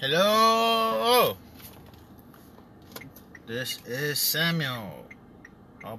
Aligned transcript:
Hello. 0.00 1.36
This 3.48 3.80
is 3.84 4.20
Samuel. 4.20 5.04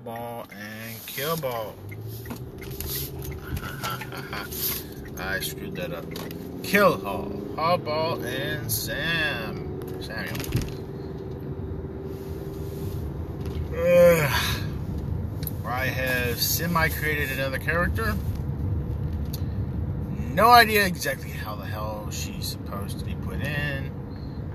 Ball 0.05 0.45
and 0.51 1.05
kill 1.05 1.35
ball. 1.35 1.75
I 5.19 5.41
screwed 5.41 5.75
that 5.75 5.91
up. 5.91 6.05
Kill 6.63 6.97
Hall, 6.99 7.29
Hardball, 7.55 8.23
and 8.23 8.71
Sam. 8.71 9.81
Samuel. 10.01 10.37
Ugh. 13.75 14.31
I 15.65 15.87
have 15.87 16.41
semi 16.41 16.87
created 16.87 17.37
another 17.37 17.57
character. 17.57 18.15
No 20.31 20.49
idea 20.49 20.85
exactly 20.85 21.31
how 21.31 21.55
the 21.55 21.65
hell 21.65 22.09
she's 22.11 22.47
supposed 22.47 22.99
to 22.99 23.05
be 23.05 23.15
put 23.15 23.41
in 23.41 23.91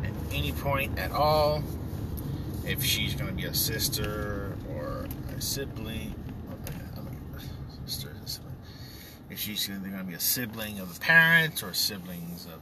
at 0.04 0.12
any 0.32 0.52
point 0.52 0.98
at 0.98 1.10
all. 1.10 1.62
If 2.64 2.82
she's 2.82 3.14
going 3.14 3.30
to 3.30 3.36
be 3.36 3.44
a 3.44 3.54
sister 3.54 4.56
or 4.70 5.06
a 5.36 5.40
sibling, 5.40 6.14
sister, 7.86 8.14
sibling. 8.24 8.54
If 9.30 9.38
she's 9.38 9.66
going 9.66 9.82
to 9.82 10.04
be 10.04 10.14
a 10.14 10.20
sibling 10.20 10.78
of 10.78 10.94
the 10.94 11.00
parents 11.00 11.62
or 11.62 11.72
siblings 11.72 12.46
of 12.46 12.60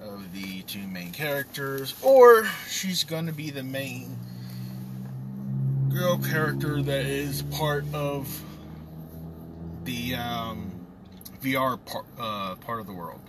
of 0.00 0.32
the 0.32 0.62
two 0.62 0.86
main 0.86 1.10
characters, 1.10 1.94
or 2.02 2.48
she's 2.70 3.04
going 3.04 3.26
to 3.26 3.32
be 3.32 3.50
the 3.50 3.64
main 3.64 4.16
girl 5.88 6.18
character 6.18 6.80
that 6.82 7.04
is 7.04 7.42
part 7.42 7.84
of 7.92 8.42
the 9.84 10.14
um, 10.14 10.67
VR 11.42 11.78
part, 11.84 12.06
uh, 12.18 12.54
part 12.56 12.80
of 12.80 12.86
the 12.86 12.92
world. 12.92 13.20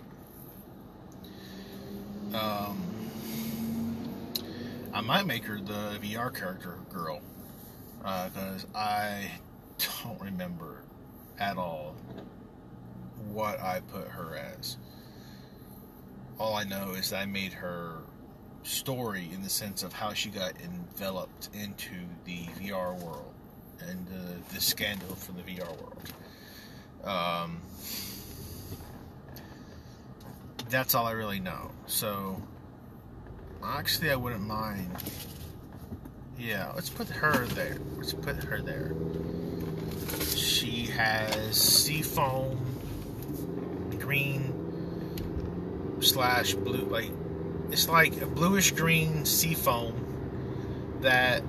Um, 2.34 2.90
I 4.92 5.00
might 5.00 5.26
make 5.26 5.44
her 5.44 5.56
the 5.56 5.98
VR 6.02 6.34
character 6.34 6.78
girl 6.92 7.20
because 7.98 8.64
uh, 8.74 8.78
I 8.78 9.30
don't 10.04 10.20
remember 10.20 10.82
at 11.38 11.56
all 11.56 11.94
what 13.32 13.60
I 13.60 13.80
put 13.80 14.08
her 14.08 14.36
as. 14.36 14.76
All 16.38 16.54
I 16.54 16.64
know 16.64 16.92
is 16.92 17.12
I 17.12 17.26
made 17.26 17.52
her 17.52 17.98
story 18.62 19.28
in 19.32 19.42
the 19.42 19.48
sense 19.48 19.82
of 19.82 19.92
how 19.92 20.12
she 20.12 20.30
got 20.30 20.52
enveloped 20.62 21.50
into 21.54 21.94
the 22.24 22.44
VR 22.58 22.94
world 23.02 23.32
and 23.80 24.06
uh, 24.08 24.52
the 24.54 24.60
scandal 24.60 25.14
from 25.14 25.36
the 25.36 25.42
VR 25.42 25.68
world. 25.80 26.12
Um, 27.04 27.60
that's 30.68 30.94
all 30.94 31.06
I 31.06 31.12
really 31.12 31.40
know. 31.40 31.70
So, 31.86 32.40
actually, 33.64 34.10
I 34.10 34.16
wouldn't 34.16 34.46
mind. 34.46 34.90
Yeah, 36.38 36.72
let's 36.74 36.88
put 36.88 37.08
her 37.08 37.46
there. 37.46 37.78
Let's 37.96 38.12
put 38.12 38.36
her 38.44 38.62
there. 38.62 38.92
She 40.36 40.86
has 40.86 41.56
seafoam, 41.56 42.58
green 43.98 44.60
slash 46.00 46.54
blue, 46.54 46.86
like 46.86 47.10
it's 47.70 47.88
like 47.88 48.20
a 48.20 48.26
bluish 48.26 48.72
green 48.72 49.24
seafoam 49.24 50.98
that 51.02 51.42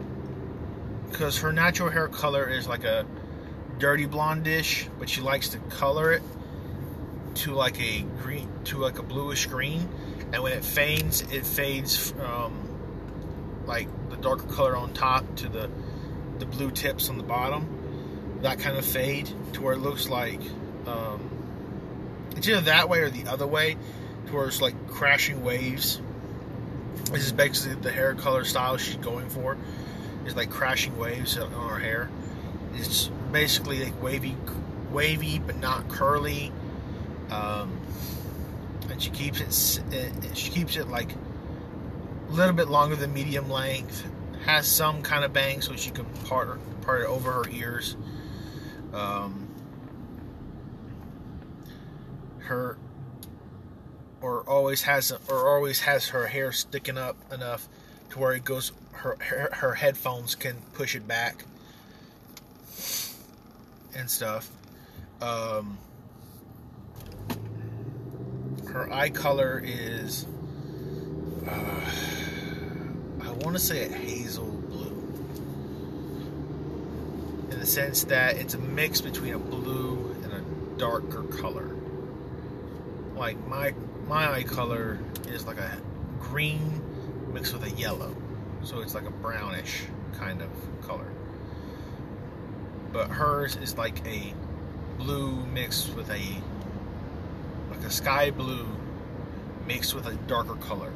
because 1.09 1.39
her 1.39 1.51
natural 1.51 1.89
hair 1.89 2.07
color 2.07 2.47
is 2.47 2.67
like 2.67 2.83
a 2.83 3.05
dirty 3.81 4.05
blondish, 4.05 4.87
but 4.99 5.09
she 5.09 5.21
likes 5.21 5.49
to 5.49 5.57
color 5.57 6.13
it 6.13 6.21
to 7.33 7.51
like 7.53 7.81
a 7.81 8.01
green 8.21 8.49
to 8.65 8.77
like 8.77 8.99
a 8.99 9.03
bluish 9.03 9.47
green, 9.47 9.89
and 10.31 10.41
when 10.41 10.53
it 10.53 10.63
fades, 10.63 11.21
it 11.21 11.45
fades 11.45 12.11
from 12.11 12.53
like 13.65 13.87
the 14.09 14.17
darker 14.17 14.47
color 14.47 14.77
on 14.77 14.93
top 14.93 15.25
to 15.35 15.49
the 15.49 15.69
the 16.39 16.45
blue 16.45 16.71
tips 16.71 17.09
on 17.09 17.17
the 17.17 17.23
bottom. 17.23 18.39
That 18.41 18.59
kind 18.59 18.77
of 18.77 18.85
fade 18.85 19.29
to 19.53 19.61
where 19.61 19.73
it 19.73 19.79
looks 19.79 20.07
like 20.07 20.41
um, 20.87 21.29
it's 22.37 22.47
either 22.47 22.61
that 22.61 22.87
way 22.87 22.99
or 22.99 23.09
the 23.09 23.29
other 23.29 23.45
way, 23.45 23.75
to 24.27 24.33
where 24.33 24.47
it's 24.47 24.61
like 24.61 24.75
crashing 24.87 25.43
waves 25.43 25.99
this 27.11 27.25
is 27.25 27.31
basically 27.33 27.75
the 27.75 27.91
hair 27.91 28.15
color 28.15 28.45
style 28.45 28.77
she's 28.77 28.95
going 28.95 29.29
for. 29.29 29.57
It's 30.25 30.35
like 30.35 30.49
crashing 30.49 30.97
waves 30.97 31.37
on 31.37 31.51
her 31.51 31.79
hair. 31.79 32.09
It's 32.75 33.07
basically 33.31 33.83
like 33.83 34.01
wavy, 34.01 34.35
wavy 34.91 35.39
but 35.39 35.57
not 35.59 35.87
curly. 35.89 36.51
Um, 37.29 37.79
and 38.89 39.01
she 39.01 39.09
keeps 39.09 39.79
it. 39.91 40.13
She 40.33 40.49
keeps 40.49 40.75
it 40.75 40.87
like 40.87 41.13
a 42.29 42.31
little 42.31 42.53
bit 42.53 42.67
longer 42.67 42.95
than 42.95 43.13
medium 43.13 43.49
length. 43.49 44.05
Has 44.45 44.67
some 44.67 45.03
kind 45.03 45.23
of 45.23 45.33
bang 45.33 45.61
so 45.61 45.75
she 45.75 45.91
can 45.91 46.05
part 46.25 46.59
part 46.81 47.01
it 47.01 47.07
over 47.07 47.31
her 47.31 47.49
ears. 47.51 47.95
Um, 48.93 49.47
her 52.39 52.77
or 54.21 54.43
always 54.47 54.83
has 54.83 55.11
or 55.29 55.47
always 55.47 55.81
has 55.81 56.09
her 56.09 56.27
hair 56.27 56.51
sticking 56.51 56.97
up 56.97 57.15
enough 57.31 57.67
to 58.09 58.19
where 58.19 58.33
it 58.33 58.43
goes 58.43 58.71
her 58.91 59.15
her, 59.19 59.49
her 59.53 59.73
headphones 59.75 60.35
can 60.35 60.55
push 60.73 60.95
it 60.95 61.07
back 61.07 61.45
and 63.95 64.09
stuff. 64.09 64.49
Um, 65.21 65.77
her 68.71 68.91
eye 68.91 69.09
color 69.09 69.61
is 69.63 70.25
uh, 71.47 71.91
I 73.21 73.31
want 73.31 73.53
to 73.53 73.59
say 73.59 73.85
a 73.85 73.89
hazel 73.89 74.45
blue 74.45 74.97
in 77.51 77.59
the 77.59 77.65
sense 77.65 78.05
that 78.05 78.37
it's 78.37 78.53
a 78.53 78.59
mix 78.59 79.01
between 79.01 79.33
a 79.33 79.39
blue 79.39 80.15
and 80.23 80.33
a 80.33 80.41
darker 80.77 81.23
color. 81.23 81.75
Like 83.15 83.37
my 83.47 83.73
my 84.07 84.31
eye 84.31 84.43
color 84.43 84.99
is 85.27 85.45
like 85.45 85.57
a 85.57 85.77
green 86.19 86.81
mixed 87.33 87.53
with 87.53 87.63
a 87.63 87.71
yellow. 87.71 88.15
So 88.63 88.79
it's 88.81 88.93
like 88.93 89.05
a 89.05 89.11
brownish 89.11 89.83
kind 90.13 90.41
of 90.41 90.49
color. 90.81 91.07
But 92.91 93.09
hers 93.09 93.55
is 93.55 93.77
like 93.77 94.05
a 94.05 94.33
blue 94.97 95.45
mixed 95.47 95.95
with 95.95 96.09
a 96.09 96.21
like 97.69 97.83
a 97.85 97.89
sky 97.89 98.31
blue 98.31 98.67
mixed 99.65 99.93
with 99.93 100.05
a 100.05 100.15
darker 100.27 100.55
color. 100.55 100.91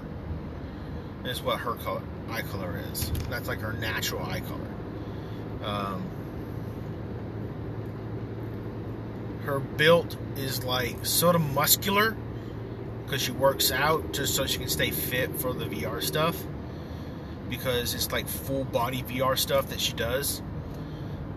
Is 1.23 1.41
what 1.41 1.59
her 1.59 1.73
color 1.75 2.03
eye 2.29 2.41
color 2.41 2.81
is. 2.91 3.11
That's 3.29 3.47
like 3.47 3.59
her 3.59 3.73
natural 3.73 4.23
eye 4.23 4.41
color. 4.41 4.67
Um, 5.63 6.03
her 9.45 9.59
build 9.59 10.17
is 10.37 10.63
like 10.63 11.05
sort 11.05 11.35
of 11.35 11.41
muscular 11.41 12.15
because 13.05 13.21
she 13.21 13.31
works 13.31 13.71
out 13.71 14.13
just 14.13 14.35
so 14.35 14.45
she 14.45 14.57
can 14.57 14.69
stay 14.69 14.91
fit 14.91 15.35
for 15.35 15.53
the 15.53 15.65
VR 15.65 16.01
stuff. 16.01 16.41
Because 17.49 17.93
it's 17.93 18.11
like 18.11 18.27
full 18.27 18.65
body 18.65 19.03
VR 19.03 19.37
stuff 19.37 19.69
that 19.69 19.79
she 19.79 19.93
does. 19.93 20.41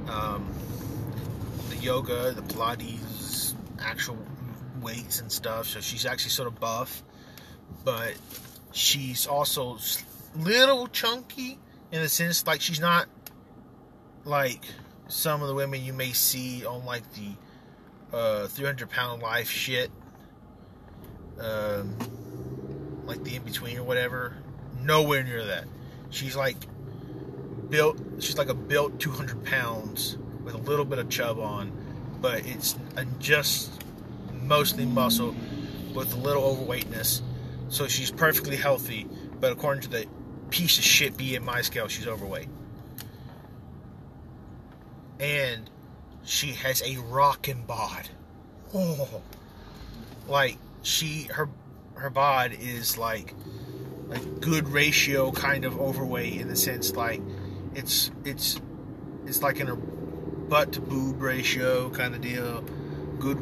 Um, 0.08 0.52
the 1.70 1.76
yoga, 1.76 2.32
the 2.32 2.42
Pilates, 2.42 3.54
actual 3.80 4.18
weights 4.80 5.20
and 5.20 5.30
stuff. 5.30 5.66
So 5.66 5.80
she's 5.80 6.06
actually 6.06 6.30
sort 6.30 6.48
of 6.48 6.58
buff, 6.58 7.02
but 7.84 8.14
she's 8.72 9.26
also 9.26 9.78
little 10.36 10.86
chunky 10.88 11.58
in 11.90 12.02
the 12.02 12.08
sense 12.08 12.46
like 12.46 12.60
she's 12.60 12.80
not 12.80 13.08
like 14.24 14.62
some 15.08 15.40
of 15.40 15.48
the 15.48 15.54
women 15.54 15.82
you 15.82 15.92
may 15.92 16.12
see 16.12 16.64
on 16.66 16.84
like 16.84 17.02
the 17.14 18.16
uh, 18.16 18.46
300 18.46 18.90
pound 18.90 19.22
life 19.22 19.50
shit 19.50 19.90
um, 21.40 21.96
like 23.06 23.22
the 23.24 23.36
in 23.36 23.42
between 23.42 23.78
or 23.78 23.84
whatever. 23.84 24.36
Nowhere 24.82 25.22
near 25.22 25.44
that. 25.44 25.64
She's 26.10 26.36
like 26.36 26.56
built. 27.70 27.98
She's 28.20 28.38
like 28.38 28.48
a 28.48 28.54
built 28.54 28.98
200 29.00 29.44
pounds 29.44 30.18
with 30.44 30.54
a 30.54 30.58
little 30.58 30.84
bit 30.84 30.98
of 30.98 31.08
chub 31.08 31.38
on, 31.38 31.72
but 32.20 32.46
it's 32.46 32.76
just 33.18 33.70
mostly 34.42 34.86
muscle 34.86 35.34
with 35.94 36.14
a 36.14 36.16
little 36.16 36.42
overweightness. 36.44 37.22
So 37.68 37.86
she's 37.86 38.10
perfectly 38.10 38.56
healthy, 38.56 39.06
but 39.40 39.52
according 39.52 39.82
to 39.82 39.88
the 39.88 40.06
piece 40.50 40.78
of 40.78 40.84
shit 40.84 41.16
BMI 41.16 41.64
scale, 41.64 41.88
she's 41.88 42.06
overweight. 42.06 42.48
And 45.20 45.68
she 46.24 46.52
has 46.52 46.82
a 46.82 46.96
rockin' 46.98 47.64
bod. 47.66 48.08
Oh, 48.74 49.22
like 50.28 50.58
she 50.82 51.24
her 51.32 51.48
her 51.94 52.10
bod 52.10 52.52
is 52.52 52.96
like 52.96 53.34
a 54.10 54.18
good 54.18 54.68
ratio 54.68 55.32
kind 55.32 55.64
of 55.64 55.78
overweight 55.78 56.40
in 56.40 56.48
the 56.48 56.56
sense 56.56 56.94
like 56.94 57.20
it's 57.74 58.10
it's 58.24 58.60
it's 59.26 59.42
like 59.42 59.60
in 59.60 59.68
a 59.68 59.76
butt 59.76 60.72
to 60.72 60.80
boob 60.80 61.20
ratio 61.20 61.90
kind 61.90 62.14
of 62.14 62.20
deal 62.20 62.62
good 63.18 63.38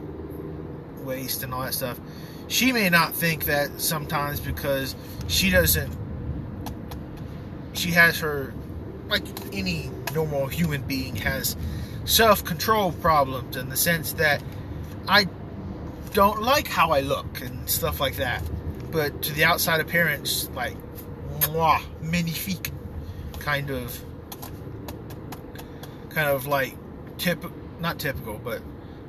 waist 1.05 1.43
and 1.43 1.55
all 1.55 1.63
that 1.63 1.75
stuff 1.75 2.01
she 2.49 2.73
may 2.73 2.89
not 2.89 3.15
think 3.15 3.45
that 3.45 3.81
sometimes 3.81 4.41
because 4.41 4.97
she 5.29 5.51
doesn't 5.51 5.97
she 7.75 7.91
has 7.91 8.19
her 8.19 8.53
like 9.09 9.23
any 9.53 9.91
normal 10.15 10.47
human 10.47 10.83
being 10.83 11.15
has 11.17 11.57
self-control 12.05 12.93
problems 12.93 13.57
in 13.57 13.69
the 13.69 13.77
sense 13.77 14.13
that 14.15 14.43
I 15.09 15.27
don't 16.13 16.43
like 16.43 16.67
how 16.67 16.93
I 16.93 17.01
look 17.01 17.41
and 17.43 17.69
stuff 17.69 18.01
like 18.01 18.17
that. 18.17 18.43
But 18.91 19.23
to 19.23 19.35
the 19.35 19.45
outside 19.45 19.81
appearance, 19.81 20.49
like 20.55 20.77
mwah, 21.41 21.83
magnifique 22.01 22.73
kind 23.39 23.71
of 23.71 24.01
kind 26.17 26.31
of 26.31 26.47
like 26.47 26.75
tip 27.19 27.45
not 27.79 27.99
typical, 27.99 28.41
but 28.43 28.63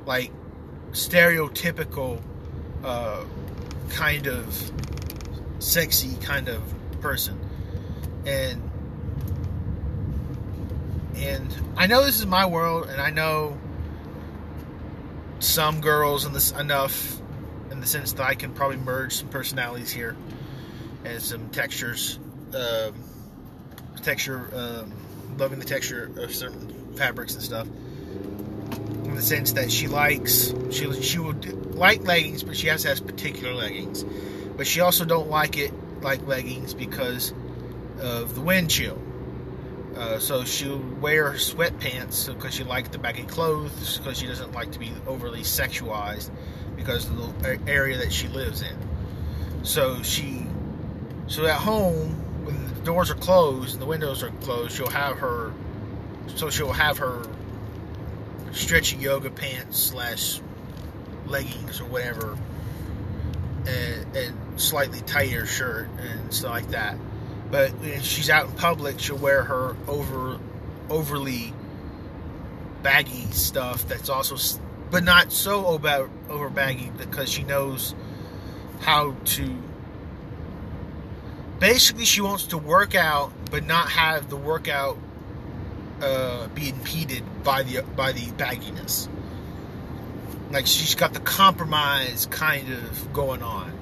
like 0.04 0.30
stereotypical 0.90 2.20
uh, 2.84 3.24
kind 3.88 4.26
of 4.26 4.70
sexy 5.58 6.16
kind 6.16 6.50
of 6.50 6.62
person. 7.00 7.40
And 8.26 8.70
and 11.16 11.56
I 11.78 11.86
know 11.86 12.04
this 12.04 12.20
is 12.20 12.26
my 12.26 12.44
world, 12.44 12.88
and 12.90 13.00
I 13.00 13.08
know 13.08 13.56
some 15.38 15.80
girls 15.80 16.26
in 16.26 16.34
this 16.34 16.50
enough 16.52 17.18
in 17.70 17.80
the 17.80 17.86
sense 17.86 18.12
that 18.12 18.26
I 18.26 18.34
can 18.34 18.52
probably 18.52 18.76
merge 18.76 19.14
some 19.14 19.28
personalities 19.28 19.90
here 19.90 20.14
and 21.06 21.22
some 21.22 21.48
textures, 21.48 22.18
um, 22.54 22.92
texture, 24.02 24.50
um, 24.52 24.92
loving 25.38 25.58
the 25.58 25.64
texture 25.64 26.12
of 26.18 26.34
certain 26.34 26.77
fabrics 26.98 27.34
and 27.34 27.42
stuff. 27.42 27.66
In 29.04 29.14
the 29.14 29.22
sense 29.22 29.52
that 29.52 29.70
she 29.70 29.86
likes, 29.86 30.52
she 30.70 30.92
she 31.02 31.18
would 31.18 31.74
like 31.74 32.02
leggings, 32.02 32.42
but 32.42 32.56
she 32.56 32.66
has 32.66 32.82
to 32.82 32.88
have 32.88 33.06
particular 33.06 33.54
leggings. 33.54 34.04
But 34.56 34.66
she 34.66 34.80
also 34.80 35.04
don't 35.04 35.28
like 35.28 35.56
it 35.56 35.72
like 36.02 36.26
leggings 36.26 36.74
because 36.74 37.32
of 38.00 38.34
the 38.34 38.40
wind 38.40 38.70
chill. 38.70 38.98
Uh, 39.96 40.18
so 40.18 40.44
she'll 40.44 40.78
wear 41.00 41.32
sweatpants 41.32 42.32
because 42.32 42.54
she 42.54 42.62
likes 42.62 42.88
the 42.90 42.98
baggy 42.98 43.24
clothes 43.24 43.98
because 43.98 44.16
she 44.16 44.28
doesn't 44.28 44.52
like 44.52 44.70
to 44.70 44.78
be 44.78 44.92
overly 45.08 45.40
sexualized 45.40 46.30
because 46.76 47.08
of 47.10 47.42
the 47.42 47.58
area 47.66 47.98
that 47.98 48.12
she 48.12 48.28
lives 48.28 48.62
in. 48.62 48.76
So 49.64 50.00
she, 50.02 50.46
so 51.26 51.46
at 51.46 51.56
home 51.56 52.44
when 52.44 52.74
the 52.74 52.80
doors 52.82 53.10
are 53.10 53.16
closed 53.16 53.72
and 53.72 53.82
the 53.82 53.86
windows 53.86 54.22
are 54.22 54.30
closed, 54.30 54.76
she'll 54.76 54.88
have 54.88 55.18
her, 55.18 55.52
so 56.36 56.50
she'll 56.50 56.72
have 56.72 56.98
her 56.98 57.22
stretchy 58.52 58.96
yoga 58.96 59.30
pants 59.30 59.78
slash 59.78 60.40
leggings 61.26 61.80
or 61.80 61.84
whatever, 61.84 62.38
and, 63.66 64.16
and 64.16 64.60
slightly 64.60 65.00
tighter 65.00 65.46
shirt 65.46 65.88
and 66.00 66.32
stuff 66.32 66.50
like 66.50 66.68
that. 66.70 66.96
But 67.50 67.72
if 67.82 68.02
she's 68.02 68.30
out 68.30 68.46
in 68.46 68.52
public, 68.52 69.00
she'll 69.00 69.16
wear 69.16 69.42
her 69.42 69.76
over 69.86 70.38
overly 70.90 71.52
baggy 72.82 73.26
stuff 73.32 73.86
that's 73.88 74.08
also 74.08 74.36
but 74.90 75.04
not 75.04 75.32
so 75.32 75.66
over, 75.66 76.08
over 76.30 76.48
baggy 76.48 76.90
because 76.96 77.28
she 77.28 77.42
knows 77.42 77.94
how 78.80 79.14
to 79.24 79.54
basically 81.58 82.04
she 82.04 82.20
wants 82.20 82.46
to 82.46 82.58
work 82.58 82.94
out 82.94 83.32
but 83.50 83.66
not 83.66 83.90
have 83.90 84.30
the 84.30 84.36
workout 84.36 84.96
uh, 86.02 86.48
be 86.48 86.68
impeded 86.68 87.22
by 87.42 87.62
the 87.62 87.82
by 87.82 88.12
the 88.12 88.26
bagginess 88.32 89.08
like 90.50 90.66
she's 90.66 90.94
got 90.94 91.12
the 91.12 91.20
compromise 91.20 92.26
kind 92.26 92.72
of 92.72 93.12
going 93.12 93.42
on 93.42 93.72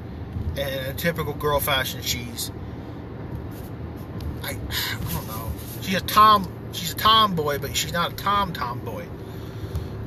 and 0.56 0.86
a 0.86 0.94
typical 0.94 1.34
girl 1.34 1.60
fashion 1.60 2.02
she's 2.02 2.50
I, 4.46 4.50
I 4.70 5.12
don't 5.12 5.26
know. 5.26 5.50
She's 5.82 5.96
a 5.96 6.00
tom. 6.00 6.52
She's 6.72 6.92
a 6.92 6.96
tomboy, 6.96 7.58
but 7.58 7.76
she's 7.76 7.92
not 7.92 8.12
a 8.12 8.16
tom 8.16 8.52
tomboy, 8.52 9.06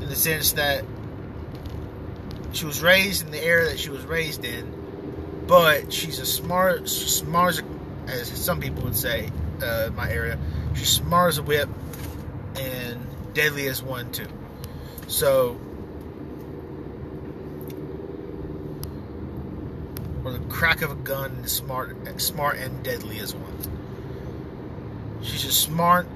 in 0.02 0.10
the 0.10 0.16
sense 0.16 0.54
that 0.54 0.86
she 2.52 2.66
was 2.66 2.82
raised 2.82 3.26
in 3.26 3.32
the 3.32 3.44
era 3.44 3.66
that 3.66 3.80
she 3.80 3.90
was 3.90 4.04
raised 4.06 4.46
in, 4.46 5.46
but 5.48 5.92
she's 5.92 6.20
a 6.20 6.26
smart, 6.26 6.88
smart 6.88 7.62
as 8.08 8.28
some 8.28 8.60
people 8.60 8.84
would 8.84 8.96
say, 8.96 9.32
uh, 9.64 9.90
my 9.96 10.12
area. 10.12 10.38
She's 10.76 10.90
smart 10.90 11.30
as 11.30 11.38
a 11.40 11.44
whip 11.44 11.70
and 12.60 13.34
deadly 13.34 13.68
as 13.68 13.82
one 13.82 14.12
too. 14.12 14.28
So, 15.08 15.60
or 20.24 20.34
the 20.34 20.40
crack 20.50 20.82
of 20.82 20.92
a 20.92 20.96
gun, 20.96 21.48
smart, 21.48 21.96
smart 22.22 22.58
and 22.58 22.84
deadly 22.84 23.20
as 23.20 23.34
one. 23.34 23.58
She's 25.24 25.46
as 25.46 25.58
smart 25.58 26.08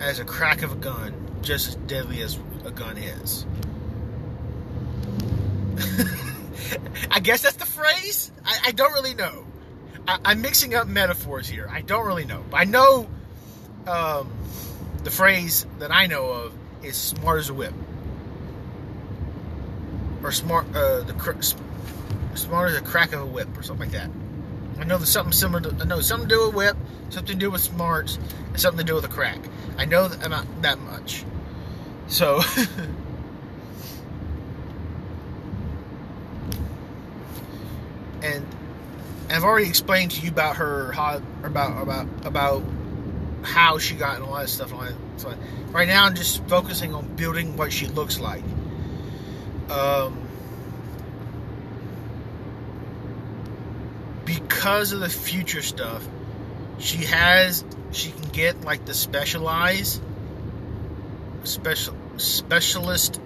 as 0.00 0.18
a 0.18 0.24
crack 0.24 0.62
of 0.62 0.72
a 0.72 0.76
gun, 0.76 1.12
just 1.42 1.68
as 1.68 1.74
deadly 1.76 2.22
as 2.22 2.38
a 2.64 2.70
gun 2.70 2.96
is. 2.96 3.46
I 7.10 7.20
guess 7.20 7.42
that's 7.42 7.56
the 7.56 7.66
phrase. 7.66 8.30
I, 8.44 8.58
I 8.66 8.72
don't 8.72 8.92
really 8.92 9.14
know. 9.14 9.44
I, 10.08 10.32
am 10.32 10.40
mixing 10.40 10.74
up 10.74 10.86
metaphors 10.86 11.48
here. 11.48 11.68
I 11.70 11.80
don't 11.80 12.06
really 12.06 12.24
know. 12.24 12.44
I 12.52 12.64
know 12.64 13.08
um, 13.86 14.30
the 15.06 15.12
phrase 15.12 15.66
that 15.78 15.92
I 15.92 16.06
know 16.08 16.32
of 16.32 16.52
is 16.82 16.96
smart 16.96 17.38
as 17.38 17.48
a 17.48 17.54
whip. 17.54 17.72
Or 20.24 20.32
smart, 20.32 20.66
uh, 20.74 21.02
the 21.02 21.12
cr- 21.12 21.40
smart 22.34 22.70
as 22.70 22.76
a 22.76 22.80
crack 22.80 23.12
of 23.12 23.20
a 23.20 23.26
whip, 23.26 23.56
or 23.56 23.62
something 23.62 23.88
like 23.88 23.96
that. 23.96 24.10
I 24.80 24.84
know 24.84 24.98
there's 24.98 25.08
something 25.08 25.30
similar 25.32 25.60
to, 25.60 25.76
I 25.80 25.84
know 25.84 26.00
something 26.00 26.28
to 26.28 26.34
do 26.34 26.46
with 26.46 26.56
whip, 26.56 26.76
something 27.10 27.38
to 27.38 27.38
do 27.38 27.52
with 27.52 27.60
smarts, 27.60 28.18
and 28.48 28.60
something 28.60 28.84
to 28.84 28.90
do 28.90 28.96
with 28.96 29.04
a 29.04 29.08
crack. 29.08 29.38
I 29.78 29.84
know 29.84 30.08
that, 30.08 30.28
not 30.28 30.44
that 30.62 30.80
much. 30.80 31.24
So, 32.08 32.40
and 38.24 38.44
I've 39.30 39.44
already 39.44 39.68
explained 39.68 40.10
to 40.10 40.20
you 40.22 40.30
about 40.30 40.56
her, 40.56 40.90
about, 41.44 41.80
about, 41.80 42.08
about 42.24 42.64
how 43.46 43.78
she 43.78 43.94
got 43.94 44.16
and 44.16 44.24
all 44.24 44.34
that 44.34 44.48
stuff. 44.48 44.72
All. 44.72 44.86
So 45.16 45.34
right 45.70 45.88
now, 45.88 46.04
I'm 46.04 46.14
just 46.14 46.44
focusing 46.46 46.94
on 46.94 47.14
building 47.16 47.56
what 47.56 47.72
she 47.72 47.86
looks 47.86 48.18
like. 48.18 48.42
Um, 49.70 50.26
because 54.24 54.92
of 54.92 55.00
the 55.00 55.08
future 55.08 55.62
stuff, 55.62 56.06
she 56.78 57.04
has 57.04 57.64
she 57.92 58.10
can 58.10 58.28
get 58.30 58.60
like 58.62 58.84
the 58.84 58.94
specialized 58.94 60.02
special 61.44 61.94
specialist 62.16 63.20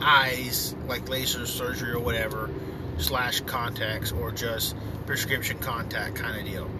eyes 0.00 0.74
like 0.86 1.08
laser 1.08 1.46
surgery 1.46 1.92
or 1.92 2.00
whatever 2.00 2.50
slash 2.98 3.40
contacts 3.42 4.12
or 4.12 4.30
just 4.30 4.76
prescription 5.06 5.58
contact 5.58 6.16
kind 6.16 6.38
of 6.38 6.44
deal. 6.44 6.70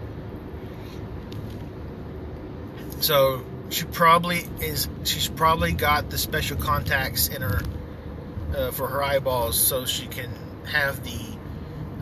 So 3.03 3.43
she 3.69 3.83
probably 3.83 4.45
is. 4.61 4.87
She's 5.03 5.27
probably 5.27 5.73
got 5.73 6.09
the 6.09 6.17
special 6.17 6.55
contacts 6.55 7.27
in 7.27 7.41
her 7.41 7.61
uh, 8.55 8.71
for 8.71 8.87
her 8.87 9.03
eyeballs, 9.03 9.59
so 9.59 9.83
she 9.83 10.07
can 10.07 10.29
have 10.67 11.03
the 11.03 11.19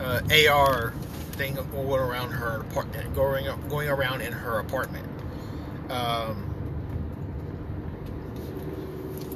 uh, 0.00 0.48
AR 0.48 0.92
thing 1.32 1.56
going 1.56 2.00
around 2.00 2.30
her 2.30 2.60
apartment, 2.60 3.16
going 3.16 3.46
going 3.68 3.88
around 3.88 4.20
in 4.20 4.32
her 4.32 4.60
apartment. 4.60 5.04
Um, 5.90 6.54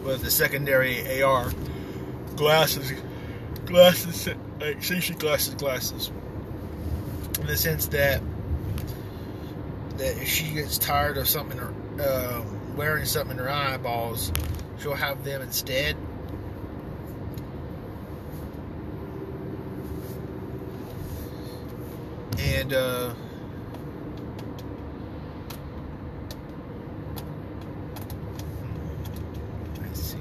with 0.05 0.23
the 0.23 0.31
secondary 0.31 1.21
AR 1.21 1.51
glasses, 2.37 2.93
glasses, 3.65 4.29
like 4.61 4.77
essentially 4.77 5.19
glasses, 5.19 5.57
glasses. 5.57 6.13
In 7.41 7.49
the 7.49 7.57
sense 7.57 7.87
that 7.89 8.23
that 9.99 10.19
if 10.19 10.29
she 10.29 10.53
gets 10.53 10.79
tired 10.79 11.17
of 11.17 11.29
something 11.29 11.59
or 11.59 11.73
uh, 12.01 12.43
wearing 12.77 13.05
something 13.05 13.39
in 13.39 13.43
her 13.43 13.51
eyeballs, 13.51 14.33
she'll 14.79 14.95
have 14.95 15.25
them 15.25 15.43
instead. 15.43 15.97
And 22.39 22.73
uh, 22.73 23.15
let's 29.81 30.01
see. 30.01 30.19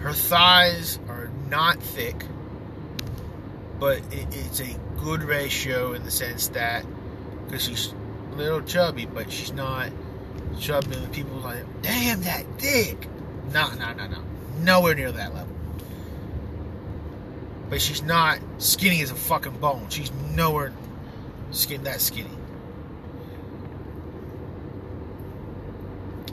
Her 0.00 0.12
thighs 0.24 0.98
are 1.08 1.30
not 1.48 1.82
thick, 1.82 2.24
but 3.78 3.98
it, 4.10 4.26
it's 4.30 4.60
a 4.60 4.76
good 4.98 5.22
ratio 5.22 5.92
in 5.92 6.04
the 6.04 6.10
sense 6.10 6.48
that 6.48 6.84
because 7.44 7.62
she's 7.62 7.92
a 8.32 8.36
little 8.36 8.62
chubby, 8.62 9.06
but 9.06 9.30
she's 9.30 9.52
not 9.52 9.90
chubby. 10.58 10.96
And 10.96 11.12
people 11.12 11.36
like, 11.38 11.64
damn 11.82 12.22
that 12.22 12.44
thick. 12.58 13.08
No, 13.52 13.72
no, 13.74 13.92
no, 13.92 14.06
no, 14.06 14.22
nowhere 14.60 14.94
near 14.94 15.12
that 15.12 15.34
level. 15.34 15.54
But 17.68 17.80
she's 17.80 18.02
not 18.02 18.38
skinny 18.58 19.02
as 19.02 19.10
a 19.10 19.14
fucking 19.14 19.58
bone. 19.58 19.86
She's 19.88 20.10
nowhere 20.34 20.72
skin 21.50 21.84
that 21.84 22.00
skinny. 22.00 22.30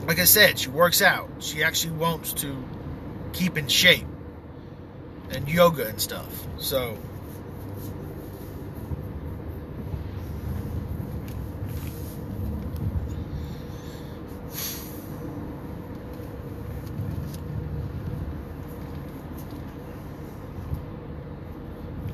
Like 0.06 0.18
I 0.18 0.24
said, 0.24 0.58
she 0.58 0.68
works 0.68 1.00
out. 1.00 1.28
She 1.38 1.62
actually 1.62 1.94
wants 1.94 2.32
to 2.34 2.56
keep 3.32 3.56
in 3.56 3.68
shape 3.68 4.06
and 5.30 5.48
yoga 5.48 5.86
and 5.86 6.00
stuff. 6.00 6.46
So 6.58 6.96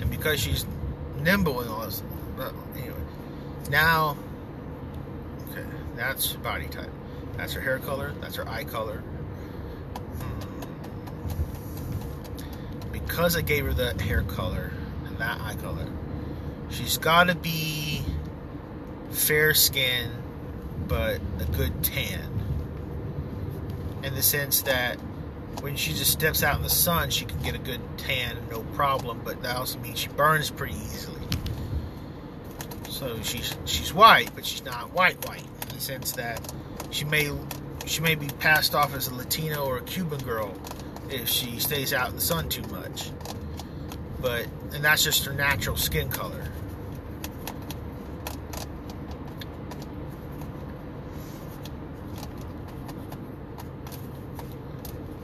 and 0.00 0.10
because 0.10 0.40
she's 0.40 0.64
nimble 1.20 1.60
and 1.60 1.70
all 1.70 1.84
this 1.84 2.02
but 2.36 2.52
anyway 2.76 2.94
now 3.70 4.16
okay 5.50 5.64
that's 5.96 6.32
body 6.34 6.66
type 6.68 6.90
that's 7.36 7.52
her 7.52 7.60
hair 7.60 7.78
color 7.80 8.12
that's 8.20 8.36
her 8.36 8.48
eye 8.48 8.64
color 8.64 9.02
because 13.08 13.36
I 13.36 13.40
gave 13.40 13.64
her 13.64 13.72
that 13.72 14.00
hair 14.00 14.22
color 14.22 14.70
and 15.06 15.18
that 15.18 15.40
eye 15.40 15.56
color, 15.56 15.86
she's 16.70 16.98
got 16.98 17.24
to 17.24 17.34
be 17.34 18.02
fair 19.10 19.54
skin, 19.54 20.10
but 20.86 21.20
a 21.40 21.44
good 21.56 21.82
tan. 21.82 22.30
In 24.04 24.14
the 24.14 24.22
sense 24.22 24.62
that 24.62 24.96
when 25.60 25.74
she 25.74 25.92
just 25.94 26.12
steps 26.12 26.42
out 26.42 26.56
in 26.56 26.62
the 26.62 26.70
sun, 26.70 27.10
she 27.10 27.24
can 27.24 27.40
get 27.42 27.54
a 27.54 27.58
good 27.58 27.80
tan, 27.96 28.36
no 28.50 28.60
problem. 28.74 29.20
But 29.24 29.42
that 29.42 29.56
also 29.56 29.78
means 29.80 29.98
she 29.98 30.08
burns 30.08 30.50
pretty 30.50 30.74
easily. 30.74 31.26
So 32.88 33.20
she's 33.22 33.56
she's 33.64 33.92
white, 33.92 34.30
but 34.34 34.46
she's 34.46 34.64
not 34.64 34.92
white 34.92 35.26
white 35.26 35.44
in 35.62 35.68
the 35.74 35.80
sense 35.80 36.12
that 36.12 36.40
she 36.90 37.04
may 37.04 37.32
she 37.86 38.00
may 38.00 38.14
be 38.14 38.28
passed 38.38 38.74
off 38.74 38.94
as 38.94 39.08
a 39.08 39.14
Latino 39.14 39.64
or 39.64 39.78
a 39.78 39.82
Cuban 39.82 40.20
girl 40.20 40.54
if 41.10 41.28
she 41.28 41.58
stays 41.58 41.92
out 41.92 42.10
in 42.10 42.14
the 42.16 42.20
sun 42.20 42.48
too 42.48 42.62
much. 42.68 43.10
But, 44.20 44.46
and 44.72 44.84
that's 44.84 45.04
just 45.04 45.24
her 45.24 45.32
natural 45.32 45.76
skin 45.76 46.08
color. 46.08 46.44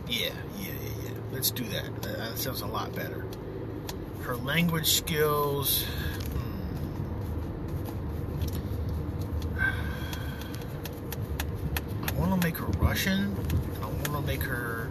Yeah, 0.09 0.29
yeah, 0.59 0.61
yeah, 0.61 0.71
yeah. 1.05 1.11
Let's 1.33 1.51
do 1.51 1.65
that. 1.65 2.03
That 2.03 2.39
sounds 2.39 2.61
a 2.61 2.67
lot 2.67 2.95
better. 2.95 3.27
Her 4.23 4.37
language 4.37 4.87
skills. 4.87 5.85
Hmm. 9.55 9.59
I 12.09 12.13
want 12.13 12.41
to 12.41 12.47
make 12.47 12.57
her 12.57 12.67
Russian. 12.79 13.35
I 13.83 13.87
want 13.87 14.05
to 14.05 14.21
make 14.23 14.43
her 14.43 14.89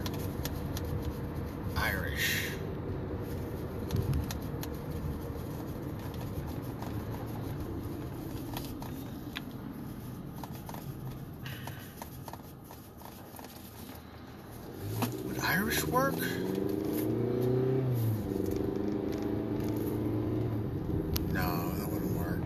Irish. 1.78 2.48
Would 15.26 15.40
Irish 15.40 15.84
work? 15.86 16.16
No, 21.34 21.72
that 21.76 21.90
wouldn't 21.90 22.18
work. 22.18 22.42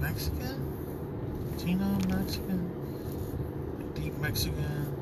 Mexican? 0.00 0.68
Latino 1.68 1.98
Mexican, 2.08 2.70
deep 3.94 4.16
Mexican, 4.18 4.94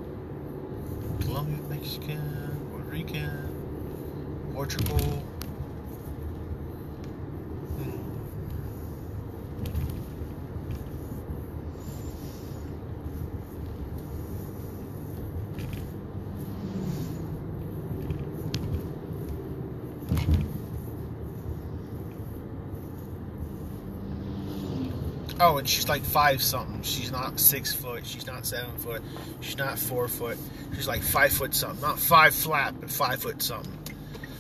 Colombian 1.21 1.69
Mexican, 1.69 2.59
Puerto 2.73 2.89
Rican, 2.89 4.51
Portugal. 4.53 4.99
Hmm. 7.79 8.01
She's 25.67 25.89
like 25.89 26.03
five 26.03 26.43
something. 26.43 26.83
She's 26.83 27.11
not 27.11 27.39
six 27.39 27.73
foot. 27.73 28.07
She's 28.07 28.27
not 28.27 28.47
seven 28.47 28.77
foot. 28.79 29.03
She's 29.41 29.57
not 29.57 29.79
four 29.79 30.09
foot. 30.09 30.39
She's 30.75 30.89
like 30.89 31.03
five 31.03 31.33
foot 31.33 31.55
something. 31.55 31.81
Not 31.81 31.99
five 31.99 32.35
flat, 32.35 32.81
but 32.81 32.91
five 32.91 33.21
foot 33.23 33.43
something. 33.43 33.73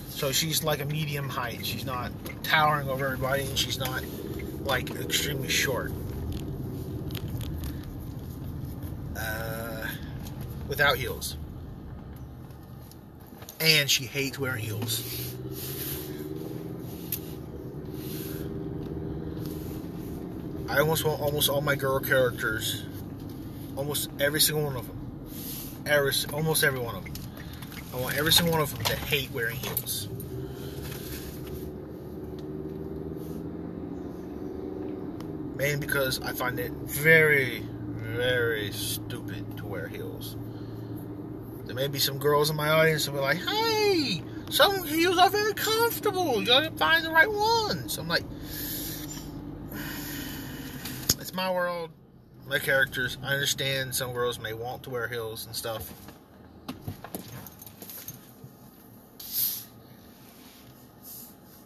So 0.08 0.32
she's 0.32 0.64
like 0.64 0.80
a 0.80 0.86
medium 0.86 1.28
height. 1.28 1.64
She's 1.66 1.84
not 1.84 2.10
towering 2.42 2.88
over 2.88 3.06
everybody, 3.06 3.44
and 3.44 3.58
she's 3.58 3.78
not 3.78 4.02
like 4.60 4.90
extremely 4.90 5.48
short. 5.48 5.92
Uh, 9.16 9.86
without 10.68 10.96
heels. 10.96 11.36
And 13.60 13.90
she 13.90 14.04
hates 14.04 14.38
wearing 14.38 14.62
heels. 14.62 15.34
I 20.76 20.80
almost 20.80 21.06
want 21.06 21.22
almost 21.22 21.48
all 21.48 21.62
my 21.62 21.74
girl 21.74 21.98
characters, 22.00 22.84
almost 23.76 24.10
every 24.20 24.42
single 24.42 24.62
one 24.62 24.76
of 24.76 24.86
them, 24.86 25.86
every, 25.86 26.12
almost 26.34 26.64
every 26.64 26.80
one 26.80 26.94
of 26.94 27.02
them. 27.02 27.14
I 27.94 27.96
want 27.96 28.18
every 28.18 28.30
single 28.30 28.52
one 28.52 28.60
of 28.60 28.74
them 28.74 28.84
to 28.84 28.94
hate 28.94 29.30
wearing 29.30 29.56
heels. 29.56 30.10
Mainly 35.56 35.78
because 35.78 36.20
I 36.20 36.34
find 36.34 36.60
it 36.60 36.72
very, 36.72 37.60
very 37.94 38.70
stupid 38.72 39.56
to 39.56 39.64
wear 39.64 39.88
heels. 39.88 40.36
There 41.64 41.74
may 41.74 41.88
be 41.88 41.98
some 41.98 42.18
girls 42.18 42.50
in 42.50 42.56
my 42.56 42.68
audience 42.68 43.06
who 43.06 43.16
are 43.16 43.22
like, 43.22 43.38
hey, 43.38 44.22
some 44.50 44.84
heels 44.84 45.16
are 45.16 45.30
very 45.30 45.54
comfortable. 45.54 46.38
You 46.38 46.46
gotta 46.46 46.70
find 46.72 47.02
the 47.02 47.10
right 47.10 47.32
ones. 47.32 47.96
I'm 47.96 48.08
like, 48.08 48.24
it's 51.25 51.25
my 51.36 51.52
world, 51.52 51.90
my 52.48 52.58
characters. 52.58 53.18
I 53.22 53.34
understand 53.34 53.94
some 53.94 54.14
girls 54.14 54.40
may 54.40 54.54
want 54.54 54.82
to 54.84 54.90
wear 54.90 55.06
heels 55.06 55.44
and 55.44 55.54
stuff. 55.54 55.92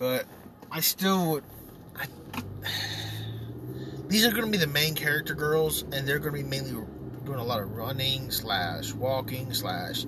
But 0.00 0.24
I 0.72 0.80
still 0.80 1.30
would. 1.30 1.44
I, 1.94 2.06
these 4.08 4.26
are 4.26 4.32
going 4.32 4.46
to 4.46 4.50
be 4.50 4.58
the 4.58 4.66
main 4.66 4.96
character 4.96 5.34
girls, 5.34 5.82
and 5.92 6.06
they're 6.06 6.18
going 6.18 6.34
to 6.34 6.42
be 6.42 6.48
mainly 6.48 6.72
doing 7.24 7.38
a 7.38 7.44
lot 7.44 7.60
of 7.60 7.70
running 7.70 8.32
slash 8.32 8.92
walking 8.92 9.54
slash 9.54 10.04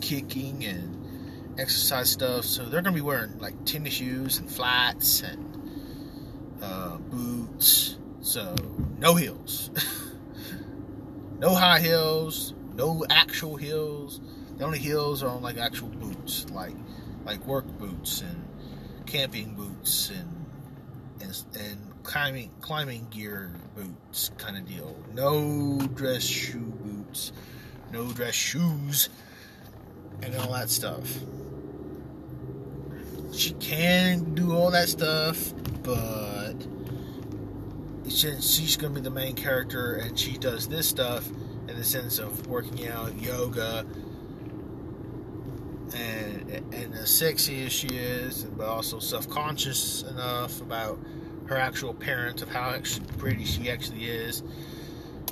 kicking 0.00 0.64
and 0.64 1.58
exercise 1.58 2.10
stuff. 2.10 2.44
So 2.44 2.62
they're 2.62 2.82
going 2.82 2.94
to 2.94 3.00
be 3.00 3.04
wearing 3.04 3.38
like 3.40 3.64
tennis 3.64 3.94
shoes 3.94 4.38
and 4.38 4.48
flats 4.48 5.22
and 5.22 6.58
uh, 6.62 6.98
boots. 6.98 7.96
So 8.22 8.54
no 8.98 9.14
heels, 9.14 9.70
no 11.38 11.54
high 11.54 11.80
heels, 11.80 12.54
no 12.74 13.04
actual 13.08 13.56
heels. 13.56 14.20
The 14.58 14.64
only 14.64 14.78
heels 14.78 15.22
are 15.22 15.30
on 15.30 15.40
like 15.42 15.56
actual 15.56 15.88
boots, 15.88 16.46
like 16.50 16.74
like 17.24 17.44
work 17.46 17.66
boots 17.78 18.20
and 18.20 18.46
camping 19.06 19.54
boots 19.54 20.10
and 20.10 20.46
and, 21.22 21.44
and 21.58 22.02
climbing 22.02 22.50
climbing 22.60 23.06
gear 23.10 23.52
boots 23.74 24.30
kind 24.36 24.58
of 24.58 24.68
deal. 24.68 24.94
No 25.14 25.78
dress 25.94 26.22
shoe 26.22 26.58
boots, 26.58 27.32
no 27.90 28.12
dress 28.12 28.34
shoes, 28.34 29.08
and 30.22 30.34
all 30.36 30.52
that 30.52 30.68
stuff. 30.68 31.08
She 33.32 33.52
can 33.54 34.34
do 34.34 34.54
all 34.54 34.70
that 34.72 34.88
stuff, 34.88 35.54
but 35.82 36.54
since 38.10 38.56
she's 38.56 38.76
going 38.76 38.94
to 38.94 39.00
be 39.00 39.04
the 39.04 39.14
main 39.14 39.34
character 39.34 39.94
and 39.94 40.18
she 40.18 40.36
does 40.36 40.68
this 40.68 40.88
stuff 40.88 41.28
in 41.68 41.76
the 41.76 41.84
sense 41.84 42.18
of 42.18 42.46
working 42.48 42.88
out, 42.88 43.16
yoga, 43.20 43.86
and 45.94 46.50
and 46.72 46.94
as 46.94 47.10
sexy 47.10 47.64
as 47.64 47.72
she 47.72 47.88
is, 47.88 48.44
but 48.44 48.66
also 48.66 48.98
self-conscious 48.98 50.02
enough 50.02 50.60
about 50.60 50.98
her 51.46 51.56
actual 51.56 51.90
appearance 51.90 52.42
of 52.42 52.48
how 52.48 52.76
pretty 53.18 53.44
she 53.44 53.70
actually 53.70 54.06
is, 54.06 54.42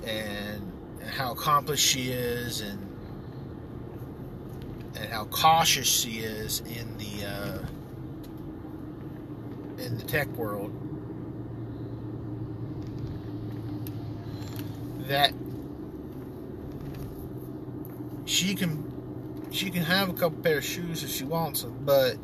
and, 0.04 0.73
and 1.00 1.11
how 1.11 1.32
accomplished 1.32 1.85
she 1.85 2.11
is, 2.11 2.61
and 2.61 2.85
and 4.97 5.12
how 5.12 5.25
cautious 5.26 5.88
she 5.88 6.18
is 6.18 6.61
in 6.61 6.97
the 6.99 7.26
uh, 7.26 7.58
in 9.82 9.97
the 9.99 10.04
tech 10.04 10.28
world. 10.28 10.88
That 15.08 15.32
she 18.24 18.54
can 18.54 19.48
she 19.50 19.70
can 19.70 19.82
have 19.82 20.08
a 20.08 20.12
couple 20.12 20.42
pair 20.42 20.58
of 20.58 20.64
shoes 20.64 21.02
if 21.02 21.10
she 21.10 21.24
wants 21.24 21.62
them, 21.62 21.78
but 21.84 22.16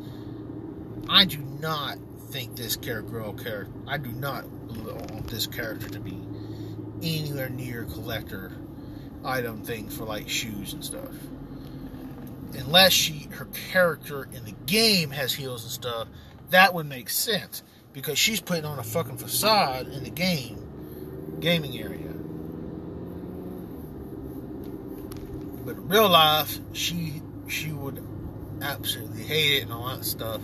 I 1.09 1.25
do 1.25 1.39
not 1.39 1.97
think 2.29 2.55
this 2.55 2.75
character 2.75 3.11
girl 3.11 3.33
character 3.33 3.73
I 3.87 3.97
do 3.97 4.11
not 4.11 4.45
want 4.47 5.27
this 5.27 5.47
character 5.47 5.89
to 5.89 5.99
be 5.99 6.21
anywhere 7.01 7.49
near 7.49 7.85
collector 7.85 8.51
item 9.23 9.63
thing 9.63 9.89
for 9.89 10.05
like 10.05 10.29
shoes 10.29 10.73
and 10.73 10.83
stuff. 10.83 11.13
Unless 12.53 12.93
she 12.93 13.27
her 13.31 13.45
character 13.71 14.27
in 14.31 14.45
the 14.45 14.55
game 14.65 15.09
has 15.11 15.33
heels 15.33 15.63
and 15.63 15.71
stuff, 15.71 16.07
that 16.51 16.73
would 16.73 16.85
make 16.85 17.09
sense. 17.09 17.63
Because 17.93 18.19
she's 18.19 18.41
putting 18.41 18.65
on 18.65 18.77
a 18.77 18.83
fucking 18.83 19.17
facade 19.17 19.87
in 19.87 20.03
the 20.03 20.09
game 20.09 21.37
gaming 21.39 21.77
area. 21.79 22.11
But 25.65 25.74
in 25.74 25.74
real 25.87 26.09
life, 26.09 26.59
she 26.73 27.21
she 27.47 27.71
would 27.71 28.01
absolutely 28.61 29.23
hate 29.23 29.57
it 29.57 29.63
and 29.63 29.71
all 29.71 29.87
that 29.87 30.03
stuff. 30.03 30.41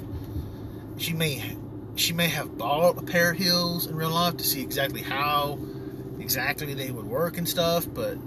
She 0.97 1.13
may 1.13 1.57
she 1.95 2.13
may 2.13 2.27
have 2.27 2.57
bought 2.57 2.97
a 2.97 3.01
pair 3.03 3.31
of 3.31 3.37
heels 3.37 3.87
in 3.87 3.95
real 3.95 4.11
life 4.11 4.37
to 4.37 4.43
see 4.43 4.61
exactly 4.61 5.01
how 5.01 5.59
exactly 6.19 6.73
they 6.73 6.91
would 6.91 7.05
work 7.05 7.37
and 7.37 7.47
stuff, 7.47 7.87
but 7.91 8.17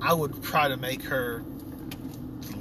I 0.00 0.12
would 0.12 0.42
try 0.42 0.68
to 0.68 0.76
make 0.76 1.02
her 1.04 1.44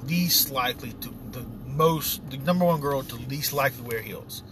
least 0.08 0.52
likely 0.52 0.92
to 0.92 1.10
the 1.32 1.46
most 1.68 2.30
the 2.30 2.38
number 2.38 2.66
one 2.66 2.80
girl 2.80 3.04
to 3.04 3.16
least 3.16 3.54
likely 3.54 3.82
wear 3.82 4.02
heels. 4.02 4.44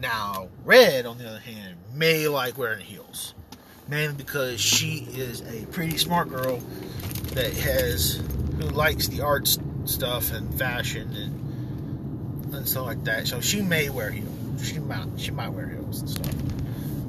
Now, 0.00 0.48
Red, 0.64 1.06
on 1.06 1.18
the 1.18 1.28
other 1.28 1.38
hand, 1.38 1.76
may 1.92 2.26
like 2.28 2.58
wearing 2.58 2.84
heels. 2.84 3.34
Mainly 3.86 4.14
because 4.14 4.60
she 4.60 5.06
is 5.12 5.42
a 5.42 5.66
pretty 5.66 5.98
smart 5.98 6.30
girl 6.30 6.60
that 7.34 7.52
has 7.52 8.20
who 8.58 8.68
likes 8.70 9.08
the 9.08 9.20
art 9.20 9.58
stuff 9.84 10.32
and 10.32 10.52
fashion 10.54 11.12
and 11.14 12.54
and 12.54 12.68
stuff 12.68 12.86
like 12.86 13.02
that. 13.04 13.26
So 13.26 13.40
she 13.40 13.60
may 13.60 13.90
wear 13.90 14.10
heels. 14.10 14.30
She 14.64 14.78
might 14.78 15.08
she 15.16 15.32
might 15.32 15.48
wear 15.48 15.68
heels 15.68 16.00
and 16.00 16.10
stuff. 16.10 16.34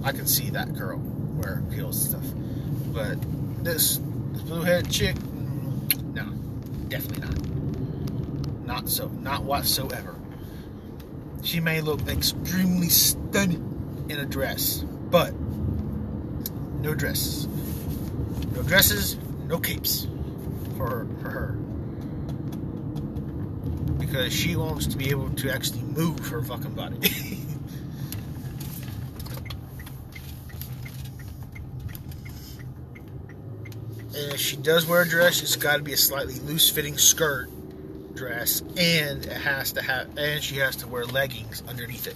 I 0.04 0.12
can 0.12 0.26
see 0.26 0.50
that 0.52 0.74
girl 0.74 0.98
wear 0.98 1.64
heels 1.72 2.14
and 2.14 2.24
stuff. 2.24 2.36
But 2.94 3.64
this 3.64 3.98
this 4.32 4.42
blue 4.42 4.64
headed 4.64 4.92
chick, 4.92 5.16
mm, 5.16 6.14
no, 6.16 6.26
definitely 6.90 7.28
not. 7.28 8.66
Not 8.66 8.90
so, 8.90 9.08
not 9.08 9.44
whatsoever. 9.44 10.16
She 11.44 11.60
may 11.60 11.82
look 11.82 12.08
extremely 12.08 12.90
stunning 12.90 14.06
in 14.10 14.20
a 14.20 14.26
dress, 14.26 14.84
but 15.12 15.34
no 16.82 16.96
dress. 16.96 17.48
No 18.56 18.64
dresses, 18.64 19.18
no 19.48 19.60
capes 19.60 20.08
for 20.76 21.06
her. 21.22 21.58
Because 24.00 24.34
she 24.34 24.56
wants 24.56 24.88
to 24.88 24.98
be 24.98 25.10
able 25.10 25.30
to 25.32 25.52
actually 25.52 25.82
move 25.82 26.28
her 26.28 26.42
fucking 26.42 26.74
body. 26.74 26.96
and 34.16 34.34
if 34.34 34.40
she 34.40 34.56
does 34.58 34.86
wear 34.86 35.02
a 35.02 35.08
dress, 35.08 35.42
it's 35.42 35.56
got 35.56 35.78
to 35.78 35.84
be 35.84 35.94
a 35.94 35.98
slightly 35.98 36.40
loose 36.42 36.70
fitting 36.70 36.98
skirt 36.98 37.50
dress, 38.14 38.62
and 38.78 39.26
it 39.26 39.32
has 39.32 39.74
to 39.74 39.82
have, 39.82 40.08
and 40.18 40.42
she 40.42 40.58
has 40.58 40.76
to 40.78 40.88
wear 40.88 41.06
leggings 41.06 41.62
underneath 41.68 42.08
it, 42.08 42.16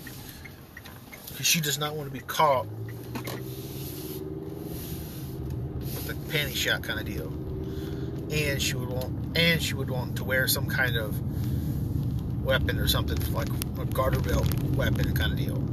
because 1.28 1.46
she 1.46 1.60
does 1.60 1.78
not 1.78 1.96
want 1.96 2.08
to 2.08 2.14
be 2.14 2.24
caught 2.26 2.66
with 5.82 6.08
the 6.08 6.14
panty 6.32 6.56
shot 6.56 6.84
kind 6.84 7.00
of 7.00 7.06
deal 7.06 7.39
and 8.32 8.62
she 8.62 8.76
would 8.76 8.90
want 8.90 9.38
and 9.38 9.62
she 9.62 9.74
would 9.74 9.90
want 9.90 10.16
to 10.18 10.24
wear 10.24 10.48
some 10.48 10.68
kind 10.68 10.98
of 10.98 11.16
weapon 12.44 12.80
or 12.80 12.88
something 12.88 13.18
like 13.34 13.50
a 13.80 13.86
garter 13.86 14.20
belt 14.20 14.48
weapon 14.76 15.14
kind 15.14 15.32
of 15.32 15.38
deal. 15.38 15.64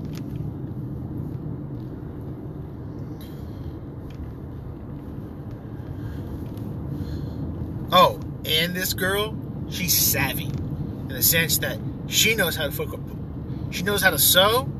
Oh, 7.92 8.20
and 8.44 8.74
this 8.74 8.94
girl, 8.94 9.36
she's 9.70 9.96
savvy 9.96 10.46
in 10.46 11.08
the 11.08 11.22
sense 11.22 11.58
that 11.58 11.78
she 12.08 12.34
knows 12.34 12.56
how 12.56 12.66
to 12.66 12.72
fuck 12.72 12.92
up. 12.92 13.00
She 13.70 13.82
knows 13.82 14.02
how 14.02 14.10
to 14.10 14.18
sew. 14.18 14.70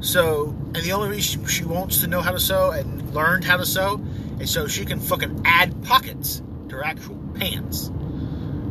So, 0.00 0.54
and 0.74 0.76
the 0.76 0.92
only 0.92 1.08
reason 1.08 1.46
she 1.46 1.64
wants 1.64 2.00
to 2.02 2.06
know 2.06 2.20
how 2.20 2.30
to 2.30 2.38
sew 2.38 2.70
and 2.70 3.12
learned 3.14 3.44
how 3.44 3.56
to 3.56 3.66
sew 3.66 4.00
is 4.38 4.50
so 4.50 4.68
she 4.68 4.84
can 4.84 5.00
fucking 5.00 5.42
add 5.44 5.82
pockets 5.84 6.42
her 6.76 6.84
actual 6.84 7.18
pants. 7.34 7.90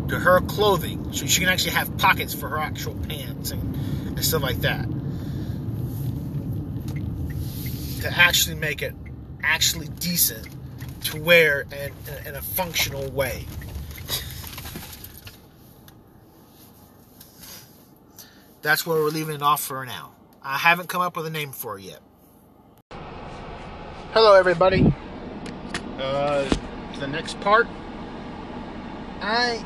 To 0.09 0.19
her 0.19 0.39
clothing. 0.41 1.13
So 1.13 1.25
she 1.25 1.41
can 1.41 1.49
actually 1.49 1.71
have 1.71 1.97
pockets 1.97 2.33
for 2.33 2.49
her 2.49 2.59
actual 2.59 2.95
pants 2.95 3.51
and, 3.51 3.75
and 4.07 4.23
stuff 4.23 4.41
like 4.41 4.61
that. 4.61 4.87
To 8.01 8.17
actually 8.17 8.55
make 8.55 8.81
it 8.81 8.93
actually 9.43 9.87
decent 9.87 10.47
to 11.05 11.21
wear 11.21 11.61
in, 11.61 11.91
in 12.27 12.35
a 12.35 12.41
functional 12.41 13.09
way. 13.11 13.45
That's 18.61 18.85
where 18.85 18.97
we're 18.97 19.09
leaving 19.09 19.35
it 19.35 19.41
off 19.41 19.61
for 19.61 19.85
now. 19.85 20.11
I 20.43 20.57
haven't 20.57 20.89
come 20.89 21.01
up 21.01 21.15
with 21.15 21.25
a 21.25 21.29
name 21.29 21.51
for 21.51 21.79
it 21.79 21.83
yet. 21.83 21.99
Hello 24.11 24.33
everybody. 24.33 24.93
Uh, 25.99 26.49
the 26.99 27.07
next 27.07 27.39
part 27.41 27.67
I 29.21 29.65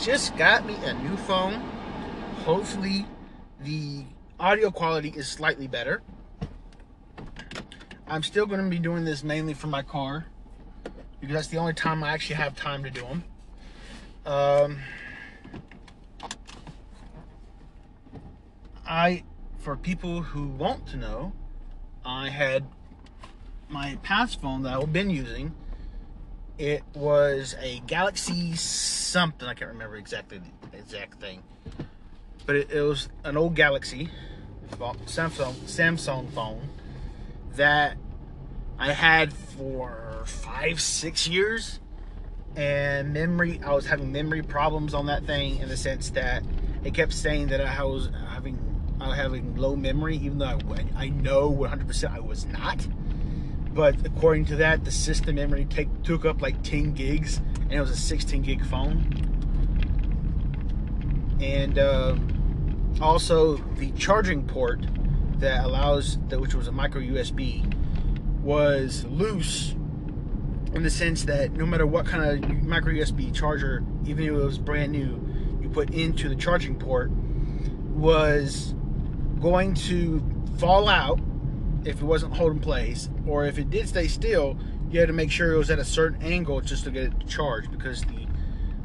just 0.00 0.36
got 0.36 0.66
me 0.66 0.74
a 0.84 0.92
new 0.94 1.16
phone. 1.16 1.54
Hopefully, 2.44 3.06
the 3.62 4.04
audio 4.40 4.70
quality 4.70 5.12
is 5.14 5.28
slightly 5.28 5.66
better. 5.66 6.02
I'm 8.06 8.22
still 8.22 8.46
going 8.46 8.62
to 8.62 8.70
be 8.70 8.78
doing 8.78 9.04
this 9.04 9.22
mainly 9.22 9.54
for 9.54 9.66
my 9.66 9.82
car 9.82 10.26
because 11.20 11.34
that's 11.34 11.48
the 11.48 11.58
only 11.58 11.74
time 11.74 12.02
I 12.02 12.10
actually 12.12 12.36
have 12.36 12.56
time 12.56 12.82
to 12.84 12.90
do 12.90 13.02
them. 13.02 13.24
Um, 14.24 14.78
I, 18.86 19.24
for 19.58 19.76
people 19.76 20.22
who 20.22 20.48
want 20.48 20.86
to 20.88 20.96
know, 20.96 21.32
I 22.04 22.30
had 22.30 22.64
my 23.68 23.98
past 24.02 24.40
phone 24.40 24.62
that 24.62 24.74
I've 24.74 24.92
been 24.92 25.10
using 25.10 25.54
it 26.58 26.82
was 26.94 27.54
a 27.60 27.80
Galaxy 27.86 28.56
something. 28.56 29.48
I 29.48 29.54
can't 29.54 29.70
remember 29.70 29.96
exactly 29.96 30.38
the 30.38 30.78
exact 30.78 31.20
thing, 31.20 31.42
but 32.46 32.56
it, 32.56 32.70
it 32.70 32.82
was 32.82 33.08
an 33.24 33.36
old 33.36 33.54
Galaxy 33.54 34.10
Samsung 34.72 35.54
Samsung 35.64 36.30
phone 36.30 36.68
that 37.54 37.96
I 38.78 38.92
had 38.92 39.32
for 39.32 40.24
five 40.26 40.80
six 40.80 41.26
years, 41.26 41.80
and 42.56 43.12
memory. 43.12 43.60
I 43.64 43.72
was 43.72 43.86
having 43.86 44.12
memory 44.12 44.42
problems 44.42 44.94
on 44.94 45.06
that 45.06 45.24
thing 45.24 45.58
in 45.58 45.68
the 45.68 45.76
sense 45.76 46.10
that 46.10 46.42
it 46.84 46.94
kept 46.94 47.12
saying 47.12 47.48
that 47.48 47.60
I 47.60 47.82
was 47.84 48.10
having 48.30 48.58
I 49.00 49.08
was 49.08 49.16
having 49.16 49.56
low 49.56 49.76
memory, 49.76 50.16
even 50.16 50.38
though 50.38 50.46
I, 50.46 50.84
I 50.96 51.08
know 51.08 51.52
100% 51.52 52.12
I 52.12 52.20
was 52.20 52.46
not 52.46 52.84
but 53.78 53.94
according 54.04 54.44
to 54.44 54.56
that, 54.56 54.84
the 54.84 54.90
system 54.90 55.36
memory 55.36 55.64
take, 55.64 56.02
took 56.02 56.24
up 56.24 56.42
like 56.42 56.60
10 56.64 56.94
gigs, 56.94 57.36
and 57.60 57.74
it 57.74 57.80
was 57.80 57.92
a 57.92 57.96
16 57.96 58.42
gig 58.42 58.66
phone. 58.66 59.04
And 61.40 61.78
uh, 61.78 62.16
also 63.00 63.58
the 63.76 63.92
charging 63.92 64.44
port 64.44 64.84
that 65.38 65.64
allows, 65.64 66.18
which 66.28 66.56
was 66.56 66.66
a 66.66 66.72
micro 66.72 67.00
USB, 67.00 67.72
was 68.42 69.04
loose 69.04 69.76
in 70.74 70.82
the 70.82 70.90
sense 70.90 71.22
that 71.26 71.52
no 71.52 71.64
matter 71.64 71.86
what 71.86 72.04
kind 72.04 72.44
of 72.44 72.50
micro 72.64 72.92
USB 72.92 73.32
charger, 73.32 73.84
even 74.06 74.24
if 74.24 74.30
it 74.30 74.32
was 74.32 74.58
brand 74.58 74.90
new, 74.90 75.24
you 75.62 75.68
put 75.68 75.90
into 75.90 76.28
the 76.28 76.34
charging 76.34 76.76
port, 76.76 77.12
was 77.94 78.74
going 79.38 79.72
to 79.74 80.20
fall 80.58 80.88
out 80.88 81.20
if 81.88 82.02
it 82.02 82.04
wasn't 82.04 82.36
holding 82.36 82.60
place, 82.60 83.08
or 83.26 83.46
if 83.46 83.58
it 83.58 83.70
did 83.70 83.88
stay 83.88 84.08
still, 84.08 84.58
you 84.90 85.00
had 85.00 85.06
to 85.06 85.14
make 85.14 85.30
sure 85.30 85.54
it 85.54 85.56
was 85.56 85.70
at 85.70 85.78
a 85.78 85.84
certain 85.84 86.22
angle 86.22 86.60
just 86.60 86.84
to 86.84 86.90
get 86.90 87.04
it 87.04 87.26
charged 87.26 87.70
because 87.70 88.02
the 88.02 88.26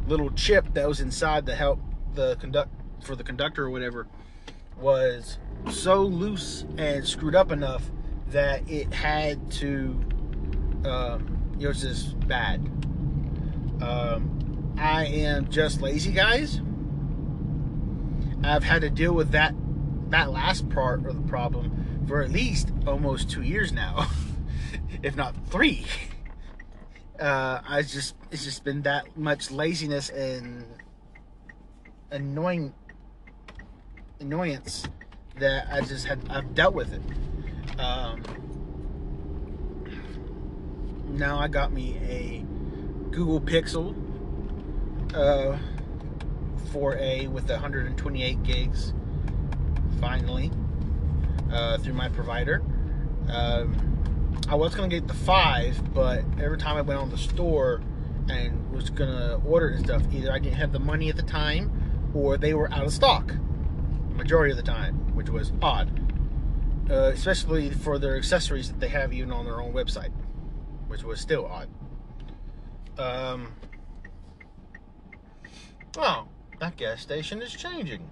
little 0.07 0.31
chip 0.31 0.73
that 0.73 0.87
was 0.87 1.01
inside 1.01 1.45
the 1.45 1.55
help 1.55 1.79
the 2.13 2.37
conduct 2.37 2.71
for 3.01 3.15
the 3.15 3.23
conductor 3.23 3.65
or 3.65 3.69
whatever 3.69 4.07
was 4.79 5.37
so 5.69 6.01
loose 6.01 6.65
and 6.77 7.05
screwed 7.05 7.35
up 7.35 7.51
enough 7.51 7.91
that 8.29 8.69
it 8.69 8.93
had 8.93 9.51
to 9.51 9.99
um, 10.85 11.55
it 11.59 11.67
was 11.67 11.81
just 11.81 12.19
bad. 12.27 12.59
Um, 13.81 14.75
i 14.77 15.05
am 15.05 15.49
just 15.49 15.81
lazy 15.81 16.13
guys. 16.13 16.61
I've 18.45 18.63
had 18.63 18.81
to 18.81 18.89
deal 18.89 19.13
with 19.13 19.31
that 19.31 19.53
that 20.09 20.31
last 20.31 20.69
part 20.69 21.05
of 21.05 21.15
the 21.15 21.27
problem 21.27 21.82
for 22.07 22.21
at 22.21 22.31
least 22.31 22.69
almost 22.85 23.29
two 23.29 23.43
years 23.43 23.71
now 23.71 24.07
if 25.03 25.15
not 25.15 25.35
three 25.49 25.85
uh, 27.19 27.61
i 27.67 27.81
just 27.81 28.15
it's 28.31 28.43
just 28.43 28.63
been 28.63 28.81
that 28.81 29.17
much 29.17 29.51
laziness 29.51 30.09
and 30.09 30.65
annoying 32.11 32.73
annoyance 34.19 34.85
that 35.39 35.67
I 35.71 35.81
just 35.81 36.05
had 36.05 36.19
I've 36.29 36.53
dealt 36.53 36.73
with 36.73 36.93
it. 36.93 37.01
Um, 37.79 38.23
now 41.09 41.39
I 41.39 41.47
got 41.47 41.71
me 41.71 41.97
a 42.07 42.45
Google 43.11 43.41
Pixel 43.41 43.95
uh, 45.13 45.57
4A 46.71 47.27
with 47.27 47.49
128 47.49 48.43
gigs 48.43 48.93
finally 49.99 50.51
uh, 51.51 51.77
through 51.77 51.93
my 51.93 52.09
provider. 52.09 52.63
Um, 53.29 54.39
I 54.49 54.55
was 54.55 54.75
gonna 54.75 54.89
get 54.89 55.07
the 55.07 55.13
five, 55.13 55.93
but 55.93 56.23
every 56.39 56.57
time 56.57 56.77
I 56.77 56.81
went 56.81 56.99
on 56.99 57.09
the 57.09 57.17
store 57.17 57.81
and 58.29 58.71
was 58.71 58.89
gonna 58.89 59.41
order 59.45 59.69
and 59.69 59.85
stuff, 59.85 60.03
either 60.11 60.31
I 60.31 60.39
didn't 60.39 60.55
have 60.55 60.71
the 60.71 60.79
money 60.79 61.09
at 61.09 61.15
the 61.15 61.23
time 61.23 62.11
or 62.13 62.37
they 62.37 62.53
were 62.53 62.71
out 62.71 62.85
of 62.85 62.93
stock 62.93 63.33
majority 64.15 64.51
of 64.51 64.57
the 64.57 64.63
time, 64.63 64.95
which 65.15 65.29
was 65.29 65.51
odd. 65.61 65.99
Uh, 66.89 67.11
especially 67.13 67.69
for 67.69 67.97
their 67.97 68.17
accessories 68.17 68.67
that 68.67 68.79
they 68.79 68.89
have 68.89 69.13
even 69.13 69.31
on 69.31 69.45
their 69.45 69.61
own 69.61 69.71
website, 69.71 70.11
which 70.87 71.01
was 71.03 71.19
still 71.19 71.45
odd. 71.45 71.69
Um, 72.97 73.53
oh, 75.97 76.27
that 76.59 76.75
gas 76.75 77.01
station 77.01 77.41
is 77.41 77.53
changing. 77.53 78.09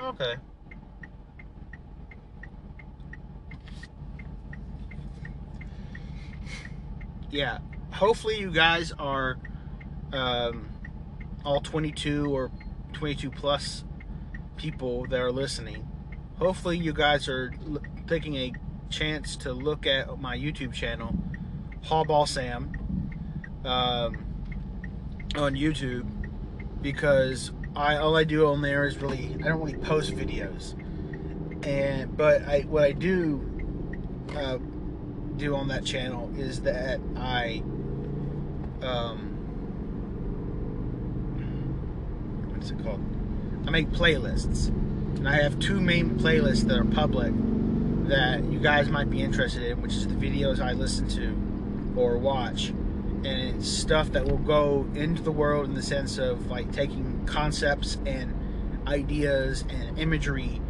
Okay. 0.00 0.36
Yeah, 7.32 7.60
hopefully 7.92 8.38
you 8.38 8.50
guys 8.50 8.92
are 8.98 9.38
um, 10.12 10.68
all 11.46 11.62
22 11.62 12.26
or 12.30 12.50
22 12.92 13.30
plus 13.30 13.84
people 14.58 15.06
that 15.06 15.18
are 15.18 15.32
listening. 15.32 15.88
Hopefully, 16.36 16.76
you 16.76 16.92
guys 16.92 17.30
are 17.30 17.54
l- 17.66 17.80
taking 18.06 18.36
a 18.36 18.52
chance 18.90 19.36
to 19.36 19.54
look 19.54 19.86
at 19.86 20.18
my 20.20 20.36
YouTube 20.36 20.74
channel, 20.74 21.14
Hallball 21.84 22.28
Sam, 22.28 22.70
um, 23.64 24.18
on 25.34 25.54
YouTube, 25.54 26.06
because 26.82 27.50
I 27.74 27.96
all 27.96 28.14
I 28.14 28.24
do 28.24 28.46
on 28.48 28.60
there 28.60 28.84
is 28.84 28.98
really 28.98 29.34
I 29.42 29.48
don't 29.48 29.58
really 29.60 29.78
post 29.78 30.14
videos, 30.14 30.74
and 31.64 32.14
but 32.14 32.42
I 32.42 32.60
what 32.60 32.84
I 32.84 32.92
do 32.92 33.48
uh, 34.36 34.58
do 35.36 35.54
on 35.56 35.68
that 35.68 35.84
channel 35.84 36.30
is 36.36 36.62
that 36.62 37.00
I 37.16 37.62
um, 38.82 39.32
what's 42.54 42.70
it 42.70 42.82
called? 42.82 43.00
I 43.66 43.70
make 43.70 43.90
playlists. 43.90 44.68
And 44.68 45.28
I 45.28 45.34
have 45.36 45.58
two 45.58 45.80
main 45.80 46.18
playlists 46.18 46.64
that 46.68 46.76
are 46.76 46.84
public 46.84 47.32
that 48.08 48.42
you 48.44 48.58
guys 48.58 48.88
might 48.88 49.08
be 49.08 49.22
interested 49.22 49.62
in, 49.62 49.80
which 49.80 49.94
is 49.94 50.06
the 50.06 50.14
videos 50.14 50.60
I 50.60 50.72
listen 50.72 51.08
to 51.10 52.00
or 52.00 52.18
watch. 52.18 52.68
And 52.68 53.26
it's 53.26 53.68
stuff 53.68 54.10
that 54.12 54.24
will 54.26 54.38
go 54.38 54.86
into 54.94 55.22
the 55.22 55.30
world 55.30 55.66
in 55.66 55.74
the 55.74 55.82
sense 55.82 56.18
of 56.18 56.48
like 56.48 56.72
taking 56.72 57.24
concepts 57.26 57.98
and 58.04 58.34
ideas 58.88 59.64
and 59.68 59.96
imagery 59.98 60.60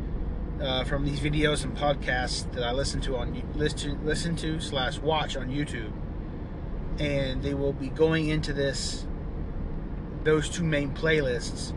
uh, 0.62 0.84
from 0.84 1.04
these 1.04 1.18
videos 1.20 1.64
and 1.64 1.76
podcasts 1.76 2.50
that 2.52 2.62
I 2.62 2.72
listen 2.72 3.00
to 3.02 3.16
on 3.16 3.42
listen 3.54 4.04
listen 4.04 4.36
to 4.36 4.60
slash 4.60 4.98
watch 4.98 5.36
on 5.36 5.48
YouTube, 5.48 5.92
and 6.98 7.42
they 7.42 7.54
will 7.54 7.72
be 7.72 7.88
going 7.88 8.28
into 8.28 8.52
this 8.52 9.06
those 10.22 10.48
two 10.48 10.62
main 10.62 10.94
playlists 10.94 11.72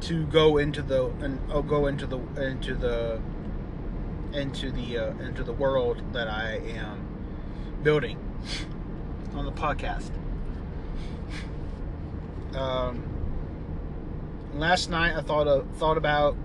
to 0.00 0.26
go 0.26 0.58
into 0.58 0.82
the 0.82 1.06
and 1.20 1.40
I'll 1.50 1.62
go 1.62 1.86
into 1.86 2.06
the 2.06 2.18
into 2.42 2.74
the 2.74 3.20
into 4.32 4.72
the 4.72 4.98
uh, 4.98 5.18
into 5.18 5.44
the 5.44 5.52
world 5.52 6.02
that 6.12 6.26
I 6.26 6.56
am 6.56 7.06
building 7.84 8.18
on 9.34 9.44
the 9.44 9.52
podcast. 9.52 10.10
Um, 12.56 13.04
last 14.54 14.90
night 14.90 15.16
I 15.16 15.22
thought 15.22 15.46
of, 15.46 15.66
thought 15.76 15.96
about 15.96 16.36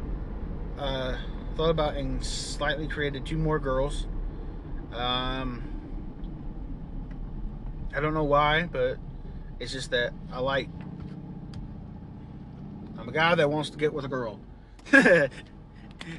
uh, 0.77 1.17
thought 1.55 1.69
about 1.69 1.95
and 1.95 2.23
slightly 2.23 2.87
created 2.87 3.25
two 3.25 3.37
more 3.37 3.59
girls. 3.59 4.07
Um, 4.93 5.63
I 7.95 7.99
don't 7.99 8.13
know 8.13 8.23
why, 8.23 8.63
but 8.71 8.97
it's 9.59 9.71
just 9.71 9.91
that 9.91 10.13
I 10.31 10.39
like 10.39 10.69
I'm 12.97 13.09
a 13.09 13.11
guy 13.11 13.35
that 13.35 13.49
wants 13.49 13.69
to 13.69 13.77
get 13.77 13.93
with 13.93 14.05
a 14.05 14.07
girl. 14.09 14.39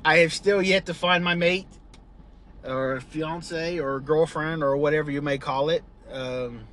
I 0.05 0.19
have 0.19 0.33
still 0.33 0.63
yet 0.63 0.87
to 0.87 0.95
find 0.95 1.23
my 1.23 1.35
mate, 1.35 1.67
or 2.65 3.01
fiance, 3.01 3.79
or 3.79 4.01
girlfriend, 4.01 4.63
or 4.63 4.77
whatever 4.77 5.11
you 5.11 5.21
may 5.21 5.39
call 5.39 5.69
it. 5.71 5.85
Um, 6.11 6.67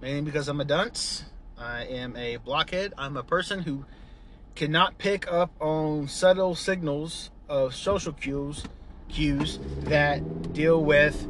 mainly 0.00 0.22
because 0.22 0.48
I'm 0.48 0.60
a 0.60 0.64
dunce. 0.64 1.24
I 1.58 1.84
am 1.84 2.16
a 2.16 2.36
blockhead. 2.36 2.94
I'm 2.96 3.16
a 3.16 3.22
person 3.22 3.60
who 3.60 3.84
cannot 4.54 4.98
pick 4.98 5.30
up 5.30 5.50
on 5.60 6.08
subtle 6.08 6.54
signals 6.54 7.30
of 7.48 7.74
social 7.74 8.12
cues, 8.12 8.64
cues 9.08 9.58
that 9.84 10.52
deal 10.52 10.82
with 10.82 11.26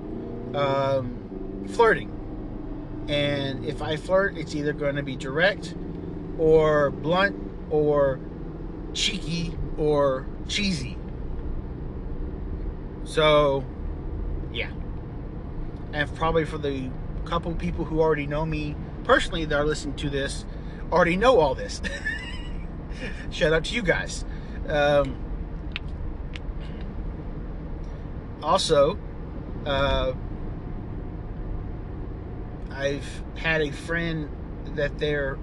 um, 0.55 1.65
flirting. 1.69 2.11
And 3.09 3.65
if 3.65 3.83
I 3.83 3.97
flirt, 3.97 4.37
it's 4.37 4.55
either 4.55 4.73
going 4.73 4.97
to 4.97 5.03
be 5.03 5.17
direct 5.17 5.75
or 6.39 6.91
blunt 6.91 7.37
or 7.71 8.21
cheeky 8.93 9.57
or 9.77 10.27
cheesy. 10.49 10.97
So, 13.05 13.65
yeah. 14.53 14.71
And 15.93 16.15
probably 16.17 16.45
for 16.45 16.59
the 16.59 16.91
couple 17.25 17.55
people 17.55 17.85
who 17.85 18.01
already 18.01 18.27
know 18.27 18.45
me 18.45 18.77
personally 19.05 19.45
that 19.45 19.55
are 19.55 19.65
listening 19.65 19.97
to 19.97 20.11
this, 20.11 20.45
already 20.91 21.17
know 21.17 21.39
all 21.41 21.55
this. 21.55 21.81
Shout 23.31 23.53
out 23.53 23.65
to 23.65 23.75
you 23.75 23.83
guys. 23.83 24.25
Um, 24.69 25.17
also, 28.43 28.99
uh, 29.67 30.13
I've 32.71 33.23
had 33.37 33.63
a 33.63 33.71
friend 33.71 34.29
that 34.77 34.99
they're 34.99 35.39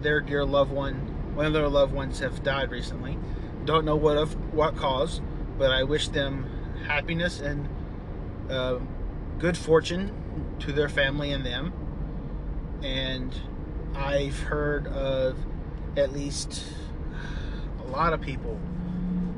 their 0.00 0.20
dear 0.20 0.44
loved 0.44 0.70
one, 0.70 0.94
one 1.34 1.46
of 1.46 1.52
their 1.52 1.68
loved 1.68 1.92
ones, 1.92 2.20
have 2.20 2.42
died 2.42 2.70
recently. 2.70 3.18
Don't 3.64 3.84
know 3.84 3.96
what 3.96 4.18
of 4.18 4.34
what 4.52 4.76
cause, 4.76 5.20
but 5.58 5.70
I 5.70 5.82
wish 5.82 6.08
them 6.08 6.46
happiness 6.86 7.40
and 7.40 7.68
uh, 8.50 8.78
good 9.38 9.56
fortune 9.56 10.12
to 10.60 10.72
their 10.72 10.90
family 10.90 11.32
and 11.32 11.44
them. 11.44 11.72
And 12.82 13.34
I've 13.94 14.38
heard 14.38 14.86
of 14.88 15.38
at 15.96 16.12
least 16.12 16.64
lot 17.94 18.12
of 18.12 18.20
people 18.20 18.58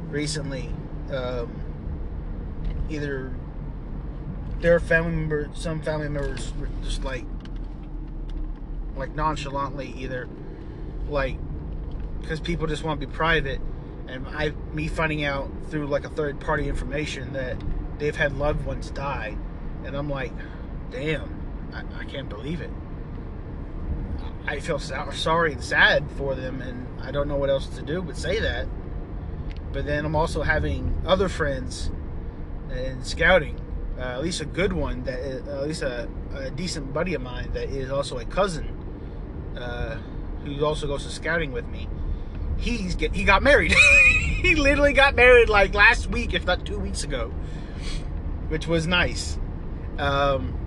recently, 0.08 0.70
um, 1.12 1.50
either 2.88 3.32
their 4.60 4.80
family 4.80 5.12
members, 5.12 5.48
some 5.54 5.82
family 5.82 6.08
members, 6.08 6.52
just 6.82 7.04
like 7.04 7.24
like 8.96 9.14
nonchalantly 9.14 9.92
either 9.98 10.26
like 11.10 11.36
because 12.22 12.40
people 12.40 12.66
just 12.66 12.82
want 12.82 12.98
to 13.00 13.06
be 13.06 13.12
private. 13.12 13.60
And 14.08 14.26
I 14.28 14.50
me 14.72 14.88
finding 14.88 15.24
out 15.24 15.50
through 15.68 15.86
like 15.86 16.04
a 16.04 16.08
third 16.08 16.40
party 16.40 16.68
information 16.68 17.32
that 17.34 17.56
they've 17.98 18.16
had 18.16 18.36
loved 18.38 18.64
ones 18.64 18.90
die. 18.90 19.36
And 19.84 19.96
I'm 19.96 20.08
like 20.08 20.32
damn 20.90 21.28
I, 21.74 22.00
I 22.00 22.04
can't 22.04 22.28
believe 22.28 22.60
it 22.60 22.70
I 24.46 24.60
feel 24.60 24.78
so, 24.78 25.10
sorry 25.12 25.52
and 25.52 25.62
sad 25.62 26.10
for 26.12 26.34
them 26.34 26.60
and 26.60 26.86
I 27.00 27.10
don't 27.10 27.28
know 27.28 27.36
what 27.36 27.50
else 27.50 27.66
to 27.76 27.82
do 27.82 28.02
but 28.02 28.16
say 28.16 28.40
that 28.40 28.66
but 29.72 29.84
then 29.86 30.04
I'm 30.04 30.16
also 30.16 30.42
having 30.42 31.02
other 31.06 31.28
friends 31.28 31.90
in 32.70 33.04
scouting 33.04 33.60
uh, 33.98 34.02
at 34.02 34.22
least 34.22 34.40
a 34.40 34.44
good 34.44 34.72
one 34.72 35.02
that 35.04 35.18
is, 35.18 35.48
at 35.48 35.62
least 35.66 35.82
a, 35.82 36.08
a 36.34 36.50
decent 36.50 36.92
buddy 36.92 37.14
of 37.14 37.22
mine 37.22 37.50
that 37.52 37.70
is 37.70 37.90
also 37.90 38.18
a 38.18 38.24
cousin 38.24 38.68
uh, 39.56 39.96
who 40.44 40.64
also 40.64 40.86
goes 40.86 41.04
to 41.04 41.10
scouting 41.10 41.52
with 41.52 41.66
me. 41.68 41.88
He's 42.58 42.94
get 42.94 43.14
he 43.14 43.24
got 43.24 43.42
married. 43.42 43.72
he 44.42 44.54
literally 44.54 44.92
got 44.92 45.14
married 45.14 45.48
like 45.48 45.74
last 45.74 46.08
week, 46.08 46.34
if 46.34 46.44
not 46.44 46.64
two 46.66 46.78
weeks 46.78 47.04
ago, 47.04 47.32
which 48.48 48.66
was 48.66 48.86
nice. 48.86 49.38
Um, 49.98 50.58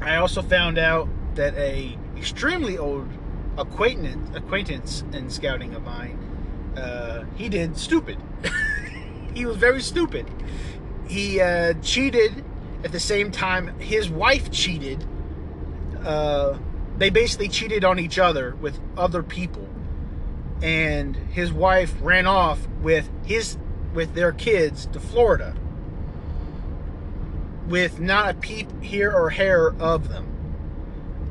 I 0.00 0.16
also 0.16 0.42
found 0.42 0.78
out 0.78 1.08
that 1.36 1.54
a 1.54 1.96
extremely 2.16 2.78
old 2.78 3.08
acquaintance 3.58 4.36
acquaintance 4.36 5.04
in 5.12 5.30
scouting 5.30 5.74
of 5.74 5.82
mine, 5.84 6.18
uh, 6.76 7.24
he 7.36 7.48
did 7.48 7.76
stupid. 7.76 8.18
he 9.34 9.46
was 9.46 9.56
very 9.56 9.80
stupid. 9.80 10.26
He 11.08 11.40
uh, 11.40 11.74
cheated 11.82 12.44
at 12.84 12.92
the 12.92 13.00
same 13.00 13.30
time 13.30 13.78
his 13.78 14.08
wife 14.08 14.50
cheated. 14.50 15.04
Uh, 16.04 16.58
they 16.98 17.10
basically 17.10 17.48
cheated 17.48 17.84
on 17.84 17.98
each 17.98 18.18
other 18.18 18.54
with 18.56 18.78
other 18.96 19.22
people, 19.22 19.68
and 20.62 21.16
his 21.16 21.52
wife 21.52 21.94
ran 22.00 22.26
off 22.26 22.66
with 22.80 23.08
his 23.24 23.58
with 23.94 24.14
their 24.14 24.32
kids 24.32 24.86
to 24.86 25.00
Florida 25.00 25.54
with 27.66 27.98
not 27.98 28.30
a 28.30 28.34
peep 28.34 28.68
here 28.82 29.12
or 29.12 29.30
hair 29.30 29.74
of 29.80 30.08
them. 30.08 30.26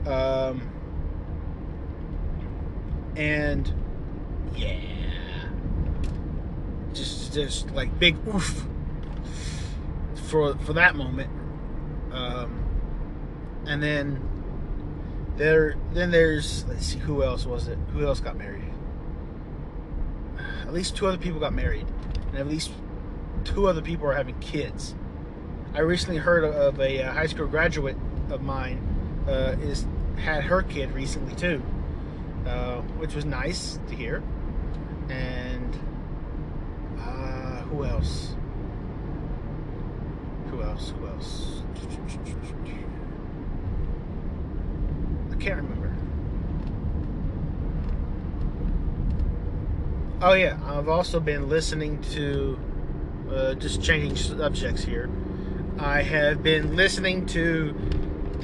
Um, 0.08 0.62
and 3.16 3.72
yeah, 4.56 4.80
just 6.94 7.34
just 7.34 7.72
like 7.72 7.98
big 8.00 8.16
oof 8.28 8.66
for 10.28 10.56
for 10.60 10.74
that 10.74 10.96
moment. 10.96 11.30
Um, 12.12 12.64
and 13.68 13.82
then 13.82 14.22
there 15.38 15.76
then 15.94 16.12
there's 16.12 16.66
let's 16.66 16.86
see 16.86 17.00
who 17.00 17.24
else 17.24 17.46
was 17.46 17.68
it? 17.68 17.78
Who 17.94 18.06
else 18.06 18.20
got 18.20 18.38
married? 18.38 18.72
At 20.62 20.74
least 20.74 20.96
two 20.96 21.08
other 21.08 21.18
people 21.18 21.40
got 21.40 21.54
married, 21.54 21.88
and 22.30 22.38
at 22.38 22.48
least 22.48 22.72
two 23.44 23.68
other 23.68 23.82
people 23.82 24.08
are 24.08 24.16
having 24.16 24.40
kids. 24.40 24.96
I 25.74 25.80
recently 25.80 26.18
heard 26.18 26.44
of 26.44 26.80
a 26.80 27.04
uh, 27.04 27.12
high 27.12 27.28
school 27.28 27.48
graduate 27.48 27.98
of 28.30 28.42
mine 28.42 28.80
uh, 29.28 29.56
is 29.62 29.86
had 30.18 30.44
her 30.46 30.62
kid 30.62 30.92
recently 30.94 31.36
too, 31.36 31.62
uh, 32.46 32.82
which 32.98 33.16
was 33.16 33.26
nice 33.26 33.80
to 33.88 33.96
hear. 33.96 34.24
And 35.10 35.76
uh, 37.00 37.62
who 37.64 37.86
else? 37.86 38.36
Who 40.52 40.62
else? 40.62 40.94
Who 40.98 41.08
else? 41.08 41.64
I 45.32 45.36
can't 45.38 45.62
remember. 45.62 45.94
Oh 50.22 50.34
yeah, 50.34 50.58
I've 50.66 50.88
also 50.88 51.20
been 51.20 51.50
listening 51.50 52.02
to 52.14 52.58
uh, 53.30 53.54
just 53.56 53.82
changing 53.82 54.16
subjects 54.16 54.84
here. 54.84 55.10
I 55.78 56.02
have 56.02 56.42
been 56.42 56.76
listening 56.76 57.26
to 57.28 57.76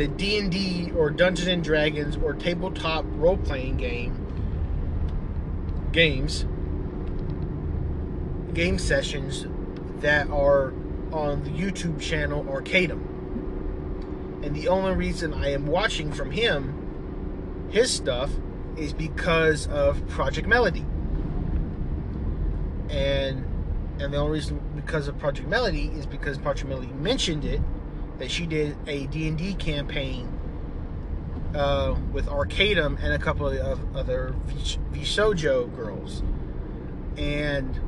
the 0.01 0.07
D&D 0.07 0.91
or 0.97 1.11
Dungeons 1.11 1.47
and 1.47 1.63
Dragons 1.63 2.17
or 2.17 2.33
tabletop 2.33 3.05
role-playing 3.17 3.77
game 3.77 4.17
games 5.91 6.47
game 8.55 8.79
sessions 8.79 9.45
that 9.99 10.27
are 10.31 10.73
on 11.11 11.43
the 11.43 11.51
YouTube 11.51 12.01
channel 12.01 12.43
Arcadum. 12.45 13.05
And 14.43 14.55
the 14.55 14.69
only 14.69 14.93
reason 14.93 15.35
I 15.35 15.51
am 15.51 15.67
watching 15.67 16.11
from 16.11 16.31
him 16.31 17.67
his 17.69 17.91
stuff 17.91 18.31
is 18.75 18.93
because 18.93 19.67
of 19.67 20.07
Project 20.07 20.47
Melody. 20.47 20.85
And 22.89 23.45
and 23.99 24.11
the 24.11 24.17
only 24.17 24.31
reason 24.31 24.59
because 24.75 25.07
of 25.07 25.19
Project 25.19 25.47
Melody 25.47 25.91
is 25.93 26.07
because 26.07 26.39
Project 26.39 26.67
Melody 26.67 26.91
mentioned 26.93 27.45
it 27.45 27.61
that 28.21 28.29
she 28.29 28.45
did 28.45 28.77
a 28.85 29.07
D&D 29.07 29.55
campaign 29.55 30.31
uh, 31.55 31.95
with 32.13 32.27
Arcadum 32.27 33.01
and 33.01 33.13
a 33.13 33.17
couple 33.17 33.47
of 33.47 33.95
other 33.95 34.35
VShojo 34.93 35.75
girls. 35.75 36.21
And 37.17 37.79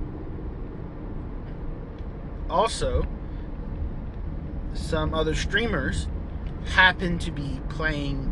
also 2.49 3.05
some 4.73 5.13
other 5.13 5.35
streamers 5.35 6.07
happen 6.65 7.19
to 7.19 7.29
be 7.29 7.61
playing 7.69 8.31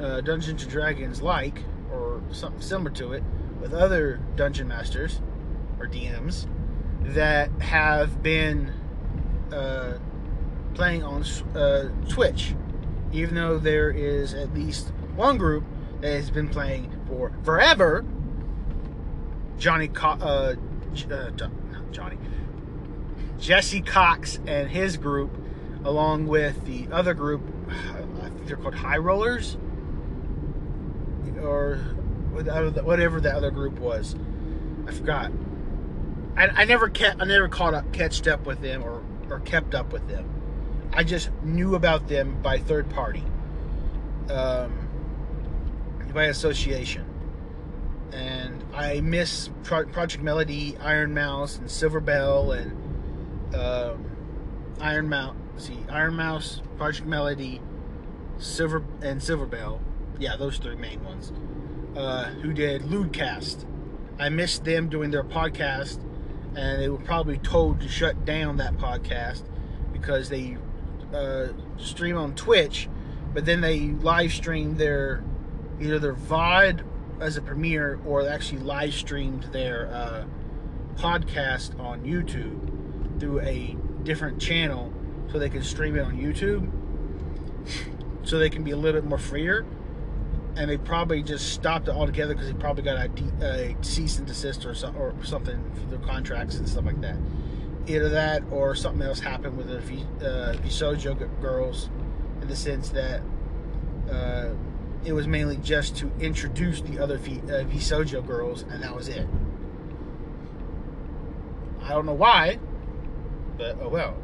uh, 0.00 0.20
Dungeons 0.20 0.64
and 0.64 0.70
Dragons 0.72 1.22
like 1.22 1.62
or 1.92 2.22
something 2.32 2.60
similar 2.60 2.90
to 2.90 3.12
it 3.12 3.22
with 3.60 3.72
other 3.72 4.18
dungeon 4.34 4.66
masters 4.66 5.20
or 5.78 5.86
DMs 5.86 6.48
that 7.02 7.52
have 7.60 8.20
been 8.20 8.72
uh, 9.52 9.98
playing 10.74 11.02
on 11.02 11.24
uh, 11.54 11.88
Twitch, 12.08 12.54
even 13.12 13.34
though 13.34 13.58
there 13.58 13.90
is 13.90 14.34
at 14.34 14.52
least 14.54 14.88
one 15.16 15.38
group 15.38 15.64
that 16.00 16.12
has 16.12 16.30
been 16.30 16.48
playing 16.48 16.90
for 17.08 17.32
forever. 17.44 18.04
Johnny, 19.58 19.88
Co- 19.88 20.18
uh, 20.20 20.54
uh 21.10 21.30
Johnny, 21.92 22.18
Jesse 23.38 23.80
Cox 23.80 24.38
and 24.46 24.68
his 24.68 24.96
group, 24.96 25.30
along 25.84 26.26
with 26.26 26.64
the 26.64 26.88
other 26.92 27.14
group, 27.14 27.42
I 27.68 28.00
think 28.28 28.46
they're 28.46 28.56
called 28.56 28.74
High 28.74 28.98
Rollers, 28.98 29.56
or 31.40 31.76
whatever 32.32 33.20
the 33.20 33.32
other 33.32 33.50
group 33.50 33.78
was. 33.78 34.16
I 34.86 34.92
forgot. 34.92 35.30
I, 36.36 36.48
I 36.48 36.64
never 36.64 36.88
kept, 36.88 37.20
I 37.22 37.24
never 37.24 37.48
caught 37.48 37.74
up, 37.74 37.92
catched 37.92 38.26
up 38.26 38.44
with 38.46 38.60
them 38.60 38.82
or, 38.82 39.02
or 39.30 39.40
kept 39.40 39.74
up 39.74 39.92
with 39.92 40.08
them. 40.08 40.33
I 40.94 41.02
just 41.02 41.30
knew 41.42 41.74
about 41.74 42.08
them 42.08 42.40
by 42.40 42.58
third 42.58 42.88
party, 42.90 43.24
um, 44.30 44.88
by 46.14 46.24
association. 46.24 47.04
And 48.12 48.64
I 48.72 49.00
miss 49.00 49.50
Pro- 49.64 49.86
Project 49.86 50.22
Melody, 50.22 50.76
Ironmouse, 50.80 51.58
and 51.58 51.68
Silvervale, 51.68 52.52
and 52.52 53.54
um, 53.56 54.04
Ironmouse. 54.80 55.34
See, 55.56 55.78
Ironmouse, 55.88 56.62
Project 56.76 57.06
Melody, 57.06 57.60
Silver, 58.38 58.84
and 59.02 59.20
Silvervale. 59.20 59.80
Yeah, 60.20 60.36
those 60.36 60.58
three 60.58 60.76
main 60.76 61.02
ones. 61.04 61.32
Uh, 61.96 62.24
who 62.24 62.52
did 62.52 62.82
Lewdcast. 62.82 63.64
I 64.18 64.28
missed 64.28 64.64
them 64.64 64.88
doing 64.88 65.10
their 65.10 65.24
podcast 65.24 65.98
and 66.56 66.80
they 66.80 66.88
were 66.88 66.98
probably 66.98 67.38
told 67.38 67.80
to 67.80 67.88
shut 67.88 68.24
down 68.24 68.58
that 68.58 68.76
podcast 68.76 69.42
because 69.92 70.28
they 70.28 70.56
uh, 71.14 71.52
stream 71.76 72.16
on 72.16 72.34
Twitch, 72.34 72.88
but 73.32 73.44
then 73.44 73.60
they 73.60 73.80
live 73.80 74.32
stream 74.32 74.76
their 74.76 75.22
either 75.80 75.98
their 75.98 76.14
VOD 76.14 76.84
as 77.20 77.36
a 77.36 77.42
premiere 77.42 78.00
or 78.06 78.28
actually 78.28 78.60
live 78.60 78.92
streamed 78.94 79.44
their 79.44 79.86
uh, 79.92 80.24
podcast 80.96 81.78
on 81.80 82.02
YouTube 82.04 83.20
through 83.20 83.40
a 83.40 83.76
different 84.02 84.40
channel 84.40 84.92
so 85.30 85.38
they 85.38 85.48
can 85.48 85.62
stream 85.62 85.96
it 85.96 86.00
on 86.00 86.16
YouTube 86.16 86.70
so 88.26 88.38
they 88.38 88.50
can 88.50 88.62
be 88.62 88.70
a 88.70 88.76
little 88.76 89.00
bit 89.00 89.08
more 89.08 89.18
freer 89.18 89.64
and 90.56 90.70
they 90.70 90.76
probably 90.76 91.22
just 91.22 91.52
stopped 91.52 91.88
it 91.88 91.92
altogether 91.92 92.34
because 92.34 92.48
they 92.48 92.54
probably 92.54 92.82
got 92.82 92.96
a, 92.96 93.10
a, 93.44 93.76
cease 93.82 94.18
and 94.18 94.26
desist 94.26 94.64
or, 94.64 94.74
so, 94.74 94.94
or 94.96 95.14
something 95.24 95.62
for 95.74 95.86
their 95.90 95.98
contracts 96.06 96.56
and 96.56 96.68
stuff 96.68 96.84
like 96.84 97.00
that. 97.00 97.16
Either 97.86 98.08
that 98.08 98.42
or 98.50 98.74
something 98.74 99.02
else 99.02 99.20
happened 99.20 99.56
with 99.56 99.68
the 99.68 99.76
uh, 100.26 100.54
VShojo 100.54 101.40
girls 101.40 101.90
in 102.40 102.48
the 102.48 102.56
sense 102.56 102.88
that 102.90 103.20
uh, 104.10 104.50
it 105.04 105.12
was 105.12 105.26
mainly 105.26 105.56
just 105.58 105.96
to 105.96 106.10
introduce 106.18 106.80
the 106.80 106.98
other 106.98 107.18
v, 107.18 107.40
uh, 107.40 107.64
VShojo 107.64 108.26
girls 108.26 108.62
and 108.62 108.82
that 108.82 108.94
was 108.94 109.08
it. 109.08 109.26
I 111.82 111.90
don't 111.90 112.06
know 112.06 112.14
why, 112.14 112.58
but 113.58 113.76
oh 113.80 113.88
well. 113.88 114.16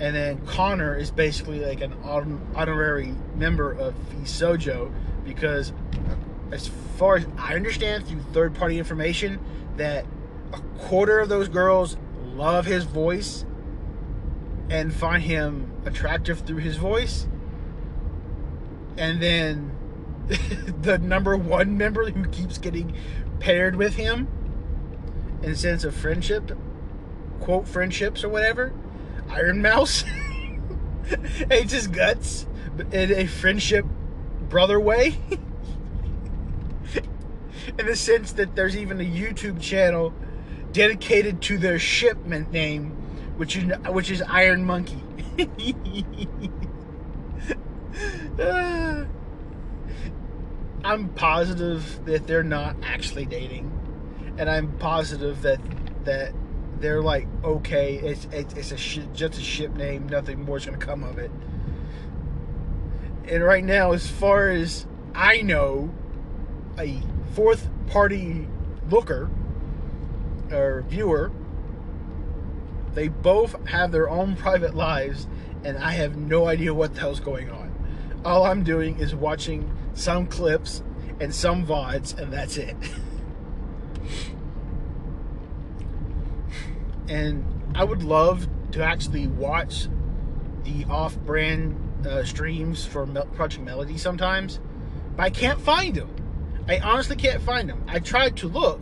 And 0.00 0.16
then 0.16 0.38
Connor 0.46 0.96
is 0.96 1.10
basically 1.10 1.60
like 1.60 1.82
an 1.82 1.92
honorary 2.54 3.14
member 3.36 3.72
of 3.72 3.94
VShojo 4.14 4.90
because 5.24 5.72
as 6.50 6.68
far 6.96 7.16
as 7.16 7.26
I 7.38 7.54
understand 7.54 8.06
through 8.06 8.20
third 8.32 8.54
party 8.54 8.78
information 8.78 9.38
that 9.76 10.04
a 10.52 10.58
quarter 10.78 11.20
of 11.20 11.28
those 11.28 11.48
girls 11.48 11.96
love 12.34 12.66
his 12.66 12.84
voice 12.84 13.44
and 14.68 14.94
find 14.94 15.22
him 15.22 15.72
attractive 15.84 16.40
through 16.40 16.58
his 16.58 16.76
voice. 16.76 17.26
And 18.96 19.20
then 19.20 19.76
the 20.82 20.98
number 20.98 21.36
one 21.36 21.76
member 21.76 22.08
who 22.10 22.24
keeps 22.28 22.58
getting 22.58 22.96
paired 23.40 23.76
with 23.76 23.96
him 23.96 24.28
in 25.42 25.56
sense 25.56 25.84
of 25.84 25.94
friendship, 25.94 26.56
quote 27.40 27.66
friendships 27.66 28.22
or 28.22 28.28
whatever, 28.28 28.72
Ironmouse. 29.28 30.04
hates 31.50 31.72
his 31.72 31.88
guts 31.88 32.46
in 32.92 33.12
a 33.12 33.26
friendship 33.26 33.84
brother 34.48 34.78
way. 34.78 35.18
in 37.78 37.86
the 37.86 37.96
sense 37.96 38.32
that 38.32 38.54
there's 38.54 38.76
even 38.76 39.00
a 39.00 39.04
YouTube 39.04 39.60
channel 39.60 40.12
dedicated 40.72 41.42
to 41.42 41.58
their 41.58 41.78
shipment 41.78 42.52
name, 42.52 42.90
which 43.36 43.56
is 43.56 43.72
which 43.88 44.10
is 44.10 44.22
Iron 44.22 44.64
Monkey. 44.64 45.02
I'm 50.82 51.10
positive 51.10 52.04
that 52.06 52.26
they're 52.26 52.42
not 52.42 52.76
actually 52.82 53.26
dating, 53.26 53.70
and 54.38 54.48
I'm 54.48 54.76
positive 54.78 55.42
that 55.42 55.60
that 56.04 56.32
they're 56.80 57.02
like 57.02 57.28
okay. 57.44 57.96
It's 57.96 58.26
it's, 58.32 58.54
it's 58.54 58.72
a 58.72 58.76
sh- 58.76 59.00
just 59.12 59.38
a 59.38 59.42
ship 59.42 59.74
name. 59.74 60.08
Nothing 60.08 60.44
more 60.44 60.56
is 60.56 60.66
gonna 60.66 60.78
come 60.78 61.04
of 61.04 61.18
it. 61.18 61.30
And 63.28 63.44
right 63.44 63.64
now, 63.64 63.92
as 63.92 64.10
far 64.10 64.48
as 64.48 64.86
I 65.14 65.42
know, 65.42 65.92
a 66.78 67.00
fourth 67.34 67.68
party 67.86 68.48
looker 68.90 69.30
or 70.52 70.82
viewer, 70.88 71.30
they 72.94 73.08
both 73.08 73.66
have 73.68 73.92
their 73.92 74.08
own 74.10 74.36
private 74.36 74.74
lives, 74.74 75.26
and 75.64 75.78
I 75.78 75.92
have 75.92 76.16
no 76.16 76.46
idea 76.46 76.74
what 76.74 76.94
the 76.94 77.00
hell's 77.00 77.20
going 77.20 77.50
on. 77.50 77.70
All 78.24 78.44
I'm 78.44 78.64
doing 78.64 78.98
is 78.98 79.14
watching 79.14 79.70
some 79.94 80.26
clips 80.26 80.82
and 81.20 81.34
some 81.34 81.66
VODs, 81.66 82.18
and 82.18 82.32
that's 82.32 82.56
it. 82.56 82.76
and 87.08 87.44
I 87.74 87.84
would 87.84 88.02
love 88.02 88.48
to 88.72 88.82
actually 88.82 89.26
watch 89.26 89.88
the 90.64 90.84
off 90.88 91.16
brand 91.18 92.06
uh, 92.06 92.24
streams 92.24 92.84
for 92.84 93.06
Mel- 93.06 93.26
Project 93.26 93.64
Melody 93.64 93.98
sometimes, 93.98 94.60
but 95.16 95.22
I 95.24 95.30
can't 95.30 95.60
find 95.60 95.94
them. 95.94 96.10
I 96.68 96.78
honestly 96.78 97.16
can't 97.16 97.42
find 97.42 97.68
them. 97.68 97.84
I 97.88 97.98
tried 97.98 98.36
to 98.38 98.48
look 98.48 98.80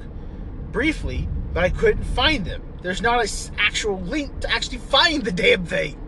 briefly, 0.70 1.28
but 1.52 1.64
I 1.64 1.70
couldn't 1.70 2.04
find 2.04 2.44
them. 2.44 2.62
There's 2.82 3.02
not 3.02 3.22
an 3.22 3.54
actual 3.58 4.00
link 4.00 4.40
to 4.40 4.50
actually 4.50 4.78
find 4.78 5.24
the 5.24 5.32
damn 5.32 5.66
thing. 5.66 5.98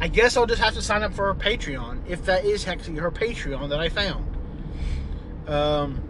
I 0.00 0.08
guess 0.08 0.36
I'll 0.36 0.46
just 0.46 0.60
have 0.60 0.74
to 0.74 0.82
sign 0.82 1.02
up 1.02 1.14
for 1.14 1.32
her 1.32 1.34
Patreon 1.34 2.02
if 2.08 2.24
that 2.26 2.44
is 2.44 2.66
actually 2.66 2.96
her 2.98 3.10
Patreon 3.10 3.70
that 3.70 3.80
I 3.80 3.88
found. 3.88 4.36
Um, 5.46 6.02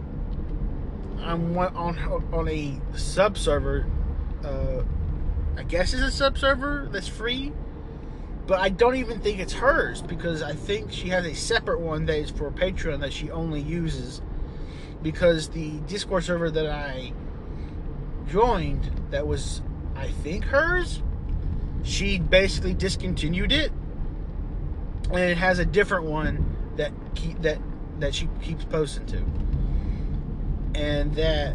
I'm 1.21 1.57
on 1.57 1.97
on 2.31 2.47
a 2.47 2.79
sub 2.97 3.37
server. 3.37 3.85
Uh, 4.43 4.83
I 5.57 5.63
guess 5.63 5.93
it's 5.93 6.03
a 6.03 6.11
sub 6.11 6.37
server 6.37 6.87
that's 6.91 7.07
free, 7.07 7.51
but 8.47 8.59
I 8.59 8.69
don't 8.69 8.95
even 8.95 9.19
think 9.19 9.39
it's 9.39 9.53
hers 9.53 10.01
because 10.01 10.41
I 10.41 10.53
think 10.53 10.91
she 10.91 11.09
has 11.09 11.25
a 11.25 11.33
separate 11.33 11.79
one 11.79 12.05
that 12.05 12.17
is 12.17 12.29
for 12.29 12.51
Patreon 12.51 12.99
that 13.01 13.13
she 13.13 13.31
only 13.31 13.61
uses. 13.61 14.21
Because 15.05 15.49
the 15.49 15.69
Discord 15.81 16.23
server 16.23 16.49
that 16.49 16.65
I 16.65 17.13
joined, 18.27 18.89
that 19.11 19.27
was 19.27 19.61
I 19.95 20.07
think 20.07 20.45
hers, 20.45 21.03
she 21.83 22.17
basically 22.17 22.73
discontinued 22.73 23.51
it, 23.51 23.71
and 25.11 25.19
it 25.19 25.37
has 25.37 25.59
a 25.59 25.65
different 25.65 26.05
one 26.05 26.73
that 26.77 26.91
keep 27.13 27.39
that 27.43 27.59
that 27.99 28.15
she 28.15 28.27
keeps 28.41 28.65
posting 28.65 29.05
to, 29.05 29.23
and 30.73 31.13
that 31.13 31.53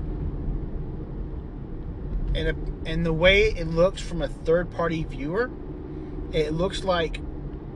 and 2.37 2.37
a, 2.37 2.55
and 2.87 3.05
the 3.05 3.13
way 3.13 3.47
it 3.47 3.67
looks 3.67 4.01
from 4.01 4.23
a 4.23 4.29
third 4.29 4.71
party 4.71 5.03
viewer, 5.03 5.51
it 6.33 6.53
looks 6.53 6.85
like 6.85 7.21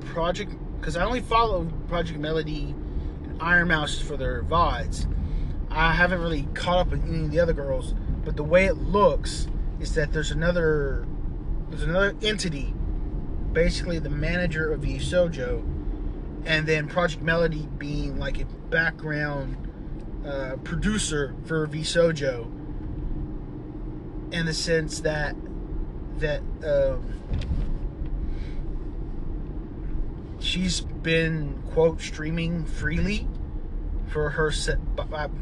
Project 0.02 0.52
because 0.78 0.96
I 0.96 1.04
only 1.04 1.20
follow 1.20 1.64
Project 1.88 2.20
Melody 2.20 2.76
and 3.24 3.42
Ironmouse 3.42 4.00
for 4.00 4.16
their 4.16 4.44
VODs. 4.44 5.08
I 5.74 5.92
haven't 5.92 6.20
really 6.20 6.48
caught 6.54 6.78
up 6.78 6.90
with 6.90 7.04
any 7.08 7.24
of 7.24 7.30
the 7.32 7.40
other 7.40 7.52
girls, 7.52 7.94
but 8.24 8.37
the 8.37 8.44
way 8.44 8.66
it 8.66 8.76
looks 8.76 9.48
is 9.80 9.94
that 9.94 10.12
there's 10.12 10.30
another 10.30 11.06
there's 11.68 11.82
another 11.82 12.14
entity, 12.22 12.72
basically 13.52 13.98
the 13.98 14.10
manager 14.10 14.72
of 14.72 14.82
VShojo, 14.82 15.64
and 16.44 16.66
then 16.66 16.87
Project 16.87 17.22
Melody 17.22 17.68
being 17.76 18.20
like 18.20 18.40
a 18.40 18.44
background 18.44 19.56
uh, 20.24 20.56
producer 20.62 21.34
for 21.44 21.66
VShojo 21.66 22.44
in 24.32 24.46
the 24.46 24.54
sense 24.54 25.00
that 25.00 25.34
that 26.18 26.40
um, 26.64 27.02
she's 30.38 30.80
been 30.80 31.60
quote 31.72 32.00
streaming 32.00 32.64
freely 32.64 33.26
for 34.14 34.31
her 34.31 34.53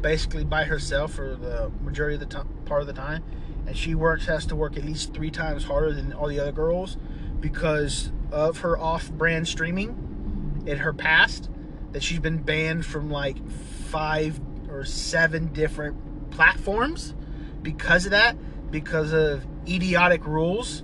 basically 0.01 0.43
by 0.43 0.63
herself 0.63 1.13
for 1.13 1.35
the 1.35 1.71
majority 1.83 2.15
of 2.15 2.19
the 2.21 2.25
time, 2.25 2.49
part 2.65 2.81
of 2.81 2.87
the 2.87 2.93
time. 2.93 3.23
And 3.67 3.77
she 3.77 3.93
works 3.93 4.25
has 4.25 4.47
to 4.47 4.55
work 4.55 4.77
at 4.77 4.83
least 4.83 5.13
three 5.13 5.29
times 5.29 5.65
harder 5.65 5.93
than 5.93 6.11
all 6.11 6.27
the 6.27 6.39
other 6.39 6.51
girls 6.51 6.97
because 7.39 8.11
of 8.31 8.61
her 8.61 8.75
off-brand 8.75 9.47
streaming 9.47 10.63
in 10.65 10.79
her 10.79 10.91
past 10.91 11.51
that 11.91 12.01
she's 12.01 12.17
been 12.17 12.39
banned 12.39 12.83
from 12.83 13.11
like 13.11 13.47
five 13.47 14.41
or 14.67 14.83
seven 14.83 15.53
different 15.53 16.31
platforms 16.31 17.13
because 17.61 18.05
of 18.05 18.11
that 18.11 18.35
because 18.71 19.13
of 19.13 19.45
idiotic 19.67 20.25
rules 20.25 20.81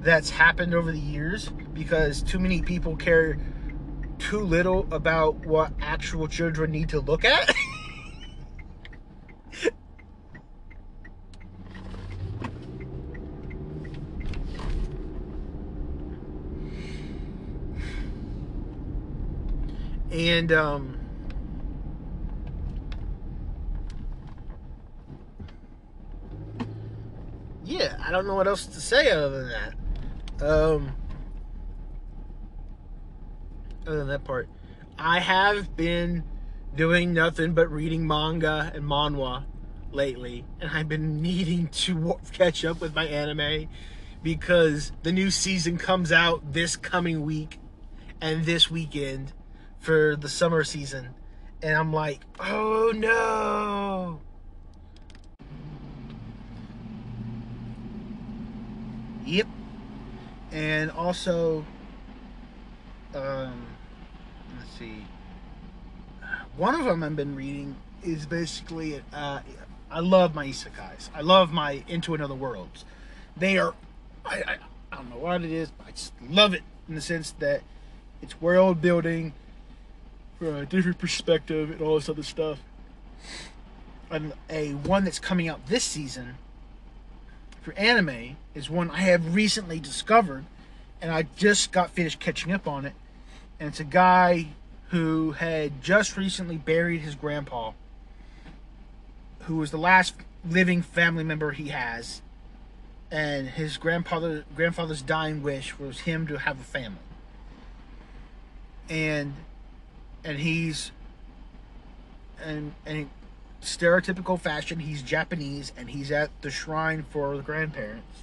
that's 0.00 0.28
happened 0.28 0.74
over 0.74 0.92
the 0.92 1.00
years 1.00 1.48
because 1.72 2.22
too 2.22 2.38
many 2.38 2.60
people 2.60 2.96
care 2.96 3.38
too 4.18 4.40
little 4.40 4.86
about 4.92 5.46
what 5.46 5.72
actual 5.80 6.28
children 6.28 6.70
need 6.70 6.88
to 6.88 7.00
look 7.00 7.24
at 7.24 7.54
and 20.14 20.52
um, 20.52 20.98
yeah, 27.64 27.96
I 28.04 28.10
don't 28.10 28.26
know 28.26 28.34
what 28.34 28.46
else 28.46 28.66
to 28.66 28.80
say 28.80 29.10
other 29.10 29.44
than 29.44 29.48
that. 29.48 29.74
Um, 30.46 30.92
other 33.86 33.98
than 33.98 34.08
that 34.08 34.24
part, 34.24 34.48
I 34.98 35.20
have 35.20 35.76
been 35.76 36.24
doing 36.74 37.12
nothing 37.12 37.54
but 37.54 37.70
reading 37.70 38.06
manga 38.06 38.70
and 38.74 38.84
manhwa 38.84 39.44
lately, 39.92 40.44
and 40.60 40.70
I've 40.70 40.88
been 40.88 41.22
needing 41.22 41.68
to 41.68 42.18
catch 42.32 42.64
up 42.64 42.80
with 42.80 42.94
my 42.94 43.06
anime 43.06 43.68
because 44.22 44.92
the 45.02 45.12
new 45.12 45.30
season 45.30 45.76
comes 45.76 46.10
out 46.10 46.52
this 46.52 46.76
coming 46.76 47.22
week 47.22 47.58
and 48.20 48.44
this 48.44 48.70
weekend 48.70 49.32
for 49.78 50.16
the 50.16 50.28
summer 50.28 50.64
season. 50.64 51.14
And 51.62 51.76
I'm 51.76 51.92
like, 51.92 52.24
oh 52.40 52.92
no. 52.94 54.20
Yep. 59.26 59.46
And 60.52 60.90
also, 60.90 61.64
um, 63.14 63.73
see. 64.78 65.06
One 66.56 66.74
of 66.74 66.84
them 66.84 67.02
I've 67.02 67.16
been 67.16 67.34
reading 67.34 67.76
is 68.02 68.26
basically, 68.26 69.02
uh, 69.12 69.40
I 69.90 70.00
love 70.00 70.34
my 70.34 70.46
isekais. 70.46 71.10
I 71.14 71.20
love 71.20 71.52
my 71.52 71.84
Into 71.88 72.14
Another 72.14 72.34
Worlds. 72.34 72.84
They 73.36 73.58
are, 73.58 73.74
I, 74.24 74.36
I, 74.36 74.56
I 74.92 74.96
don't 74.96 75.10
know 75.10 75.18
what 75.18 75.42
it 75.42 75.50
is, 75.50 75.70
but 75.70 75.88
I 75.88 75.90
just 75.90 76.12
love 76.28 76.54
it 76.54 76.62
in 76.88 76.94
the 76.94 77.00
sense 77.00 77.32
that 77.38 77.62
it's 78.22 78.40
world 78.40 78.80
building 78.80 79.32
from 80.38 80.56
a 80.56 80.66
different 80.66 80.98
perspective 80.98 81.70
and 81.70 81.80
all 81.80 81.96
this 81.96 82.08
other 82.08 82.22
stuff. 82.22 82.60
And 84.10 84.32
a 84.48 84.72
one 84.72 85.04
that's 85.04 85.18
coming 85.18 85.48
out 85.48 85.66
this 85.66 85.84
season 85.84 86.36
for 87.62 87.72
anime 87.74 88.36
is 88.54 88.68
one 88.68 88.90
I 88.90 88.98
have 88.98 89.34
recently 89.34 89.80
discovered, 89.80 90.44
and 91.00 91.10
I 91.10 91.26
just 91.36 91.72
got 91.72 91.90
finished 91.90 92.20
catching 92.20 92.52
up 92.52 92.68
on 92.68 92.84
it. 92.84 92.92
And 93.58 93.70
it's 93.70 93.80
a 93.80 93.84
guy 93.84 94.48
who 94.94 95.32
had 95.32 95.82
just 95.82 96.16
recently 96.16 96.56
buried 96.56 97.00
his 97.00 97.16
grandpa, 97.16 97.72
who 99.40 99.56
was 99.56 99.72
the 99.72 99.76
last 99.76 100.14
living 100.48 100.82
family 100.82 101.24
member 101.24 101.50
he 101.50 101.70
has, 101.70 102.22
and 103.10 103.48
his 103.48 103.76
grandfather 103.76 104.44
grandfather's 104.54 105.02
dying 105.02 105.42
wish 105.42 105.80
was 105.80 106.02
him 106.02 106.28
to 106.28 106.38
have 106.38 106.60
a 106.60 106.62
family. 106.62 106.98
And 108.88 109.34
and 110.22 110.38
he's 110.38 110.92
and 112.40 112.72
and 112.86 113.10
stereotypical 113.60 114.38
fashion 114.38 114.78
he's 114.78 115.02
japanese 115.02 115.72
and 115.74 115.88
he's 115.88 116.12
at 116.12 116.30
the 116.42 116.50
shrine 116.50 117.02
for 117.08 117.34
the 117.34 117.42
grandparents 117.42 118.20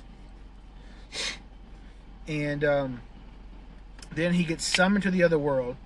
and 2.27 2.63
um 2.63 3.01
then 4.13 4.33
he 4.33 4.43
gets 4.43 4.63
summoned 4.65 5.03
to 5.03 5.11
the 5.11 5.23
other 5.23 5.39
world, 5.39 5.77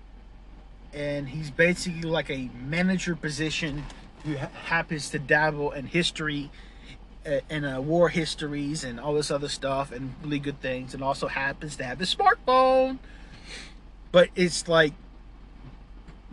and 0.96 1.28
he's 1.28 1.52
basically 1.52 2.10
like 2.10 2.30
a 2.30 2.50
manager 2.58 3.16
position 3.16 3.84
who 4.24 4.38
ha- 4.38 4.50
happens 4.66 5.10
to 5.10 5.20
dabble 5.20 5.72
in 5.72 5.86
history 5.88 6.50
uh, 7.26 7.42
and 7.50 7.66
uh, 7.66 7.82
war 7.82 8.10
histories 8.10 8.84
and 8.84 9.00
all 9.00 9.14
this 9.14 9.30
other 9.30 9.50
stuff 9.50 9.92
and 9.92 10.16
really 10.24 10.40
good 10.40 10.60
things, 10.62 10.94
and 10.94 11.04
also 11.04 11.28
happens 11.28 11.76
to 11.76 11.84
have 11.84 12.00
the 12.00 12.06
smartphone. 12.06 12.98
But 14.12 14.30
it's 14.36 14.68
like, 14.68 14.94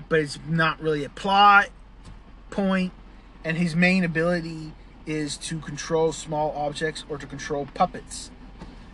but 0.09 0.21
it's 0.21 0.39
not 0.49 0.81
really 0.81 1.05
a 1.05 1.09
plot 1.09 1.69
point, 2.51 2.93
and 3.45 3.57
his 3.57 3.75
main 3.75 4.05
ability 4.05 4.73
is 5.05 5.37
to 5.37 5.59
control 5.59 6.13
small 6.13 6.53
objects 6.57 7.05
or 7.09 7.19
to 7.19 7.27
control 7.27 7.67
puppets 7.75 8.31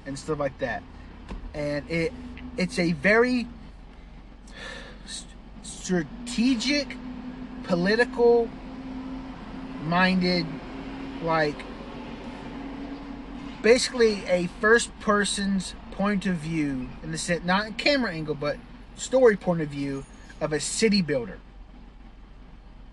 and 0.06 0.18
stuff 0.18 0.38
like 0.38 0.58
that. 0.58 0.82
And 1.52 1.88
it 1.90 2.12
it's 2.56 2.78
a 2.78 2.92
very 2.92 3.46
strategic, 5.88 6.98
political 7.64 8.46
minded, 9.84 10.44
like 11.22 11.56
basically 13.62 14.22
a 14.26 14.48
first 14.60 14.90
person's 15.00 15.74
point 15.92 16.26
of 16.26 16.36
view 16.36 16.90
in 17.02 17.10
the 17.10 17.16
sense 17.16 17.42
not 17.44 17.66
a 17.66 17.72
camera 17.72 18.12
angle 18.12 18.34
but 18.34 18.56
story 18.96 19.34
point 19.34 19.62
of 19.62 19.68
view 19.68 20.04
of 20.42 20.52
a 20.52 20.60
city 20.60 21.00
builder. 21.00 21.38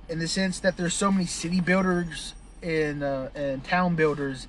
In 0.07 0.19
the 0.19 0.27
sense 0.29 0.61
that 0.61 0.77
there's 0.77 0.93
so 0.93 1.11
many 1.11 1.25
city 1.25 1.59
builders 1.59 2.33
and 2.63 3.03
uh, 3.03 3.27
and 3.35 3.61
town 3.65 3.97
builders 3.97 4.47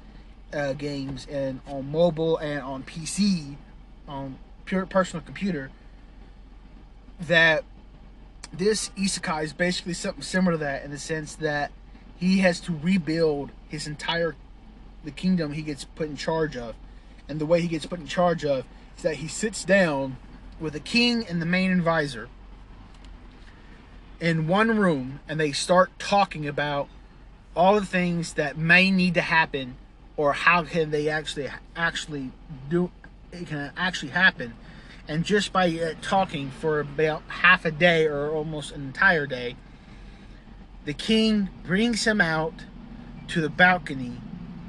uh, 0.54 0.72
games 0.74 1.26
and 1.28 1.58
on 1.66 1.90
mobile 1.90 2.36
and 2.36 2.60
on 2.60 2.84
PC 2.84 3.56
on 4.06 4.38
pure 4.66 4.86
personal 4.86 5.24
computer 5.24 5.72
that 7.18 7.64
this 8.58 8.90
isekai 8.90 9.44
is 9.44 9.52
basically 9.52 9.94
something 9.94 10.22
similar 10.22 10.52
to 10.52 10.58
that 10.58 10.84
in 10.84 10.90
the 10.90 10.98
sense 10.98 11.34
that 11.36 11.70
he 12.16 12.38
has 12.38 12.60
to 12.60 12.72
rebuild 12.72 13.50
his 13.68 13.86
entire 13.86 14.34
the 15.04 15.10
kingdom 15.10 15.52
he 15.52 15.62
gets 15.62 15.84
put 15.84 16.08
in 16.08 16.16
charge 16.16 16.56
of. 16.56 16.74
And 17.28 17.40
the 17.40 17.46
way 17.46 17.60
he 17.60 17.68
gets 17.68 17.86
put 17.86 18.00
in 18.00 18.06
charge 18.06 18.44
of 18.44 18.64
is 18.96 19.02
that 19.02 19.16
he 19.16 19.28
sits 19.28 19.64
down 19.64 20.16
with 20.58 20.72
the 20.72 20.80
king 20.80 21.26
and 21.26 21.40
the 21.40 21.46
main 21.46 21.70
advisor 21.70 22.28
in 24.20 24.48
one 24.48 24.76
room 24.78 25.20
and 25.28 25.38
they 25.38 25.52
start 25.52 25.90
talking 25.98 26.48
about 26.48 26.88
all 27.54 27.78
the 27.78 27.86
things 27.86 28.34
that 28.34 28.56
may 28.56 28.90
need 28.90 29.14
to 29.14 29.20
happen 29.20 29.76
or 30.16 30.32
how 30.32 30.62
can 30.62 30.90
they 30.90 31.08
actually 31.08 31.48
actually 31.74 32.32
do 32.70 32.90
it 33.32 33.46
can 33.46 33.70
actually 33.76 34.10
happen 34.10 34.54
and 35.08 35.24
just 35.24 35.52
by 35.52 35.68
uh, 35.68 35.94
talking 36.02 36.50
for 36.50 36.80
about 36.80 37.22
half 37.28 37.64
a 37.64 37.70
day 37.70 38.06
or 38.06 38.30
almost 38.30 38.72
an 38.72 38.82
entire 38.82 39.26
day 39.26 39.56
the 40.86 40.94
king 40.94 41.50
brings 41.64 42.06
him 42.06 42.20
out 42.20 42.54
to 43.26 43.40
the 43.40 43.50
balcony 43.50 44.12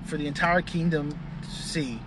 for 0.03 0.17
the 0.17 0.25
entire 0.25 0.63
kingdom 0.63 1.17
to 1.43 1.49
see. 1.49 1.99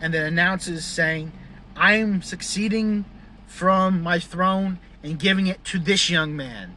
And 0.00 0.14
then 0.14 0.24
announces 0.24 0.84
saying 0.84 1.32
i'm 1.76 2.22
succeeding 2.22 3.04
from 3.46 4.00
my 4.00 4.20
throne 4.20 4.78
and 5.02 5.18
giving 5.18 5.48
it 5.48 5.64
to 5.64 5.80
this 5.80 6.08
young 6.08 6.36
man. 6.36 6.76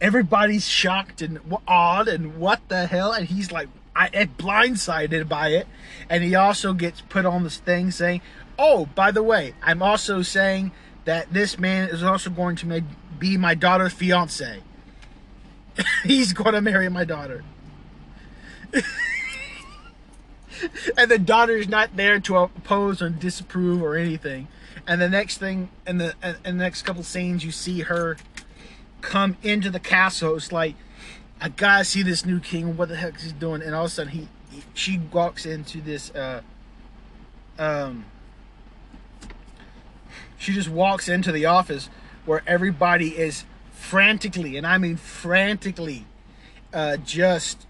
Everybody's 0.00 0.68
shocked 0.68 1.22
and 1.22 1.40
awed 1.66 2.08
and 2.08 2.36
what 2.36 2.60
the 2.68 2.86
hell? 2.86 3.12
And 3.12 3.26
he's 3.26 3.50
like 3.50 3.68
I, 3.96 4.08
blindsided 4.08 5.28
by 5.28 5.48
it. 5.48 5.66
And 6.10 6.22
he 6.22 6.34
also 6.34 6.74
gets 6.74 7.00
put 7.00 7.24
on 7.24 7.42
this 7.42 7.56
thing 7.56 7.90
saying 7.90 8.20
oh 8.58 8.86
by 8.94 9.10
the 9.10 9.22
way 9.22 9.54
i'm 9.62 9.82
also 9.82 10.22
saying 10.22 10.70
that 11.04 11.32
this 11.32 11.58
man 11.58 11.88
is 11.88 12.02
also 12.02 12.28
going 12.28 12.56
to 12.56 12.66
make, 12.66 12.84
be 13.18 13.36
my 13.36 13.54
daughter's 13.54 13.92
fiance 13.92 14.60
he's 16.04 16.32
going 16.32 16.54
to 16.54 16.60
marry 16.60 16.88
my 16.88 17.04
daughter 17.04 17.44
and 20.96 21.10
the 21.10 21.18
daughter's 21.18 21.68
not 21.68 21.96
there 21.96 22.20
to 22.20 22.36
oppose 22.36 23.00
or 23.00 23.08
disapprove 23.08 23.82
or 23.82 23.96
anything 23.96 24.48
and 24.86 25.00
the 25.00 25.08
next 25.08 25.38
thing 25.38 25.70
in 25.86 25.98
the 25.98 26.14
in 26.44 26.56
the 26.58 26.64
next 26.64 26.82
couple 26.82 27.02
scenes 27.02 27.44
you 27.44 27.52
see 27.52 27.80
her 27.80 28.16
come 29.00 29.36
into 29.42 29.70
the 29.70 29.80
castle. 29.80 30.36
It's 30.36 30.52
like, 30.52 30.74
I 31.40 31.48
gotta 31.48 31.84
see 31.84 32.02
this 32.02 32.24
new 32.24 32.40
king. 32.40 32.76
What 32.76 32.88
the 32.88 32.96
heck 32.96 33.16
is 33.16 33.22
he 33.22 33.32
doing? 33.32 33.62
And 33.62 33.74
all 33.74 33.84
of 33.84 33.90
a 33.90 33.94
sudden, 33.94 34.12
he, 34.12 34.28
he 34.50 34.62
she 34.74 34.98
walks 34.98 35.46
into 35.46 35.80
this. 35.80 36.10
Uh, 36.10 36.42
um, 37.58 38.04
she 40.38 40.52
just 40.52 40.68
walks 40.68 41.08
into 41.08 41.32
the 41.32 41.44
office 41.44 41.90
where 42.24 42.42
everybody 42.46 43.18
is 43.18 43.44
frantically, 43.72 44.56
and 44.56 44.66
I 44.66 44.78
mean 44.78 44.96
frantically, 44.96 46.06
uh, 46.72 46.96
just 46.98 47.66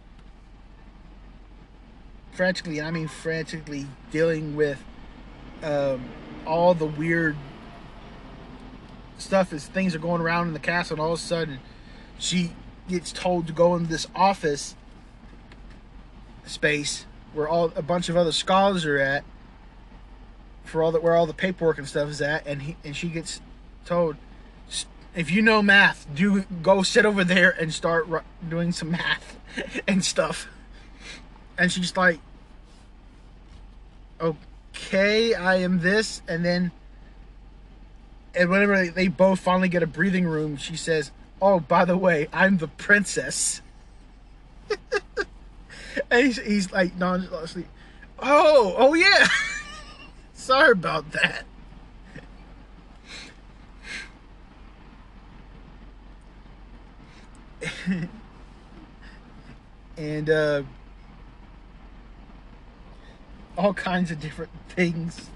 frantically, 2.33 2.79
and 2.79 2.87
I 2.87 2.91
mean 2.91 3.09
frantically 3.09 3.87
dealing 4.11 4.55
with 4.55 4.83
um, 5.63 6.09
all 6.47 6.75
the 6.75 6.87
weird 6.87 7.37
stuff 9.17 9.53
as 9.53 9.67
things 9.67 9.95
are 9.95 9.99
going 9.99 10.21
around 10.21 10.49
in 10.49 10.53
the 10.53 10.61
castle, 10.61 10.95
and 10.95 11.01
all 11.01 11.13
of 11.15 11.19
a 11.19 11.23
sudden 11.23 11.59
she 12.19 12.53
gets 12.89 13.13
told 13.13 13.47
to 13.47 13.53
go 13.53 13.75
in 13.77 13.87
this 13.87 14.07
office 14.15 14.75
space 16.47 17.05
where 17.33 17.49
all 17.49 17.73
a 17.77 17.83
bunch 17.83 18.09
of 18.09 18.17
other 18.17 18.33
scholars 18.33 18.87
are 18.87 18.99
at 18.99 19.25
for 20.69 20.83
all 20.83 20.93
that 20.93 21.03
where 21.03 21.15
all 21.15 21.27
the 21.27 21.35
paperwork 21.35 21.79
and 21.79 21.89
stuff 21.89 22.09
is 22.09 22.21
at 22.21 22.47
and 22.47 22.63
he 22.63 22.77
and 22.85 22.95
she 22.97 23.09
gets 23.09 23.41
told 23.85 24.17
if 25.15 25.31
you 25.31 25.43
know 25.43 25.63
math 25.63 26.07
do 26.15 26.43
go 26.63 26.83
sit 26.83 27.05
over 27.05 27.25
there 27.25 27.51
and 27.51 27.73
start 27.73 28.07
doing 28.49 28.71
some 28.73 28.91
math 28.91 29.37
and 29.89 30.05
stuff 30.05 30.49
and 31.57 31.73
she's 31.73 31.97
like 31.97 32.21
okay 34.21 35.35
i 35.35 35.57
am 35.57 35.81
this 35.81 36.23
and 36.29 36.45
then 36.45 36.71
and 38.39 38.51
whenever 38.51 38.87
they, 38.87 39.09
both 39.09 39.41
finally 39.41 39.69
get 39.69 39.83
a 39.83 39.87
breathing 39.87 40.25
room, 40.25 40.57
she 40.57 40.77
says, 40.77 41.11
"Oh, 41.43 41.59
by 41.61 41.85
the 41.85 41.97
way, 41.97 42.29
I'm 42.33 42.59
the 42.59 42.69
princess." 42.69 43.61
and 46.11 46.27
he's, 46.27 46.41
he's 46.41 46.73
like 46.73 46.97
nonchalantly, 46.97 47.67
"Oh, 48.21 48.75
oh 48.79 48.95
yeah, 48.95 49.27
sorry 50.49 50.73
about 50.73 51.05
that." 51.13 51.45
and 59.97 60.31
uh, 60.31 60.63
all 63.57 63.75
kinds 63.75 64.11
of 64.11 64.21
different 64.21 64.51
things 64.69 65.29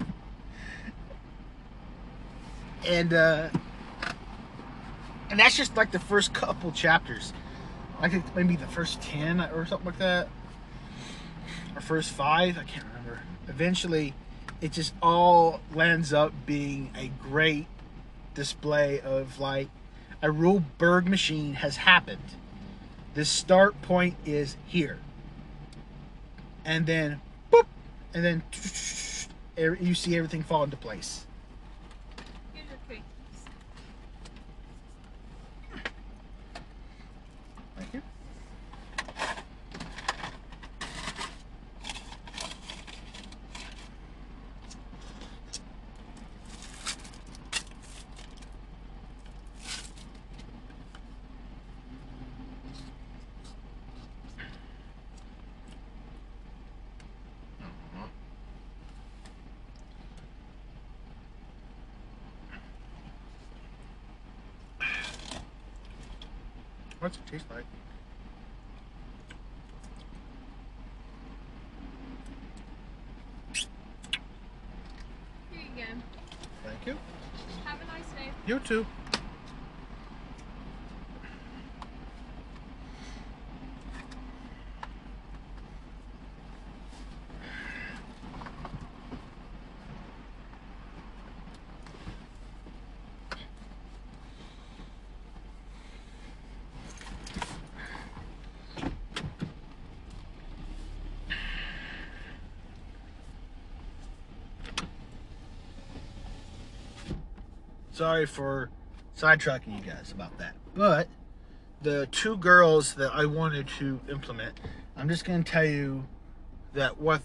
and 2.85 3.13
uh, 3.13 3.49
and 5.29 5.39
that's 5.39 5.55
just 5.55 5.75
like 5.75 5.91
the 5.91 5.99
first 5.99 6.33
couple 6.33 6.71
chapters. 6.71 7.33
Like 8.01 8.35
maybe 8.35 8.55
the 8.55 8.67
first 8.67 9.01
ten 9.01 9.39
or 9.39 9.65
something 9.65 9.85
like 9.85 9.99
that, 9.99 10.27
or 11.75 11.81
first 11.81 12.11
five. 12.11 12.57
I 12.57 12.63
can't 12.63 12.85
remember. 12.87 13.19
Eventually, 13.47 14.13
it 14.63 14.71
just 14.71 14.93
all 15.01 15.59
lands 15.75 16.13
up 16.13 16.31
being 16.45 16.89
a 16.97 17.11
great 17.21 17.67
display 18.33 19.01
of 19.01 19.37
like 19.37 19.67
a 20.21 20.31
real 20.31 20.63
Berg 20.77 21.05
machine 21.05 21.55
has 21.55 21.75
happened. 21.75 22.23
The 23.13 23.25
start 23.25 23.79
point 23.81 24.15
is 24.25 24.55
here, 24.65 24.99
and 26.63 26.85
then 26.85 27.19
boop, 27.51 27.65
and 28.13 28.23
then 28.23 28.41
er, 29.59 29.77
you 29.81 29.93
see 29.93 30.15
everything 30.15 30.43
fall 30.43 30.63
into 30.63 30.77
place 30.77 31.25
it 67.17 67.31
taste 67.31 67.45
like? 67.51 67.65
Here 75.51 75.61
you 75.61 75.83
go. 75.83 75.83
Thank 76.63 76.85
you. 76.85 76.97
You 78.47 78.59
too. 78.59 78.85
Sorry 107.93 108.25
for 108.25 108.71
sidetracking 109.15 109.77
you 109.77 109.91
guys 109.91 110.11
about 110.11 110.39
that. 110.39 110.55
But 110.73 111.07
the 111.83 112.07
two 112.07 112.37
girls 112.37 112.95
that 112.95 113.13
I 113.13 113.25
wanted 113.25 113.67
to 113.79 113.99
implement, 114.09 114.59
I'm 114.97 115.07
just 115.07 115.25
going 115.25 115.43
to 115.43 115.51
tell 115.51 115.63
you 115.63 116.07
that 116.73 116.99
what 116.99 117.21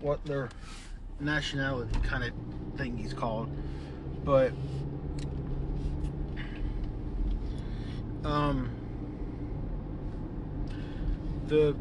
what 0.00 0.24
their 0.24 0.48
nationality 1.20 1.96
kind 2.00 2.24
of 2.24 2.32
thing 2.76 2.96
he's 2.96 3.14
called. 3.14 3.48
But 4.24 4.50
um 8.24 8.70
the 11.46 11.76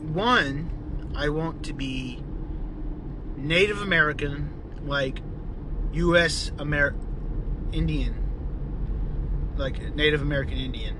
one 0.00 1.12
I 1.14 1.28
want 1.28 1.66
to 1.66 1.74
be 1.74 2.22
Native 3.36 3.82
American 3.82 4.48
like 4.86 5.20
U.S. 5.94 6.50
Amer 6.60 6.94
Indian, 7.72 8.14
like 9.56 9.94
Native 9.94 10.22
American 10.22 10.58
Indian, 10.58 10.96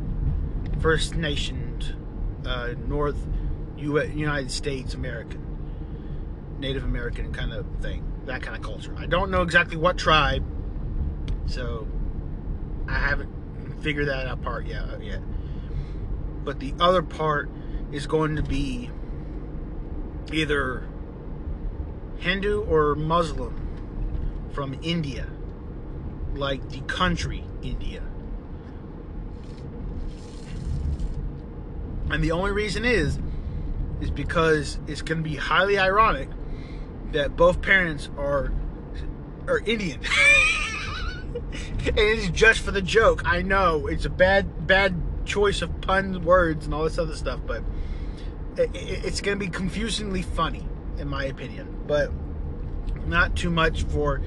First 0.80 1.16
Nations, 1.16 1.92
uh, 2.46 2.74
North 2.86 3.16
U- 3.76 4.00
United 4.02 4.52
States 4.52 4.94
American, 4.94 5.40
Native 6.60 6.84
American 6.84 7.32
kind 7.32 7.52
of 7.52 7.66
thing, 7.80 8.04
that 8.26 8.42
kind 8.42 8.56
of 8.56 8.62
culture. 8.62 8.94
I 8.96 9.06
don't 9.06 9.30
know 9.32 9.42
exactly 9.42 9.76
what 9.76 9.98
tribe, 9.98 10.44
so 11.46 11.88
I 12.88 12.94
haven't 12.98 13.82
figured 13.82 14.06
that 14.08 14.28
out 14.28 14.42
part 14.42 14.66
yet. 14.66 14.82
Uh, 14.82 14.98
yet. 14.98 15.20
But 16.44 16.60
the 16.60 16.72
other 16.78 17.02
part 17.02 17.50
is 17.90 18.06
going 18.06 18.36
to 18.36 18.42
be 18.42 18.90
either 20.32 20.86
Hindu 22.18 22.62
or 22.62 22.94
Muslim 22.94 23.63
from 24.54 24.78
India, 24.82 25.26
like 26.34 26.70
the 26.70 26.80
country 26.82 27.44
India. 27.62 28.02
And 32.10 32.22
the 32.22 32.30
only 32.30 32.52
reason 32.52 32.84
is, 32.84 33.18
is 34.00 34.10
because 34.10 34.78
it's 34.86 35.02
going 35.02 35.22
to 35.22 35.28
be 35.28 35.36
highly 35.36 35.78
ironic 35.78 36.28
that 37.12 37.36
both 37.36 37.60
parents 37.60 38.08
are 38.16 38.52
are 39.46 39.58
Indian. 39.60 40.00
it's 41.80 42.28
just 42.30 42.60
for 42.60 42.70
the 42.70 42.82
joke. 42.82 43.22
I 43.24 43.42
know 43.42 43.86
it's 43.86 44.04
a 44.04 44.10
bad 44.10 44.66
bad 44.66 44.94
choice 45.24 45.62
of 45.62 45.80
pun 45.80 46.24
words 46.24 46.66
and 46.66 46.74
all 46.74 46.84
this 46.84 46.98
other 46.98 47.16
stuff, 47.16 47.40
but 47.46 47.62
it's 48.56 49.20
going 49.20 49.38
to 49.38 49.44
be 49.44 49.50
confusingly 49.50 50.22
funny 50.22 50.66
in 50.98 51.08
my 51.08 51.24
opinion. 51.24 51.82
But 51.86 52.10
not 53.06 53.36
too 53.36 53.50
much 53.50 53.82
for 53.84 54.20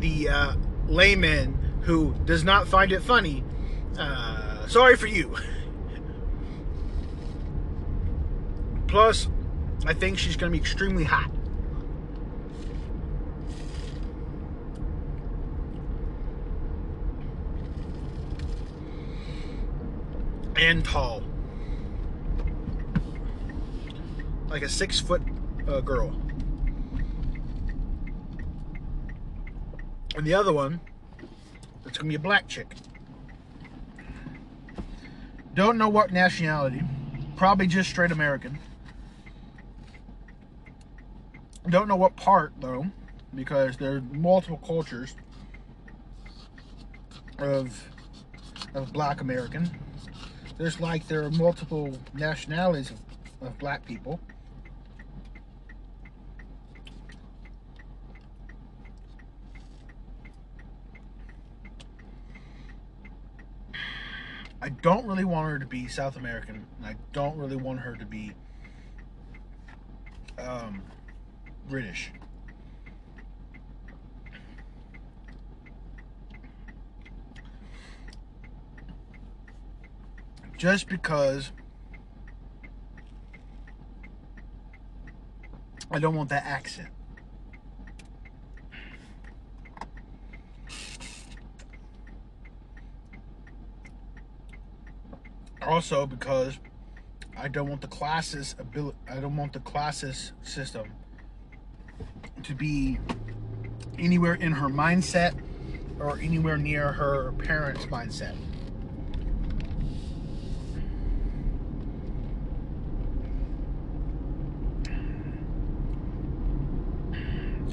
the 0.00 0.28
uh, 0.28 0.54
layman 0.86 1.54
who 1.82 2.14
does 2.24 2.44
not 2.44 2.68
find 2.68 2.92
it 2.92 3.02
funny. 3.02 3.44
Uh, 3.98 4.66
sorry 4.68 4.96
for 4.96 5.06
you. 5.06 5.34
Plus, 8.86 9.28
I 9.86 9.94
think 9.94 10.18
she's 10.18 10.36
going 10.36 10.52
to 10.52 10.56
be 10.56 10.60
extremely 10.60 11.04
hot. 11.04 11.30
And 20.56 20.84
tall. 20.84 21.22
Like 24.48 24.62
a 24.62 24.68
six 24.68 24.98
foot 24.98 25.22
uh, 25.68 25.80
girl. 25.80 26.14
And 30.16 30.26
the 30.26 30.34
other 30.34 30.52
one, 30.52 30.80
that's 31.84 31.98
gonna 31.98 32.08
be 32.08 32.14
a 32.14 32.18
black 32.18 32.48
chick. 32.48 32.74
Don't 35.54 35.78
know 35.78 35.88
what 35.88 36.12
nationality. 36.12 36.82
Probably 37.36 37.66
just 37.66 37.90
straight 37.90 38.12
American. 38.12 38.58
Don't 41.68 41.88
know 41.88 41.96
what 41.96 42.16
part 42.16 42.52
though, 42.60 42.86
because 43.34 43.76
there's 43.76 44.02
multiple 44.12 44.58
cultures 44.58 45.14
of 47.38 47.88
of 48.74 48.92
black 48.92 49.20
American. 49.20 49.70
There's 50.56 50.80
like 50.80 51.06
there 51.08 51.24
are 51.24 51.30
multiple 51.30 51.96
nationalities 52.14 52.90
of, 52.90 53.00
of 53.48 53.58
black 53.58 53.84
people. 53.84 54.20
I 64.68 64.70
don't 64.82 65.06
really 65.06 65.24
want 65.24 65.50
her 65.50 65.58
to 65.58 65.64
be 65.64 65.88
South 65.88 66.16
American. 66.16 66.66
I 66.84 66.94
don't 67.14 67.38
really 67.38 67.56
want 67.56 67.80
her 67.80 67.96
to 67.96 68.04
be 68.04 68.34
um, 70.36 70.82
British. 71.70 72.12
Just 80.58 80.86
because 80.86 81.52
I 85.90 85.98
don't 85.98 86.14
want 86.14 86.28
that 86.28 86.44
accent. 86.44 86.90
Also 95.68 96.06
because 96.06 96.58
I 97.36 97.48
don't 97.48 97.68
want 97.68 97.82
the 97.82 97.88
classes 97.88 98.56
ability 98.58 98.96
I 99.08 99.20
don't 99.20 99.36
want 99.36 99.52
the 99.52 99.60
classes 99.60 100.32
system 100.42 100.90
to 102.42 102.54
be 102.54 102.98
anywhere 103.98 104.34
in 104.34 104.52
her 104.52 104.68
mindset 104.68 105.38
or 106.00 106.18
anywhere 106.18 106.56
near 106.56 106.92
her 106.92 107.32
parents' 107.32 107.86
mindset. 107.86 108.34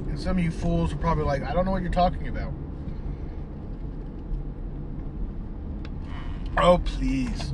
And 0.10 0.20
some 0.20 0.38
of 0.38 0.44
you 0.44 0.52
fools 0.52 0.92
are 0.92 0.98
probably 0.98 1.24
like, 1.24 1.44
I 1.44 1.54
don't 1.54 1.66
know 1.66 1.72
what 1.72 1.82
you're 1.82 1.92
talking 1.92 2.28
about. 2.28 2.52
Oh, 6.58 6.80
please. 6.80 7.54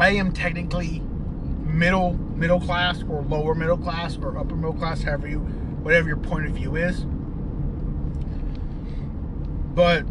I 0.00 0.12
am 0.12 0.32
technically 0.32 1.00
middle 1.00 2.14
middle 2.14 2.58
class 2.58 3.02
or 3.02 3.20
lower 3.20 3.54
middle 3.54 3.76
class 3.76 4.16
or 4.16 4.38
upper 4.38 4.56
middle 4.56 4.72
class, 4.72 5.02
however 5.02 5.28
you 5.28 5.40
whatever 5.40 6.08
your 6.08 6.16
point 6.16 6.46
of 6.46 6.52
view 6.52 6.74
is. 6.76 7.04
But 9.74 10.06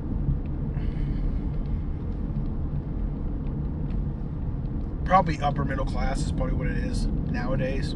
probably 5.06 5.42
upper 5.42 5.66
middle 5.66 5.86
class 5.86 6.20
is 6.20 6.32
probably 6.34 6.54
what 6.54 6.68
it 6.68 6.78
is 6.78 7.08
nowadays. 7.08 7.96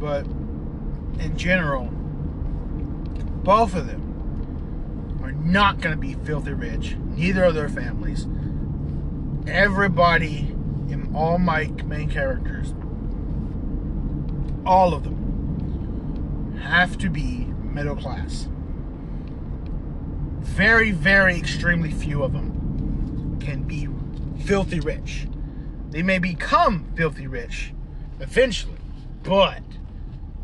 But 0.00 0.26
in 1.20 1.36
general, 1.36 1.88
both 3.44 3.74
of 3.74 3.86
them 3.86 4.05
not 5.32 5.80
going 5.80 5.94
to 5.94 6.00
be 6.00 6.14
filthy 6.24 6.52
rich. 6.52 6.96
Neither 6.96 7.44
are 7.44 7.52
their 7.52 7.68
families. 7.68 8.26
Everybody 9.46 10.54
in 10.88 11.12
all 11.14 11.38
my 11.38 11.66
main 11.84 12.10
characters, 12.10 12.74
all 14.64 14.94
of 14.94 15.04
them, 15.04 16.58
have 16.62 16.98
to 16.98 17.08
be 17.08 17.46
middle 17.62 17.96
class. 17.96 18.48
Very, 20.40 20.90
very 20.90 21.36
extremely 21.36 21.90
few 21.90 22.22
of 22.22 22.32
them 22.32 23.38
can 23.40 23.62
be 23.62 23.88
filthy 24.44 24.80
rich. 24.80 25.28
They 25.90 26.02
may 26.02 26.18
become 26.18 26.86
filthy 26.96 27.26
rich 27.26 27.72
eventually, 28.20 28.78
but 29.22 29.62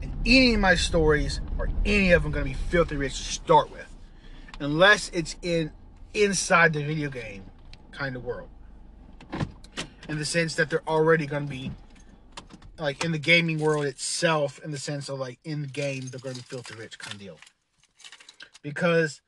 in 0.01 0.13
any 0.27 0.55
of 0.55 0.61
my 0.61 0.75
stories 0.75 1.41
are 1.59 1.69
any 1.85 2.13
of 2.13 2.23
them 2.23 2.33
going 2.33 2.45
to 2.45 2.51
be 2.51 2.57
filthy 2.71 2.97
rich 2.97 3.17
to 3.17 3.25
start 3.25 3.71
with, 3.71 3.92
unless 4.63 5.09
it's 5.11 5.37
in 5.43 5.73
inside 6.15 6.73
the 6.73 6.83
video 6.83 7.11
game 7.11 7.45
kind 7.91 8.17
of 8.17 8.25
world. 8.25 8.49
In 10.09 10.19
the 10.19 10.25
sense 10.25 10.55
that 10.57 10.71
they're 10.71 10.87
already 10.89 11.27
going 11.27 11.47
to 11.47 11.51
be 11.51 11.73
like 12.79 13.05
in 13.05 13.13
the 13.13 13.19
gaming 13.19 13.59
world 13.59 13.87
itself, 13.87 14.61
in 14.65 14.71
the 14.71 14.79
sense 14.79 15.09
of 15.09 15.19
like 15.19 15.39
in 15.45 15.63
the 15.63 15.69
game, 15.69 16.09
they're 16.09 16.21
going 16.21 16.35
to 16.35 16.43
be 16.43 16.47
filthy 16.47 16.75
rich 16.75 16.99
kind 16.99 17.15
of 17.15 17.21
deal. 17.21 17.39
Because 18.63 19.21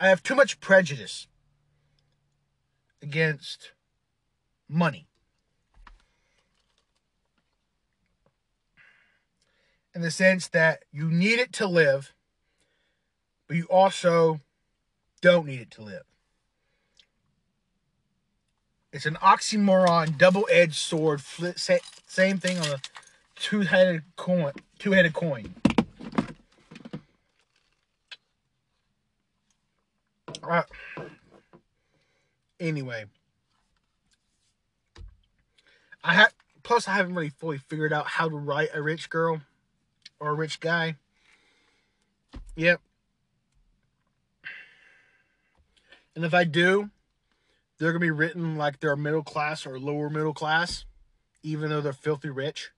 I 0.00 0.08
have 0.08 0.22
too 0.22 0.34
much 0.34 0.60
prejudice 0.60 1.28
against 3.00 3.72
money. 4.68 5.06
In 9.94 10.00
the 10.00 10.10
sense 10.10 10.48
that 10.48 10.84
you 10.90 11.10
need 11.10 11.38
it 11.38 11.52
to 11.54 11.66
live, 11.66 12.14
but 13.46 13.56
you 13.56 13.64
also 13.64 14.40
don't 15.20 15.46
need 15.46 15.60
it 15.60 15.70
to 15.72 15.82
live. 15.82 16.04
It's 18.90 19.04
an 19.04 19.16
oxymoron, 19.16 20.16
double-edged 20.16 20.74
sword, 20.74 21.20
flip, 21.20 21.58
same 21.58 22.38
thing 22.38 22.58
on 22.58 22.66
a 22.66 22.80
two-headed 23.36 24.02
coin. 24.16 24.52
Two-headed 24.78 25.12
coin. 25.12 25.54
Uh, 30.42 30.62
anyway, 32.58 33.04
I 36.02 36.14
have. 36.14 36.34
Plus, 36.62 36.88
I 36.88 36.94
haven't 36.94 37.14
really 37.14 37.30
fully 37.30 37.58
figured 37.58 37.92
out 37.92 38.06
how 38.06 38.28
to 38.28 38.36
write 38.36 38.70
a 38.72 38.80
rich 38.80 39.10
girl 39.10 39.40
or 40.22 40.30
a 40.30 40.34
rich 40.34 40.60
guy. 40.60 40.94
Yep. 42.54 42.80
And 46.14 46.24
if 46.24 46.32
I 46.32 46.44
do, 46.44 46.90
they're 47.78 47.90
gonna 47.90 47.98
be 47.98 48.12
written 48.12 48.56
like 48.56 48.78
they're 48.78 48.94
middle 48.94 49.24
class 49.24 49.66
or 49.66 49.80
lower 49.80 50.08
middle 50.08 50.32
class, 50.32 50.84
even 51.42 51.70
though 51.70 51.80
they're 51.80 51.92
filthy 51.92 52.30
rich. 52.30 52.70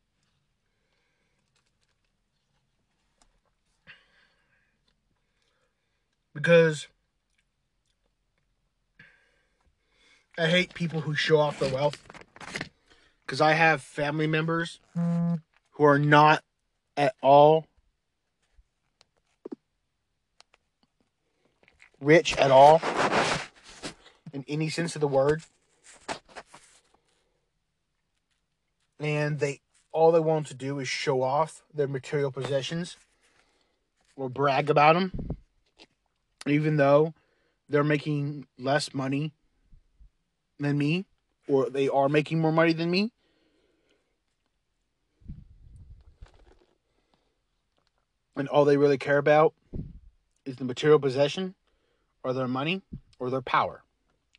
Because 6.32 6.88
I 10.38 10.46
hate 10.46 10.72
people 10.72 11.02
who 11.02 11.14
show 11.14 11.38
off 11.38 11.60
their 11.60 11.74
wealth. 11.74 12.02
Because 13.26 13.42
I 13.42 13.52
have 13.52 13.82
family 13.82 14.26
members 14.26 14.80
who 14.94 15.84
are 15.84 15.98
not 15.98 16.42
at 16.96 17.14
all 17.22 17.66
rich 22.00 22.36
at 22.36 22.50
all 22.50 22.80
in 24.32 24.44
any 24.46 24.68
sense 24.68 24.94
of 24.94 25.00
the 25.00 25.08
word. 25.08 25.42
And 29.00 29.38
they 29.38 29.60
all 29.92 30.12
they 30.12 30.20
want 30.20 30.46
to 30.48 30.54
do 30.54 30.78
is 30.78 30.88
show 30.88 31.22
off 31.22 31.62
their 31.72 31.88
material 31.88 32.30
possessions 32.30 32.96
or 34.16 34.28
brag 34.28 34.70
about 34.70 34.94
them, 34.94 35.36
even 36.46 36.76
though 36.76 37.14
they're 37.68 37.84
making 37.84 38.46
less 38.58 38.92
money 38.94 39.32
than 40.58 40.78
me, 40.78 41.04
or 41.48 41.70
they 41.70 41.88
are 41.88 42.08
making 42.08 42.40
more 42.40 42.52
money 42.52 42.72
than 42.72 42.90
me. 42.90 43.12
And 48.36 48.48
all 48.48 48.64
they 48.64 48.76
really 48.76 48.98
care 48.98 49.18
about 49.18 49.54
is 50.44 50.56
the 50.56 50.64
material 50.64 50.98
possession, 50.98 51.54
or 52.22 52.32
their 52.32 52.48
money, 52.48 52.82
or 53.18 53.30
their 53.30 53.42
power. 53.42 53.82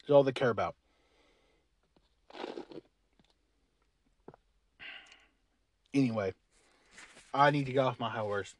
Is 0.03 0.11
all 0.11 0.23
they 0.23 0.31
care 0.31 0.49
about. 0.49 0.75
Anyway, 5.93 6.33
I 7.33 7.51
need 7.51 7.65
to 7.67 7.71
get 7.71 7.79
off 7.79 7.99
my 7.99 8.09
high 8.09 8.19
horse. 8.19 8.53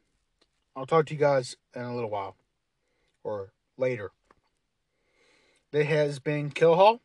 I'll 0.74 0.86
talk 0.86 1.06
to 1.06 1.14
you 1.14 1.20
guys 1.20 1.56
in 1.74 1.82
a 1.82 1.94
little 1.94 2.10
while, 2.10 2.34
or 3.22 3.50
later. 3.76 4.10
There 5.70 5.84
has 5.84 6.18
been 6.18 6.50
Kill 6.50 6.76
Hall. 6.76 7.00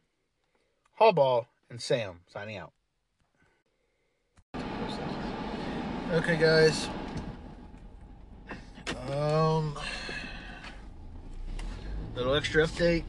Hallball, 0.99 1.47
and 1.69 1.81
Sam 1.81 2.19
signing 2.31 2.57
out. 2.57 2.71
Okay, 6.13 6.37
guys. 6.37 6.87
Um, 9.11 9.77
little 12.15 12.33
extra 12.33 12.65
update. 12.65 13.03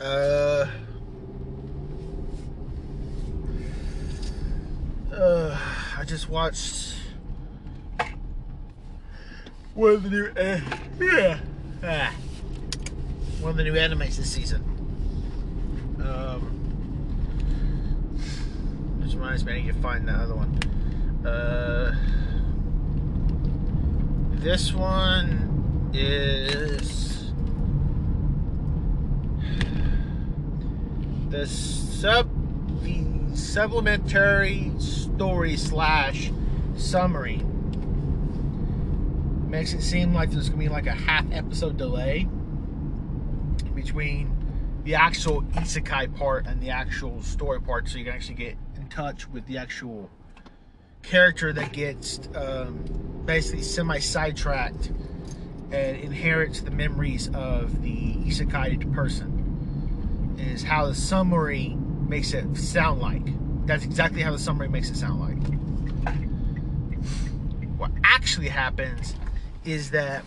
Uh, 0.00 0.66
uh, 5.14 5.58
I 5.96 6.04
just 6.04 6.28
watched 6.28 6.96
one 9.74 9.92
of 9.92 10.02
the 10.02 10.10
new, 10.10 10.26
uh, 10.36 10.60
yeah, 11.00 11.38
ah 11.84 12.12
one 13.40 13.50
of 13.50 13.56
the 13.56 13.62
new 13.62 13.74
animes 13.74 14.16
this 14.16 14.32
season. 14.32 14.62
Um, 16.00 16.40
which 19.00 19.14
reminds 19.14 19.44
me, 19.44 19.52
I 19.52 19.62
need 19.62 19.68
to 19.68 19.74
find 19.74 20.08
that 20.08 20.16
other 20.16 20.34
one. 20.34 20.65
Uh, 21.26 21.92
this 24.34 24.72
one 24.72 25.90
is 25.92 27.32
the 31.30 31.44
sub 31.46 32.30
the 32.82 33.04
supplementary 33.36 34.70
story 34.78 35.56
slash 35.56 36.30
summary. 36.76 37.42
Makes 39.48 39.72
it 39.72 39.82
seem 39.82 40.14
like 40.14 40.30
there's 40.30 40.48
gonna 40.48 40.62
be 40.62 40.68
like 40.68 40.86
a 40.86 40.92
half 40.92 41.26
episode 41.32 41.76
delay 41.76 42.28
between 43.74 44.36
the 44.84 44.94
actual 44.94 45.42
isekai 45.42 46.16
part 46.16 46.46
and 46.46 46.62
the 46.62 46.70
actual 46.70 47.20
story 47.20 47.60
part 47.60 47.88
so 47.88 47.98
you 47.98 48.04
can 48.04 48.14
actually 48.14 48.36
get 48.36 48.56
in 48.76 48.88
touch 48.88 49.28
with 49.28 49.44
the 49.46 49.58
actual 49.58 50.08
character 51.06 51.52
that 51.52 51.72
gets 51.72 52.20
um, 52.34 52.84
basically 53.24 53.62
semi 53.62 53.98
sidetracked 53.98 54.88
and 55.70 55.96
inherits 55.96 56.60
the 56.60 56.70
memories 56.70 57.28
of 57.34 57.82
the 57.82 58.14
isekai 58.16 58.92
person 58.92 60.36
is 60.38 60.62
how 60.62 60.86
the 60.86 60.94
summary 60.94 61.76
makes 62.08 62.32
it 62.32 62.56
sound 62.56 63.00
like 63.00 63.22
that's 63.66 63.84
exactly 63.84 64.22
how 64.22 64.30
the 64.30 64.38
summary 64.38 64.68
makes 64.68 64.90
it 64.90 64.96
sound 64.96 65.20
like 65.20 65.36
what 67.78 67.90
actually 68.04 68.48
happens 68.48 69.14
is 69.64 69.90
that 69.90 70.24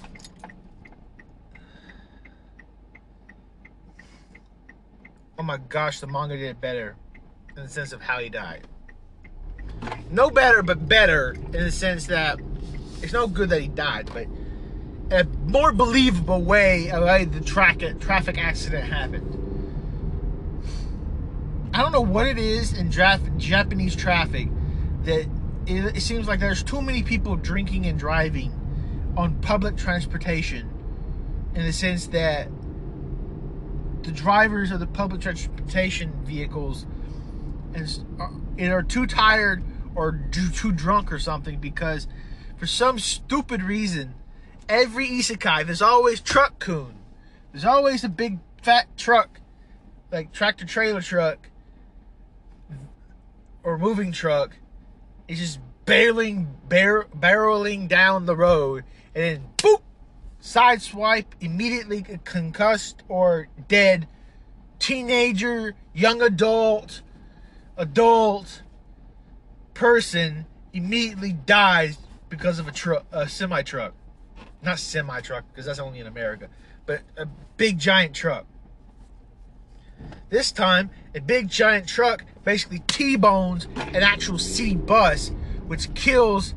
oh 5.40 5.44
my 5.44 5.58
gosh, 5.70 6.02
the 6.02 6.08
manga 6.08 6.36
did 6.36 6.50
it 6.50 6.62
better 6.62 6.96
in 7.56 7.64
the 7.64 7.70
sense 7.70 7.94
of 7.94 8.02
how 8.02 8.20
he 8.20 8.30
died. 8.30 8.68
No 10.12 10.30
better, 10.30 10.64
but 10.64 10.88
better 10.88 11.36
in 11.46 11.52
the 11.52 11.72
sense 11.72 12.08
that 12.08 12.40
it's 13.02 13.14
no 13.14 13.28
good 13.28 13.50
that 13.50 13.62
he 13.62 13.68
died, 13.68 14.10
but 14.14 14.28
a 15.12 15.26
more 15.48 15.72
believable 15.72 16.42
way 16.42 16.90
of 16.92 17.08
how 17.08 17.26
the 17.26 17.42
track, 17.42 17.80
traffic 18.00 18.38
accident 18.38 18.86
happened. 18.92 19.36
I 21.74 21.82
don't 21.82 21.92
know 21.92 22.02
what 22.02 22.28
it 22.28 22.38
is 22.38 22.74
in 22.74 22.92
Japanese 22.92 23.96
traffic 23.96 24.50
that 25.04 25.28
it, 25.68 25.98
it 25.98 26.02
seems 26.02 26.28
like 26.28 26.40
there's 26.40 26.64
too 26.64 26.82
many 26.82 27.04
people 27.04 27.36
drinking 27.36 27.86
and 27.86 27.98
driving 27.98 28.54
on 29.16 29.40
public 29.42 29.78
transportation 29.78 30.70
in 31.54 31.66
the 31.66 31.74
sense 31.74 32.08
that 32.08 32.48
the 34.02 34.12
drivers 34.12 34.72
of 34.72 34.80
the 34.80 34.88
public 34.88 35.22
transportation 35.22 36.12
vehicles 36.24 36.86
is 37.76 38.04
are 38.60 38.84
too 38.84 39.06
tired 39.06 39.64
or 39.96 40.20
too 40.32 40.72
drunk 40.72 41.12
or 41.12 41.20
something 41.20 41.60
because 41.60 42.08
for 42.58 42.66
some 42.66 43.00
stupid 43.00 43.62
reason 43.62 44.14
every 44.68 45.08
isekai 45.08 45.66
there's 45.66 45.82
always 45.82 46.22
Truck-kun. 46.22 46.96
There's 47.52 47.66
always 47.66 48.04
a 48.04 48.10
big 48.10 48.40
fat 48.62 48.88
truck 48.98 49.40
like 50.12 50.32
tractor 50.32 50.66
trailer 50.66 51.02
truck 51.02 51.50
or 53.64 53.78
moving 53.78 54.12
truck 54.12 54.58
is 55.28 55.40
just 55.40 55.60
barreling, 55.86 56.48
bar- 56.68 57.08
barreling 57.16 57.88
down 57.88 58.26
the 58.26 58.36
road, 58.36 58.84
and 59.16 59.24
then 59.24 59.44
boop, 59.58 59.82
sideswipe, 60.42 61.26
immediately 61.40 62.04
concussed 62.24 63.04
or 63.08 63.48
dead 63.68 64.08
teenager, 64.78 65.76
young 65.94 66.22
adult, 66.22 67.02
adult 67.78 68.62
person 69.80 70.46
immediately 70.74 71.32
dies 71.32 71.98
because 72.28 72.60
of 72.60 72.68
a 72.68 72.72
truck, 72.72 73.06
a 73.14 73.30
semi 73.30 73.62
truck, 73.62 73.94
not 74.62 74.78
semi 74.78 75.22
truck 75.22 75.46
because 75.48 75.66
that's 75.66 75.80
only 75.80 76.02
in 76.02 76.06
America, 76.06 76.50
but 76.86 77.00
a 77.16 77.26
big 77.56 77.80
giant 77.80 78.14
truck. 78.14 78.46
This 80.30 80.52
time, 80.52 80.90
a 81.16 81.22
big 81.22 81.48
giant 81.48 81.88
truck 81.88 82.26
basically 82.44 82.80
T-bones 82.88 83.70
an 83.78 84.04
actual 84.04 84.38
city 84.38 84.76
bus, 84.76 85.32
which 85.66 85.94
kills 85.94 86.54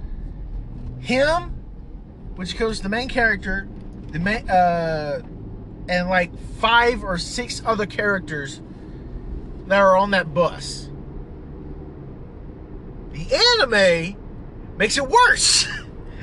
him, 0.98 1.50
which 2.34 2.56
kills 2.56 2.80
the 2.80 2.88
main 2.88 3.08
character, 3.08 3.68
the 4.08 4.18
main, 4.18 4.50
uh, 4.50 5.22
and 5.88 6.08
like 6.08 6.36
five 6.58 7.04
or 7.04 7.18
six 7.18 7.62
other 7.64 7.86
characters 7.86 8.60
that 9.68 9.78
are 9.78 9.96
on 9.96 10.10
that 10.10 10.34
bus. 10.34 10.88
The 13.12 13.34
anime 13.60 14.16
makes 14.76 14.96
it 14.96 15.06
worse. 15.08 15.66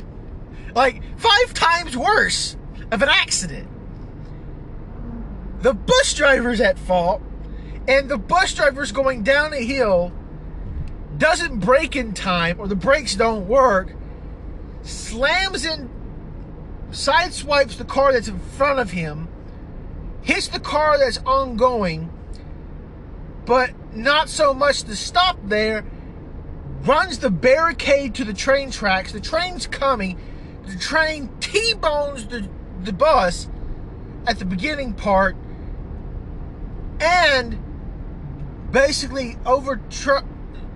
like 0.76 1.02
five 1.18 1.54
times 1.54 1.96
worse 1.96 2.56
of 2.92 3.02
an 3.02 3.10
accident. 3.10 3.68
The 5.62 5.74
bus 5.74 6.14
driver's 6.14 6.62
at 6.62 6.80
fault, 6.80 7.22
and 7.88 8.10
the 8.10 8.18
bus 8.18 8.54
driver's 8.54 8.92
going 8.92 9.24
down 9.24 9.54
a 9.54 9.64
hill, 9.64 10.14
doesn't 11.18 11.60
brake 11.60 11.96
in 11.96 12.14
time, 12.14 12.60
or 12.60 12.68
the 12.68 12.76
brakes 12.76 13.16
don't 13.16 13.48
work, 13.48 13.94
slams 14.84 15.66
in, 15.66 15.90
sideswipes 16.92 17.78
the 17.78 17.84
car 17.84 18.14
that's 18.14 18.30
in 18.30 18.40
front 18.40 18.80
of 18.80 18.92
him, 18.92 19.28
hits 20.22 20.48
the 20.48 20.60
car 20.60 20.98
that's 20.98 21.18
ongoing, 21.20 22.10
but 23.46 23.72
not 23.94 24.30
so 24.30 24.54
much 24.54 24.84
to 24.84 24.96
stop 24.96 25.38
there, 25.44 25.84
runs 26.82 27.20
the 27.20 27.30
barricade 27.30 28.16
to 28.16 28.24
the 28.24 28.34
train 28.34 28.72
tracks. 28.72 29.12
The 29.12 29.20
train's 29.20 29.68
coming. 29.68 30.20
The 30.66 30.78
train 30.78 31.30
T-bones 31.40 32.28
the, 32.28 32.48
the 32.84 32.94
bus 32.94 33.48
at 34.28 34.40
the 34.40 34.46
beginning 34.46 34.94
part 34.94 35.36
and 37.00 37.58
basically 38.72 39.38
over 39.46 39.82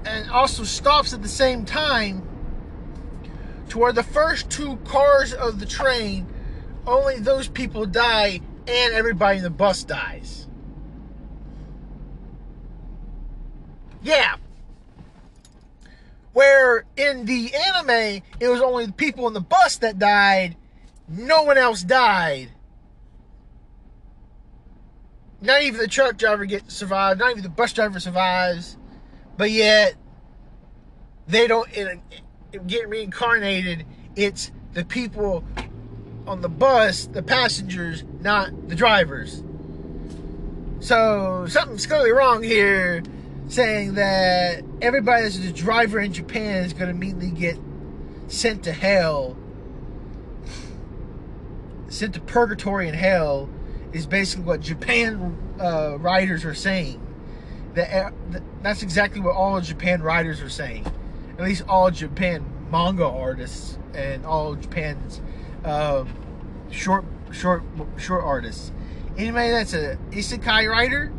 and 0.05 0.31
also 0.31 0.63
stops 0.63 1.13
at 1.13 1.21
the 1.21 1.29
same 1.29 1.65
time 1.65 2.27
to 3.69 3.77
where 3.77 3.93
the 3.93 4.03
first 4.03 4.49
two 4.49 4.77
cars 4.85 5.33
of 5.33 5.59
the 5.59 5.65
train 5.65 6.27
only 6.85 7.19
those 7.19 7.47
people 7.47 7.85
die 7.85 8.41
and 8.67 8.93
everybody 8.93 9.37
in 9.37 9.43
the 9.43 9.49
bus 9.49 9.83
dies. 9.83 10.47
Yeah. 14.01 14.35
Where 16.33 16.85
in 16.97 17.25
the 17.25 17.53
anime, 17.53 18.23
it 18.39 18.49
was 18.49 18.61
only 18.61 18.87
the 18.87 18.93
people 18.93 19.27
in 19.27 19.33
the 19.33 19.41
bus 19.41 19.77
that 19.77 19.99
died, 19.99 20.57
no 21.07 21.43
one 21.43 21.57
else 21.57 21.81
died. 21.83 22.49
Not 25.41 25.61
even 25.61 25.79
the 25.79 25.87
truck 25.87 26.17
driver 26.17 26.45
gets 26.45 26.73
survived, 26.73 27.19
not 27.19 27.31
even 27.31 27.43
the 27.43 27.49
bus 27.49 27.73
driver 27.73 27.99
survives, 27.99 28.77
but 29.37 29.51
yet 29.51 29.95
they 31.27 31.47
don't 31.47 31.69
it, 31.77 31.99
it, 32.51 32.65
get 32.65 32.87
reincarnated. 32.89 33.85
It's 34.15 34.51
the 34.73 34.85
people 34.85 35.43
on 36.25 36.41
the 36.41 36.49
bus, 36.49 37.07
the 37.07 37.21
passengers, 37.21 38.03
not 38.21 38.69
the 38.69 38.75
drivers. 38.75 39.43
So 40.79 41.45
something's 41.47 41.85
clearly 41.85 42.11
wrong 42.11 42.41
here, 42.41 43.03
saying 43.53 43.93
that 43.93 44.63
everybody 44.81 45.23
that's 45.23 45.37
a 45.37 45.51
driver 45.51 45.99
in 45.99 46.11
Japan 46.11 46.63
is 46.63 46.73
going 46.73 46.85
to 46.85 46.89
immediately 46.89 47.29
get 47.29 47.59
sent 48.27 48.63
to 48.63 48.71
hell, 48.71 49.37
sent 51.87 52.15
to 52.15 52.21
purgatory 52.21 52.87
and 52.87 52.97
hell, 52.97 53.47
is 53.91 54.07
basically 54.07 54.43
what 54.43 54.59
Japan 54.59 55.37
uh, 55.61 55.99
writers 55.99 56.43
are 56.45 56.55
saying. 56.55 56.99
That, 57.75 58.07
uh, 58.07 58.39
that's 58.63 58.81
exactly 58.81 59.21
what 59.21 59.35
all 59.35 59.61
Japan 59.61 60.01
writers 60.01 60.41
are 60.41 60.49
saying. 60.49 60.87
At 61.37 61.43
least 61.43 61.63
all 61.67 61.91
Japan 61.91 62.43
manga 62.71 63.05
artists 63.05 63.77
and 63.93 64.25
all 64.25 64.55
Japan's 64.55 65.21
um, 65.63 66.11
short, 66.71 67.05
short, 67.31 67.63
short 67.97 68.23
artists. 68.23 68.71
Anybody 69.15 69.51
that's 69.51 69.73
a 69.75 69.97
isekai 70.09 70.67
writer 70.67 71.13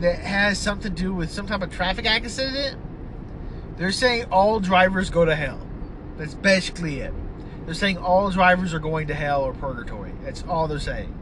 that 0.00 0.18
has 0.18 0.58
something 0.58 0.94
to 0.94 1.02
do 1.02 1.14
with 1.14 1.30
some 1.30 1.46
type 1.46 1.62
of 1.62 1.70
traffic 1.70 2.06
accident, 2.06 2.78
they're 3.76 3.92
saying 3.92 4.26
all 4.30 4.60
drivers 4.60 5.10
go 5.10 5.24
to 5.24 5.34
hell. 5.34 5.60
That's 6.16 6.34
basically 6.34 7.00
it. 7.00 7.12
They're 7.64 7.74
saying 7.74 7.98
all 7.98 8.30
drivers 8.30 8.72
are 8.72 8.78
going 8.78 9.08
to 9.08 9.14
hell 9.14 9.42
or 9.42 9.52
purgatory. 9.52 10.12
That's 10.22 10.44
all 10.48 10.68
they're 10.68 10.78
saying. 10.78 11.12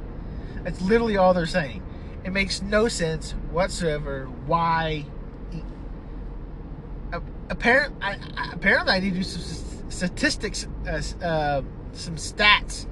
That's 0.63 0.81
literally 0.81 1.17
all 1.17 1.35
they're 1.35 1.47
saying. 1.47 1.83
It 2.25 2.33
makes 2.33 2.63
no 2.63 2.89
sense 2.89 3.33
whatsoever 3.51 4.27
why. 4.47 5.07
Apparently, 7.51 7.97
apparently, 8.53 8.93
I 8.93 9.01
need 9.01 9.11
to 9.11 9.17
do 9.17 9.23
some 9.23 9.91
statistics, 9.91 10.67
uh, 10.87 11.03
uh, 11.23 11.63
some 11.93 12.17
stats, 12.17 12.87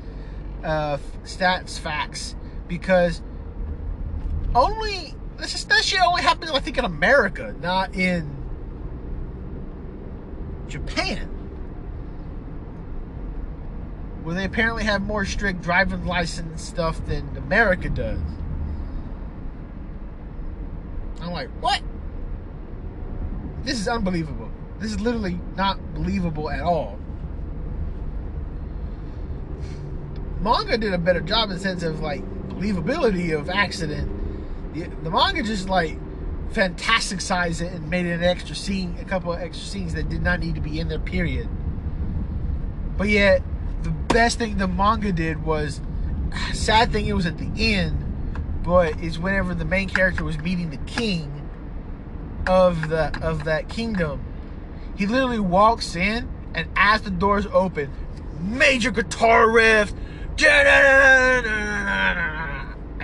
uh, 0.62 0.99
stats 1.24 1.78
facts, 1.78 2.37
because 2.68 3.22
only 4.55 5.14
this 5.43 5.55
is 5.55 5.64
that 5.66 5.84
shit 5.84 6.01
only 6.01 6.22
happens, 6.22 6.51
I 6.51 6.61
think, 6.61 6.78
in 6.78 6.84
America, 6.84 7.55
not 7.61 7.95
in 7.95 8.30
Japan 10.68 11.32
where 14.22 14.34
they 14.34 14.45
apparently 14.45 14.84
have 14.84 15.03
more 15.03 15.24
strict 15.24 15.62
driving 15.62 16.07
license 16.07 16.62
stuff 16.62 17.05
than 17.07 17.36
America 17.36 17.88
does. 17.88 18.20
I'm 21.20 21.32
like, 21.32 21.49
what? 21.61 21.82
This 23.62 23.80
is 23.80 23.88
unbelievable. 23.88 24.51
This 24.78 24.93
is 24.93 25.01
literally 25.01 25.38
not 25.57 25.95
believable 25.95 26.51
at 26.51 26.61
all. 26.61 26.99
Manga 30.40 30.76
did 30.76 30.93
a 30.93 30.99
better 30.99 31.20
job 31.20 31.51
in 31.51 31.57
the 31.57 31.62
sense 31.62 31.82
of 31.82 32.01
like 32.01 32.22
believability 32.49 33.36
of 33.36 33.49
accident. 33.49 34.22
The, 34.75 35.11
manga 35.11 35.43
just 35.43 35.68
like 35.68 35.99
fantastic 36.53 37.20
sized 37.20 37.62
it 37.62 37.73
and 37.73 37.89
made 37.89 38.07
it 38.07 38.12
an 38.12 38.25
extra 38.25 38.55
scene, 38.55 38.97
a 39.01 39.05
couple 39.05 39.33
of 39.33 39.41
extra 39.41 39.66
scenes 39.66 39.95
that 39.95 40.09
did 40.09 40.23
not 40.23 40.41
need 40.41 40.55
to 40.55 40.61
be 40.61 40.81
in 40.81 40.89
there, 40.89 40.99
period. 40.99 41.49
But 42.97 43.09
yet, 43.09 43.43
the 43.83 43.91
best 43.91 44.39
thing 44.39 44.59
the 44.59 44.68
manga 44.68 45.12
did 45.12 45.45
was 45.45 45.81
sad 46.53 46.93
thing 46.93 47.07
it 47.07 47.14
was 47.14 47.27
at 47.27 47.39
the 47.39 47.51
end 47.57 48.03
but 48.62 48.99
is 49.01 49.18
whenever 49.18 49.55
the 49.55 49.64
main 49.64 49.89
character 49.89 50.23
was 50.25 50.39
meeting 50.39 50.70
the 50.70 50.77
king 50.79 51.31
of 52.47 52.89
the 52.89 53.18
of 53.23 53.45
that 53.45 53.68
kingdom. 53.68 54.25
He 54.97 55.07
literally 55.07 55.41
walks 55.41 55.97
in 55.97 56.29
and 56.55 56.68
as 56.77 57.03
the 57.03 57.11
doors 57.11 57.47
open 57.53 57.91
major 58.41 58.91
guitar 58.91 59.51
riff. 59.51 59.93
I 60.39 61.47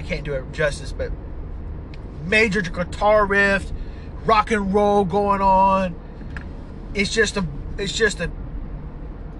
can't 0.05 0.25
do 0.25 0.33
it 0.35 0.51
justice 0.53 0.93
but 0.93 1.13
major 2.29 2.63
guitar 2.63 3.27
riff 3.27 3.71
rock 4.25 4.51
and 4.51 4.73
roll 4.73 5.05
going 5.05 5.41
on 5.41 5.95
it's 6.95 7.13
just 7.13 7.37
a 7.37 7.47
it's 7.79 7.93
just 7.93 8.21
a 8.21 8.31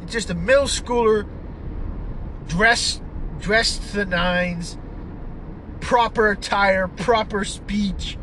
it's 0.03 0.13
just 0.13 0.31
a 0.31 0.35
middle 0.35 0.65
schooler 0.65 1.29
dressed 2.49 3.03
dressed 3.39 3.83
to 3.91 3.97
the 3.99 4.05
nines, 4.05 4.77
proper 5.81 6.33
attire, 6.33 6.89
proper 6.89 7.45
speech, 7.45 8.19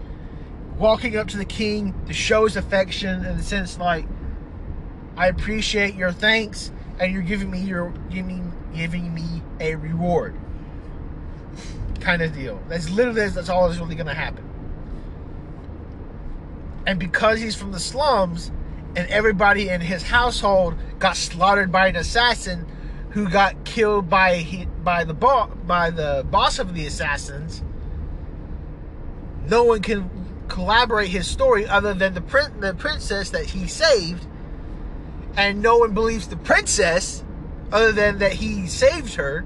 walking 0.78 1.16
up 1.16 1.28
to 1.30 1.38
the 1.38 1.46
king 1.46 1.94
to 2.08 2.14
show 2.14 2.44
his 2.44 2.58
affection 2.58 3.26
in 3.26 3.38
the 3.38 3.44
sense 3.44 3.80
like 3.80 4.06
I 5.18 5.28
appreciate 5.28 5.96
your 5.96 6.12
thanks 6.12 6.72
and 7.00 7.14
you're 7.14 7.22
giving 7.22 7.50
me 7.50 7.62
your 7.62 7.92
giving 8.10 8.52
giving 8.74 9.14
me 9.14 9.42
a 9.60 9.76
reward. 9.76 10.36
Kind 12.02 12.22
of 12.22 12.34
deal. 12.34 12.62
That's 12.68 12.90
literally 12.90 13.30
that's 13.30 13.50
all 13.50 13.68
that's 13.68 13.80
really 13.80 13.96
gonna 13.96 14.14
happen. 14.14 14.44
And 16.86 17.00
because 17.00 17.40
he's 17.40 17.56
from 17.56 17.72
the 17.72 17.80
slums, 17.80 18.52
and 18.96 19.10
everybody 19.10 19.70
in 19.70 19.82
his 19.82 20.04
household 20.04 20.76
got 21.00 21.18
slaughtered 21.18 21.72
by 21.72 21.88
an 21.88 21.96
assassin 21.96 22.66
who 23.12 23.30
got 23.30 23.66
killed 23.66 24.10
by 24.10 24.68
by 24.84 25.04
the 25.04 25.14
boss 25.14 25.50
by 25.66 25.90
the 25.90 26.26
boss 26.30 26.60
of 26.60 26.74
the 26.74 26.86
assassins. 26.86 27.64
No 29.48 29.64
one 29.64 29.82
can 29.82 30.10
collaborate 30.48 31.10
his 31.10 31.28
story 31.28 31.68
other 31.68 31.94
than 31.94 32.14
the 32.14 32.22
prin- 32.22 32.60
the 32.60 32.74
princess 32.74 33.30
that 33.32 33.46
he 33.46 33.68
saved, 33.68 34.26
and 35.36 35.62
no 35.62 35.78
one 35.78 35.94
believes 35.94 36.28
the 36.28 36.38
princess 36.38 37.24
other 37.72 37.92
than 37.92 38.20
that 38.20 38.34
he 38.34 38.68
saved 38.68 39.16
her. 39.16 39.46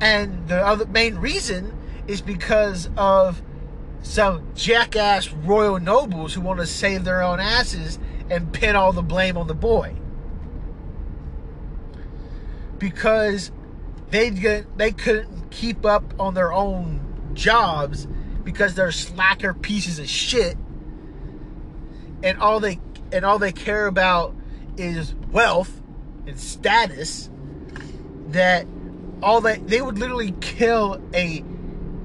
And 0.00 0.48
the 0.48 0.64
other 0.64 0.86
main 0.86 1.16
reason 1.16 1.76
is 2.06 2.22
because 2.22 2.88
of 2.96 3.42
some 4.02 4.54
jackass 4.54 5.30
royal 5.32 5.78
nobles 5.78 6.34
who 6.34 6.40
want 6.40 6.60
to 6.60 6.66
save 6.66 7.04
their 7.04 7.22
own 7.22 7.40
asses 7.40 7.98
and 8.28 8.52
pin 8.52 8.76
all 8.76 8.92
the 8.92 9.02
blame 9.02 9.36
on 9.36 9.46
the 9.46 9.54
boy. 9.54 9.94
Because 12.78 13.52
they 14.10 14.30
they 14.30 14.92
couldn't 14.92 15.50
keep 15.50 15.84
up 15.84 16.14
on 16.18 16.34
their 16.34 16.52
own 16.52 17.30
jobs 17.34 18.06
because 18.42 18.74
they're 18.74 18.92
slacker 18.92 19.54
pieces 19.54 19.98
of 19.98 20.08
shit 20.08 20.56
and 22.22 22.38
all 22.38 22.60
they 22.60 22.80
and 23.12 23.24
all 23.24 23.38
they 23.38 23.52
care 23.52 23.86
about 23.86 24.34
is 24.76 25.14
wealth 25.30 25.80
and 26.26 26.38
status 26.38 27.30
that 28.28 28.66
all 29.22 29.40
that 29.40 29.66
they 29.68 29.82
would 29.82 29.98
literally 29.98 30.32
kill 30.40 31.00
a 31.14 31.44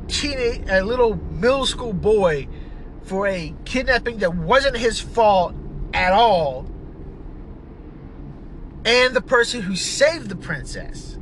teenage 0.08 0.64
a 0.70 0.84
little 0.84 1.16
middle 1.16 1.66
school 1.66 1.94
boy 1.94 2.48
for 3.04 3.28
a 3.28 3.54
kidnapping 3.66 4.20
that 4.20 4.36
wasn't 4.36 4.78
his 4.78 5.00
fault 5.00 5.54
at 5.94 6.12
all 6.12 6.66
and 8.86 9.16
the 9.16 9.22
person 9.22 9.62
who 9.62 9.76
saved 9.76 10.30
the 10.30 10.36
princess. 10.36 11.18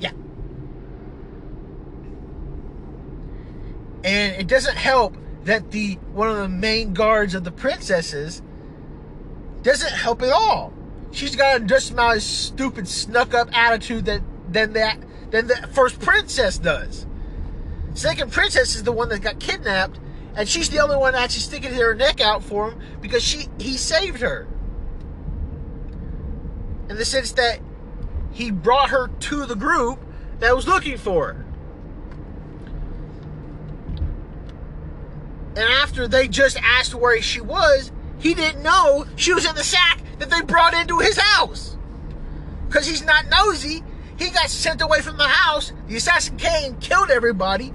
Yeah. 0.00 0.10
And 4.02 4.34
it 4.36 4.48
doesn't 4.48 4.76
help 4.76 5.16
that 5.44 5.70
the 5.70 5.94
one 6.12 6.28
of 6.28 6.38
the 6.38 6.48
main 6.48 6.92
guards 6.92 7.34
of 7.34 7.44
the 7.44 7.52
princesses 7.52 8.42
doesn't 9.62 9.92
help 9.92 10.22
at 10.22 10.30
all. 10.30 10.72
She's 11.12 11.36
got 11.36 11.66
just 11.66 11.96
as 11.96 12.24
stupid 12.24 12.88
snuck 12.88 13.32
up 13.32 13.48
attitude 13.56 14.06
that 14.06 14.22
than 14.48 14.72
that 14.74 14.98
than 15.30 15.46
the 15.46 15.56
first 15.72 16.00
princess 16.00 16.58
does. 16.58 17.06
Second 17.94 18.32
princess 18.32 18.74
is 18.76 18.84
the 18.84 18.92
one 18.92 19.08
that 19.08 19.22
got 19.22 19.40
kidnapped, 19.40 19.98
and 20.34 20.48
she's 20.48 20.68
the 20.68 20.78
only 20.78 20.96
one 20.96 21.14
actually 21.14 21.40
sticking 21.40 21.72
her 21.74 21.94
neck 21.94 22.20
out 22.20 22.42
for 22.42 22.70
him 22.70 22.80
because 23.00 23.22
she 23.22 23.48
he 23.58 23.76
saved 23.76 24.20
her. 24.20 24.46
In 26.88 26.96
the 26.96 27.04
sense 27.04 27.32
that 27.32 27.60
he 28.32 28.50
brought 28.50 28.90
her 28.90 29.08
to 29.08 29.46
the 29.46 29.56
group 29.56 29.98
that 30.40 30.54
was 30.54 30.68
looking 30.68 30.98
for 30.98 31.32
her. 31.32 31.46
And 35.56 35.64
after 35.64 36.06
they 36.06 36.28
just 36.28 36.58
asked 36.62 36.94
where 36.94 37.20
she 37.22 37.40
was, 37.40 37.90
he 38.18 38.34
didn't 38.34 38.62
know 38.62 39.06
she 39.16 39.32
was 39.32 39.46
in 39.46 39.54
the 39.54 39.64
sack 39.64 40.02
that 40.18 40.28
they 40.28 40.42
brought 40.42 40.74
into 40.74 40.98
his 40.98 41.16
house. 41.16 41.78
Because 42.68 42.86
he's 42.86 43.02
not 43.02 43.24
nosy. 43.30 43.82
He 44.18 44.30
got 44.30 44.48
sent 44.48 44.80
away 44.80 45.00
from 45.02 45.18
the 45.18 45.28
house. 45.28 45.72
The 45.88 45.96
assassin 45.96 46.36
came, 46.36 46.76
killed 46.76 47.10
everybody. 47.10 47.72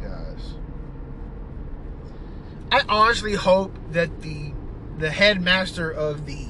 Guys. 0.00 0.54
I 2.70 2.82
honestly 2.88 3.34
hope 3.34 3.76
that 3.90 4.22
the 4.22 4.52
the 4.98 5.10
headmaster 5.10 5.90
of 5.90 6.26
the 6.26 6.46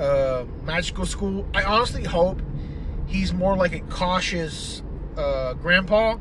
uh, 0.00 0.44
magical 0.64 1.04
school, 1.06 1.48
I 1.52 1.64
honestly 1.64 2.04
hope 2.04 2.40
he's 3.06 3.32
more 3.32 3.56
like 3.56 3.72
a 3.72 3.80
cautious 3.80 4.82
uh, 5.16 5.54
grandpa 5.54 6.18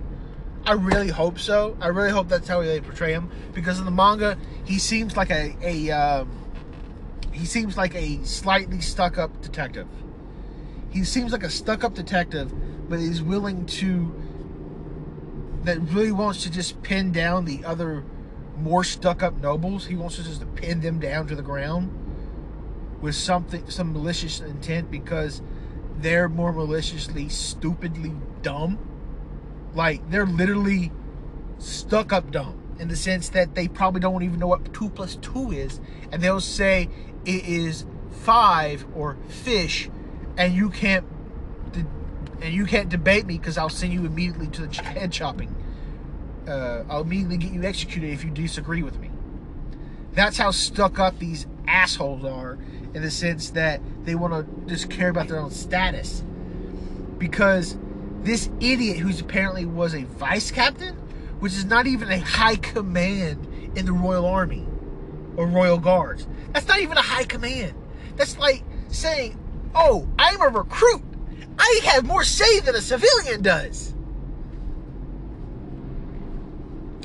I 0.68 0.74
really 0.74 1.07
hope 1.07 1.39
so. 1.39 1.78
I 1.80 1.88
really 1.88 2.11
hope 2.11 2.28
that's 2.28 2.49
how 2.49 2.61
they 2.61 2.82
portray 2.82 3.13
him 3.13 3.32
because 3.53 3.80
in 3.80 3.86
the 3.86 3.91
manga 3.91 4.38
he 4.65 4.80
seems 4.80 5.15
like 5.15 5.32
a 5.32 5.55
a 5.61 5.91
um, 5.91 6.30
he 7.32 7.45
seems 7.45 7.78
like 7.78 7.95
a 7.95 8.22
slightly 8.26 8.82
stuck 8.82 9.18
up 9.18 9.41
detective. 9.41 9.88
He 10.89 11.05
seems 11.05 11.32
like 11.32 11.43
a 11.43 11.49
stuck 11.49 11.86
up 11.86 11.93
detective, 11.93 12.53
but 12.89 12.99
he's 12.99 13.22
willing 13.22 13.65
to 13.78 14.13
that 15.63 15.80
really 15.80 16.11
wants 16.11 16.43
to 16.43 16.51
just 16.51 16.82
pin 16.84 17.13
down 17.13 17.45
the 17.45 17.63
other 17.63 18.03
more 18.57 18.84
stuck 18.84 19.24
up 19.24 19.39
nobles. 19.39 19.86
He 19.86 19.95
wants 19.95 20.18
to 20.18 20.24
just 20.24 20.53
pin 20.55 20.82
them 20.82 20.99
down 20.99 21.28
to 21.28 21.36
the 21.36 21.43
ground 21.43 21.89
with 22.99 23.15
something 23.15 23.70
some 23.70 23.93
malicious 23.93 24.41
intent 24.41 24.91
because 24.91 25.41
they're 25.97 26.28
more 26.28 26.51
maliciously 26.51 27.30
stupidly 27.30 28.11
dumb 28.41 28.78
like 29.74 30.09
they're 30.09 30.26
literally 30.26 30.91
stuck 31.57 32.13
up 32.13 32.32
dumb 32.32 32.61
in 32.80 32.88
the 32.88 32.95
sense 32.95 33.30
that 33.30 33.55
they 33.55 33.68
probably 33.68 33.99
don't 33.99 34.24
even 34.24 34.39
know 34.39 34.47
what 34.47 34.74
two 34.74 34.89
plus 34.89 35.15
two 35.15 35.51
is, 35.51 35.80
and 36.11 36.22
they'll 36.22 36.39
say 36.39 36.89
it 37.26 37.45
is 37.45 37.86
five 38.11 38.86
or 38.95 39.18
fish, 39.28 39.89
and 40.38 40.53
you 40.53 40.70
can't 40.70 41.05
and 42.41 42.53
you 42.53 42.65
can't 42.65 42.89
debate 42.89 43.26
me 43.26 43.38
because 43.38 43.57
I'll 43.57 43.70
send 43.70 43.93
you 43.93 44.05
immediately 44.05 44.47
to 44.47 44.68
the 44.68 44.82
head 44.84 45.11
chopping. 45.11 45.55
Uh, 46.47 46.84
I'll 46.89 47.01
immediately 47.01 47.38
get 47.38 47.51
you 47.51 47.63
executed 47.63 48.11
if 48.11 48.24
you 48.24 48.30
disagree 48.30 48.84
with 48.84 48.99
me. 48.99 49.09
That's 50.13 50.38
how 50.38 50.51
stuck 50.51 50.99
up 50.99 51.20
these 51.20 51.45
assholes 51.68 52.24
are 52.24 52.57
in 52.93 53.01
the 53.01 53.11
sense 53.11 53.49
that 53.51 53.82
they 54.03 54.15
want 54.15 54.34
to 54.34 54.68
just 54.68 54.89
care 54.89 55.09
about 55.09 55.28
their 55.28 55.39
own 55.39 55.51
status. 55.51 56.24
Because 57.18 57.78
this 58.28 58.50
idiot 58.60 58.98
who's 58.98 59.22
apparently 59.22 59.66
was 59.66 59.96
a 59.96 60.04
vice 60.04 60.52
captain, 60.52 60.96
which 61.40 61.54
is 61.54 61.66
not 61.66 61.88
even 61.88 62.12
a 62.12 62.20
high 62.20 62.58
command 62.58 63.48
in 63.76 63.86
the 63.86 63.94
Royal 63.94 64.26
Army 64.26 64.68
or 65.38 65.48
Royal 65.48 65.78
Guards. 65.78 66.28
That's 66.52 66.68
not 66.68 66.80
even 66.80 66.98
a 66.98 67.02
high 67.02 67.24
command. 67.24 67.74
That's 68.18 68.38
like 68.38 68.64
saying, 68.90 69.40
oh, 69.74 70.08
I'm 70.20 70.42
a 70.42 70.50
recruit. 70.50 71.04
I 71.58 71.82
have 71.86 72.06
more 72.06 72.24
say 72.24 72.60
than 72.60 72.76
a 72.76 72.82
civilian 72.82 73.42
does. 73.42 73.94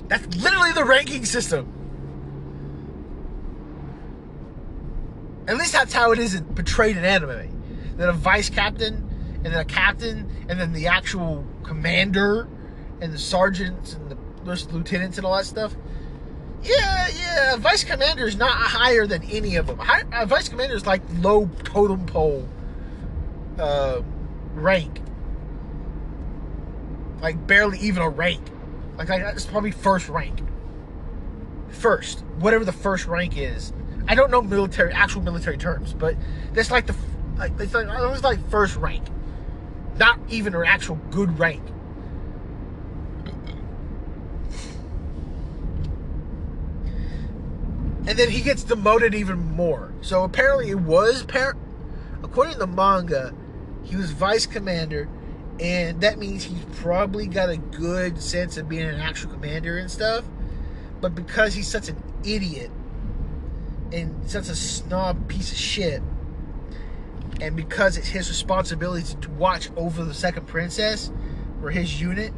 That's 0.08 0.36
literally 0.36 0.72
the 0.72 0.84
ranking 0.84 1.24
system. 1.24 1.72
At 5.46 5.56
least 5.56 5.72
that's 5.72 5.92
how 5.92 6.12
it 6.12 6.18
is 6.18 6.40
portrayed 6.54 6.96
in 6.96 7.04
anime. 7.04 7.96
That 7.96 8.08
a 8.08 8.12
vice 8.12 8.50
captain 8.50 9.11
and 9.44 9.52
then 9.52 9.60
a 9.60 9.64
captain, 9.64 10.30
and 10.48 10.58
then 10.60 10.72
the 10.72 10.86
actual 10.86 11.44
commander, 11.62 12.48
and 13.00 13.12
the 13.12 13.18
sergeants, 13.18 13.94
and 13.94 14.10
the 14.10 14.68
lieutenants, 14.72 15.18
and 15.18 15.26
all 15.26 15.36
that 15.36 15.46
stuff. 15.46 15.74
Yeah, 16.62 17.08
yeah, 17.08 17.56
vice 17.56 17.82
commander 17.82 18.26
is 18.26 18.36
not 18.36 18.52
higher 18.52 19.06
than 19.06 19.24
any 19.24 19.56
of 19.56 19.66
them. 19.66 19.78
Vice 20.28 20.48
commander 20.48 20.76
is 20.76 20.86
like 20.86 21.02
low 21.18 21.50
totem 21.64 22.06
pole 22.06 22.48
uh, 23.58 24.00
rank, 24.54 25.00
like 27.20 27.46
barely 27.48 27.78
even 27.80 28.02
a 28.02 28.08
rank. 28.08 28.42
Like, 28.96 29.08
like 29.08 29.22
it's 29.22 29.44
probably 29.44 29.72
first 29.72 30.08
rank. 30.08 30.40
First, 31.70 32.20
whatever 32.38 32.64
the 32.64 32.72
first 32.72 33.06
rank 33.06 33.36
is. 33.36 33.72
I 34.06 34.14
don't 34.14 34.30
know 34.30 34.42
military, 34.42 34.92
actual 34.92 35.22
military 35.22 35.56
terms, 35.56 35.94
but 35.94 36.14
that's 36.52 36.70
like 36.70 36.86
the 36.86 36.94
like 37.38 37.52
it's 37.58 37.74
like 37.74 37.88
it's 37.88 38.22
like 38.22 38.50
first 38.50 38.76
rank 38.76 39.04
not 39.98 40.18
even 40.28 40.54
an 40.54 40.64
actual 40.64 40.96
good 41.10 41.38
rank. 41.38 41.62
And 48.04 48.18
then 48.18 48.30
he 48.30 48.40
gets 48.40 48.64
demoted 48.64 49.14
even 49.14 49.38
more. 49.38 49.92
So 50.00 50.24
apparently 50.24 50.70
it 50.70 50.80
was, 50.80 51.22
par- 51.22 51.56
according 52.22 52.54
to 52.54 52.58
the 52.58 52.66
manga, 52.66 53.32
he 53.84 53.96
was 53.96 54.10
vice 54.10 54.44
commander, 54.44 55.08
and 55.60 56.00
that 56.00 56.18
means 56.18 56.44
he's 56.44 56.64
probably 56.76 57.26
got 57.26 57.48
a 57.48 57.56
good 57.56 58.20
sense 58.20 58.56
of 58.56 58.68
being 58.68 58.82
an 58.82 59.00
actual 59.00 59.30
commander 59.30 59.78
and 59.78 59.90
stuff. 59.90 60.24
But 61.00 61.14
because 61.14 61.54
he's 61.54 61.68
such 61.68 61.88
an 61.88 62.02
idiot 62.24 62.70
and 63.92 64.28
such 64.28 64.48
a 64.48 64.56
snob 64.56 65.28
piece 65.28 65.52
of 65.52 65.58
shit, 65.58 66.02
and 67.42 67.56
because 67.56 67.96
it's 67.96 68.06
his 68.06 68.28
responsibility 68.28 69.16
to 69.20 69.30
watch 69.30 69.68
over 69.76 70.04
the 70.04 70.14
second 70.14 70.46
princess 70.46 71.10
or 71.60 71.70
his 71.70 72.00
unit, 72.00 72.32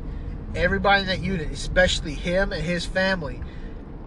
everybody 0.55 1.03
in 1.03 1.07
that 1.09 1.21
unit, 1.21 1.51
especially 1.51 2.15
him 2.15 2.55
and 2.55 2.63
his 2.63 2.87
family, 2.87 3.43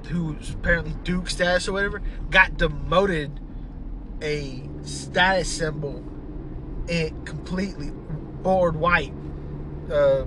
who's 0.07 0.55
apparently 0.55 0.95
Duke 1.03 1.29
status 1.29 1.67
or 1.67 1.73
whatever, 1.73 2.01
got 2.31 2.57
demoted 2.57 3.39
a 4.23 4.67
status 4.81 5.47
symbol 5.47 6.03
and 6.89 7.27
completely 7.27 7.91
board 8.41 8.75
white 8.75 9.13
uh, 9.91 10.23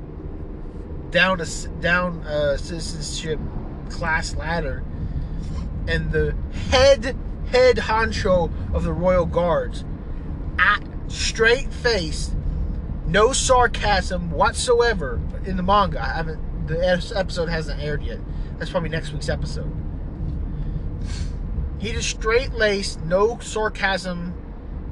down 1.10 1.40
a 1.40 1.46
down 1.80 2.20
a 2.20 2.56
citizenship 2.56 3.40
class 3.88 4.36
ladder, 4.36 4.84
and 5.88 6.12
the 6.12 6.36
head 6.70 7.16
head 7.50 7.76
honcho 7.78 8.52
of 8.72 8.84
the 8.84 8.92
royal 8.92 9.26
guards 9.26 9.84
at 10.60 10.82
straight 11.08 11.72
face 11.72 12.34
no 13.10 13.32
sarcasm 13.32 14.30
whatsoever 14.30 15.20
in 15.44 15.56
the 15.56 15.64
manga. 15.64 16.00
I 16.00 16.14
haven't. 16.14 16.68
The 16.68 16.78
episode 17.16 17.48
hasn't 17.48 17.82
aired 17.82 18.04
yet. 18.04 18.20
That's 18.58 18.70
probably 18.70 18.88
next 18.88 19.12
week's 19.12 19.28
episode. 19.28 19.72
He 21.80 21.90
just 21.90 22.08
straight 22.08 22.52
laced, 22.52 23.02
no 23.02 23.38
sarcasm 23.40 24.34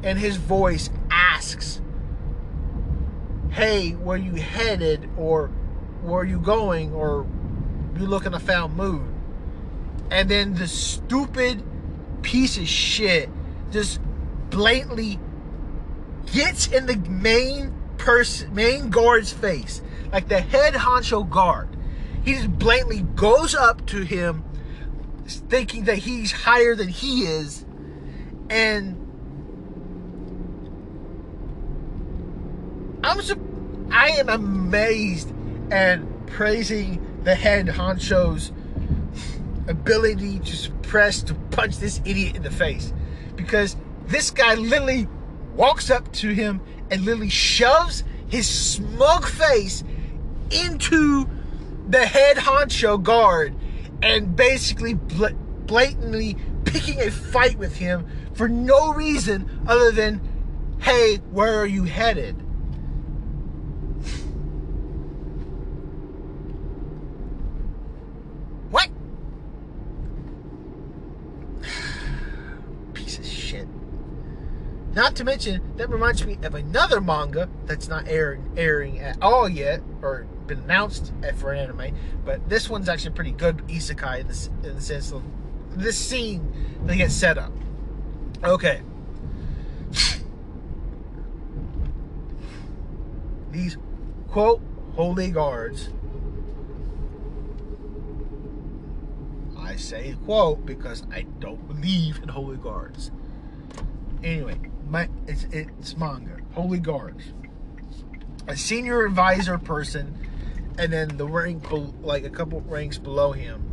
in 0.03 0.17
his 0.17 0.37
voice, 0.37 0.91
asks, 1.11 1.81
Hey, 3.51 3.93
where 3.93 4.17
you 4.17 4.35
headed? 4.35 5.09
Or 5.17 5.49
where 6.03 6.25
you 6.25 6.41
going? 6.41 6.93
Or 6.93 7.25
you 7.97 8.07
look 8.07 8.27
in 8.27 8.35
a 8.35 8.41
foul 8.41 8.69
mood? 8.69 9.07
And 10.11 10.29
then 10.29 10.55
the 10.55 10.67
stupid 10.67 11.63
piece 12.23 12.59
of 12.59 12.67
shit 12.67 13.31
just 13.71 14.01
blatantly 14.51 15.21
gets 16.33 16.69
in 16.69 16.87
the 16.87 16.97
main 17.09 17.73
person, 17.99 18.55
main 18.55 18.91
guard's 18.91 19.33
face, 19.33 19.83
like 20.13 20.29
the 20.29 20.41
head 20.41 20.75
honcho 20.75 21.29
guard. 21.29 21.69
He 22.25 22.35
just 22.35 22.59
blatantly 22.59 23.03
goes 23.15 23.55
up 23.55 23.87
to 23.89 24.03
him, 24.03 24.45
thinking 25.27 25.85
that 25.85 25.99
he's 25.99 26.33
higher 26.33 26.75
than 26.75 26.89
he 26.89 27.23
is, 27.23 27.65
and 28.51 28.97
I'm 33.05 33.21
I 33.91 34.09
am 34.11 34.29
amazed 34.29 35.33
and 35.71 36.27
praising 36.27 37.23
the 37.25 37.35
head 37.35 37.67
honcho's 37.67 38.53
ability 39.67 40.39
to 40.41 40.57
suppress 40.57 41.23
to 41.23 41.35
punch 41.35 41.79
this 41.79 42.01
idiot 42.05 42.37
in 42.37 42.43
the 42.43 42.51
face 42.51 42.93
because 43.37 43.77
this 44.07 44.31
guy 44.31 44.55
literally 44.55 45.07
walks 45.59 45.91
up 45.91 46.13
to 46.13 46.31
him 46.31 46.61
and 46.89 47.05
literally 47.05 47.29
shoves 47.29 48.05
his 48.29 48.49
smug 48.49 49.27
face 49.27 49.83
into 50.53 51.29
the 51.89 52.07
head 52.07 52.37
honcho 52.37 53.03
guard 53.03 53.53
and 54.01 54.37
basically 54.37 54.95
bl- 54.95 55.27
blatantly 55.67 56.37
picking 56.65 57.01
a 57.01 57.11
fight 57.11 57.59
with 57.59 57.77
him 57.77 58.07
for 58.35 58.49
no 58.49 58.95
reason 58.95 59.51
other 59.67 59.91
than, 59.91 60.21
hey, 60.81 61.17
where 61.33 61.59
are 61.59 61.67
you 61.67 61.83
headed? 61.83 62.37
What? 68.71 68.89
Piece 72.95 73.19
of 73.19 73.27
shit. 73.27 73.67
Not 74.99 75.15
to 75.15 75.23
mention, 75.23 75.63
that 75.77 75.89
reminds 75.91 76.27
me 76.27 76.41
of 76.43 76.57
another 76.57 77.01
manga 77.01 77.49
that's 77.67 77.87
not 77.87 78.09
airing, 78.09 78.53
airing 78.57 78.99
at 78.99 79.17
all 79.23 79.49
yet, 79.49 79.81
or 80.03 80.27
been 80.49 80.59
announced 80.59 81.13
for 81.37 81.53
an 81.53 81.61
anime, 81.61 81.97
but 82.25 82.49
this 82.49 82.69
one's 82.69 82.89
actually 82.89 83.13
pretty 83.13 83.31
good 83.31 83.59
isekai 83.69 84.23
in, 84.23 84.27
this, 84.27 84.49
in 84.65 84.75
the 84.75 84.81
sense 84.81 85.13
of 85.13 85.23
this 85.71 85.97
scene 85.97 86.53
that 86.87 86.97
gets 86.97 87.15
set 87.15 87.39
up. 87.39 87.53
Okay. 88.43 88.83
These 93.53 93.77
quote 94.27 94.61
holy 94.97 95.31
guards. 95.31 95.91
I 99.57 99.77
say 99.77 100.17
quote 100.25 100.67
because 100.67 101.05
I 101.13 101.23
don't 101.39 101.69
believe 101.69 102.19
in 102.21 102.31
holy 102.31 102.57
guards. 102.57 103.13
Anyway, 104.25 104.59
it's 105.27 105.45
it's 105.51 105.97
manga. 105.97 106.39
Holy 106.53 106.79
guards. 106.79 107.33
A 108.47 108.57
senior 108.57 109.05
advisor 109.05 109.59
person 109.59 110.29
and 110.79 110.93
then 110.93 111.17
the 111.17 111.27
rank 111.27 111.65
like 112.03 112.25
a 112.25 112.31
couple 112.31 112.61
ranks 112.63 112.99
below 112.99 113.33
him 113.33 113.69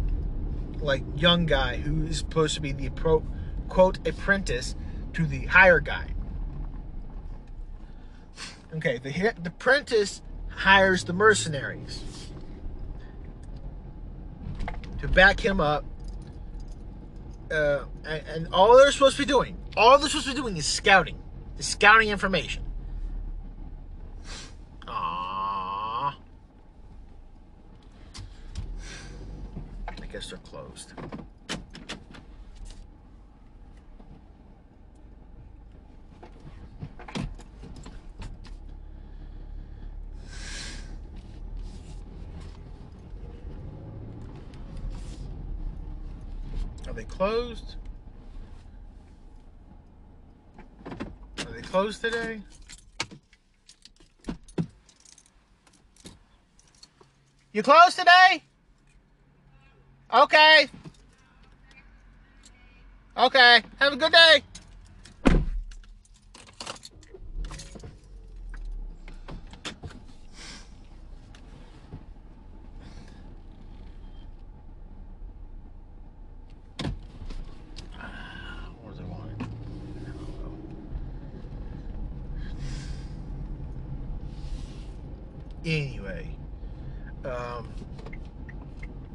like 0.82 1.04
young 1.16 1.46
guy 1.46 1.78
who 1.78 2.06
is 2.06 2.18
supposed 2.18 2.56
to 2.56 2.62
be 2.62 2.72
the 2.72 2.90
pro, 2.90 3.24
quote 3.70 4.06
apprentice 4.08 4.76
to 5.14 5.26
the 5.26 5.46
higher 5.46 5.80
guy 5.80 6.08
okay 8.76 8.98
the, 8.98 9.12
the 9.42 9.50
apprentice 9.50 10.22
hires 10.50 11.04
the 11.06 11.14
mercenaries 11.14 12.04
to 15.00 15.08
back 15.08 15.40
him 15.40 15.62
up 15.62 15.86
uh, 17.52 17.86
and, 18.06 18.24
and 18.28 18.48
all 18.54 18.76
they're 18.76 18.92
supposed 18.92 19.16
to 19.16 19.22
be 19.22 19.28
doing 19.28 19.58
all 19.78 19.98
they're 19.98 20.10
supposed 20.10 20.28
to 20.28 20.34
be 20.34 20.40
doing 20.42 20.58
is 20.58 20.66
scouting 20.66 21.18
is 21.58 21.66
scouting 21.66 22.10
information 22.10 22.64
Aww. 24.88 26.14
I 29.88 30.06
guess 30.12 30.30
they're 30.30 30.38
closed. 30.40 30.94
Are 46.88 46.94
they 46.94 47.04
closed? 47.06 47.76
Are 51.40 51.52
they 51.52 51.62
closed 51.76 52.00
today? 52.00 52.40
You 57.52 57.64
closed 57.64 58.00
today? 58.00 58.42
Okay. 60.14 60.70
Okay. 63.18 63.62
Have 63.80 63.92
a 63.92 63.98
good 63.98 64.14
day. 64.14 64.42
Anyway, 85.66 86.30
um, 87.26 87.68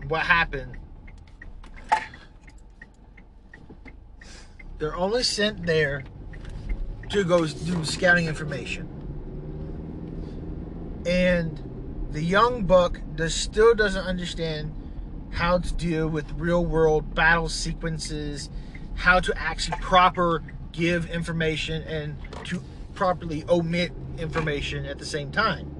what 0.08 0.22
happened 0.22 0.76
They're 5.20 5.24
sent 5.26 5.66
there 5.66 6.04
to 7.10 7.24
go 7.24 7.46
do 7.46 7.84
scouting 7.84 8.24
information. 8.24 8.88
And 11.04 12.08
the 12.10 12.22
young 12.22 12.64
buck 12.64 13.02
does 13.16 13.34
still 13.34 13.74
doesn't 13.74 14.02
understand 14.02 14.72
how 15.32 15.58
to 15.58 15.74
deal 15.74 16.08
with 16.08 16.24
real 16.38 16.64
world 16.64 17.14
battle 17.14 17.50
sequences, 17.50 18.48
how 18.94 19.20
to 19.20 19.36
actually 19.36 19.76
proper 19.82 20.42
give 20.72 21.10
information 21.10 21.82
and 21.82 22.16
to 22.44 22.62
properly 22.94 23.44
omit 23.46 23.92
information 24.16 24.86
at 24.86 24.98
the 24.98 25.04
same 25.04 25.30
time. 25.30 25.70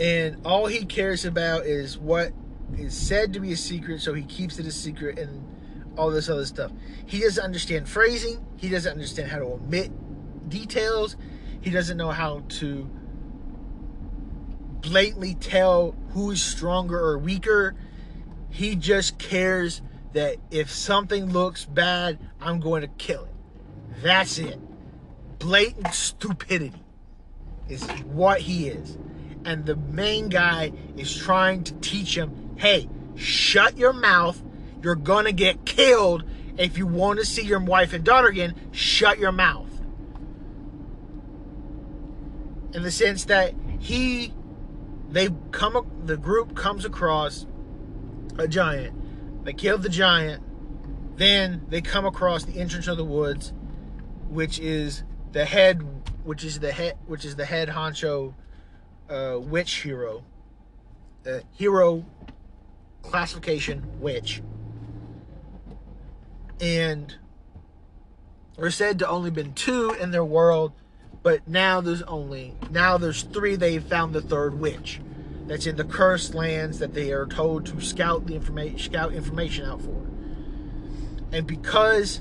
And 0.00 0.44
all 0.44 0.66
he 0.66 0.84
cares 0.84 1.24
about 1.24 1.64
is 1.64 1.96
what 1.96 2.32
is 2.76 2.96
said 2.96 3.32
to 3.32 3.40
be 3.40 3.52
a 3.52 3.56
secret, 3.56 4.00
so 4.00 4.14
he 4.14 4.22
keeps 4.22 4.58
it 4.58 4.66
a 4.66 4.72
secret 4.72 5.18
and 5.18 5.44
all 5.96 6.10
this 6.10 6.28
other 6.28 6.46
stuff. 6.46 6.70
He 7.06 7.20
doesn't 7.20 7.42
understand 7.42 7.88
phrasing. 7.88 8.44
He 8.56 8.68
doesn't 8.68 8.92
understand 8.92 9.30
how 9.30 9.38
to 9.38 9.44
omit 9.44 9.90
details. 10.48 11.16
He 11.60 11.70
doesn't 11.70 11.96
know 11.96 12.10
how 12.10 12.44
to 12.48 12.88
blatantly 14.80 15.34
tell 15.34 15.96
who 16.10 16.30
is 16.30 16.42
stronger 16.42 16.98
or 16.98 17.18
weaker. 17.18 17.74
He 18.50 18.76
just 18.76 19.18
cares 19.18 19.82
that 20.12 20.36
if 20.50 20.70
something 20.70 21.26
looks 21.32 21.64
bad, 21.64 22.18
I'm 22.40 22.60
going 22.60 22.82
to 22.82 22.88
kill 22.88 23.24
it. 23.24 23.34
That's 24.02 24.38
it. 24.38 24.58
Blatant 25.38 25.92
stupidity 25.94 26.82
is 27.68 27.84
what 28.04 28.40
he 28.40 28.68
is. 28.68 28.98
And 29.44 29.66
the 29.66 29.76
main 29.76 30.28
guy 30.28 30.72
is 30.96 31.14
trying 31.14 31.64
to 31.64 31.74
teach 31.74 32.16
him 32.16 32.47
hey, 32.58 32.88
shut 33.16 33.76
your 33.76 33.92
mouth. 33.92 34.42
You're 34.82 34.94
going 34.94 35.24
to 35.24 35.32
get 35.32 35.64
killed. 35.64 36.24
If 36.56 36.76
you 36.76 36.86
want 36.86 37.18
to 37.20 37.24
see 37.24 37.42
your 37.42 37.60
wife 37.60 37.92
and 37.92 38.04
daughter 38.04 38.28
again, 38.28 38.54
shut 38.72 39.18
your 39.18 39.32
mouth. 39.32 39.70
In 42.74 42.82
the 42.82 42.90
sense 42.90 43.24
that 43.24 43.54
he, 43.78 44.32
they 45.08 45.30
come, 45.52 45.90
the 46.04 46.16
group 46.16 46.54
comes 46.54 46.84
across 46.84 47.46
a 48.38 48.46
giant. 48.46 49.44
They 49.44 49.52
kill 49.52 49.78
the 49.78 49.88
giant. 49.88 50.42
Then 51.16 51.64
they 51.68 51.80
come 51.80 52.04
across 52.04 52.44
the 52.44 52.60
entrance 52.60 52.86
of 52.86 52.96
the 52.96 53.04
woods 53.04 53.52
which 54.28 54.58
is 54.58 55.04
the 55.32 55.44
head, 55.44 55.82
which 56.24 56.44
is 56.44 56.60
the 56.60 56.72
head, 56.72 56.96
which 57.06 57.24
is 57.24 57.36
the 57.36 57.44
head 57.44 57.68
honcho 57.68 58.34
uh, 59.08 59.38
witch 59.40 59.82
hero, 59.82 60.24
uh, 61.26 61.40
hero 61.52 62.04
classification 63.02 64.00
witch, 64.00 64.42
and 66.60 67.16
are 68.58 68.70
said 68.70 68.98
to 68.98 69.08
only 69.08 69.30
been 69.30 69.54
two 69.54 69.90
in 69.92 70.10
their 70.10 70.24
world, 70.24 70.72
but 71.22 71.46
now 71.48 71.80
there's 71.80 72.02
only 72.02 72.54
now 72.70 72.98
there's 72.98 73.22
three. 73.22 73.56
They've 73.56 73.82
found 73.82 74.14
the 74.14 74.20
third 74.20 74.58
witch 74.58 75.00
that's 75.46 75.66
in 75.66 75.76
the 75.76 75.84
cursed 75.84 76.34
lands 76.34 76.78
that 76.78 76.94
they 76.94 77.12
are 77.12 77.26
told 77.26 77.66
to 77.66 77.80
scout 77.80 78.26
the 78.26 78.34
information 78.34 78.78
scout 78.78 79.12
information 79.12 79.64
out 79.64 79.80
for. 79.80 80.06
And 81.32 81.46
because 81.46 82.20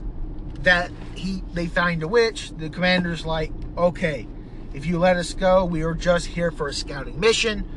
that 0.62 0.92
he 1.16 1.44
they 1.54 1.68
find 1.68 2.04
a 2.04 2.08
witch, 2.08 2.52
the 2.58 2.70
commander's 2.70 3.26
like, 3.26 3.52
okay, 3.78 4.28
if 4.74 4.86
you 4.86 5.00
let 5.00 5.18
us 5.18 5.34
go, 5.34 5.66
we 5.66 5.82
are 5.82 5.94
just 5.94 6.28
here 6.28 6.52
for 6.52 6.68
a 6.68 6.74
scouting 6.74 7.20
mission 7.20 7.68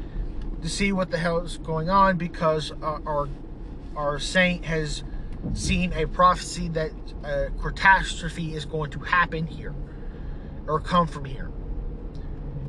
to 0.63 0.69
see 0.69 0.93
what 0.93 1.11
the 1.11 1.19
hell 1.19 1.41
is 1.41 1.59
going 1.59 1.89
on 1.91 2.17
because 2.17 2.73
our 2.83 3.01
our, 3.07 3.29
our 3.97 4.19
saint 4.19 4.65
has 4.65 5.05
seen 5.55 5.93
a 5.95 6.07
prophecy 6.07 6.69
that 6.69 6.93
a 7.25 7.51
catastrophe 7.61 8.55
is 8.55 8.65
going 8.65 8.91
to 8.91 9.01
happen 9.01 9.47
here 9.47 9.75
or 10.67 10.81
come 10.81 11.07
from 11.07 11.25
here. 11.25 11.51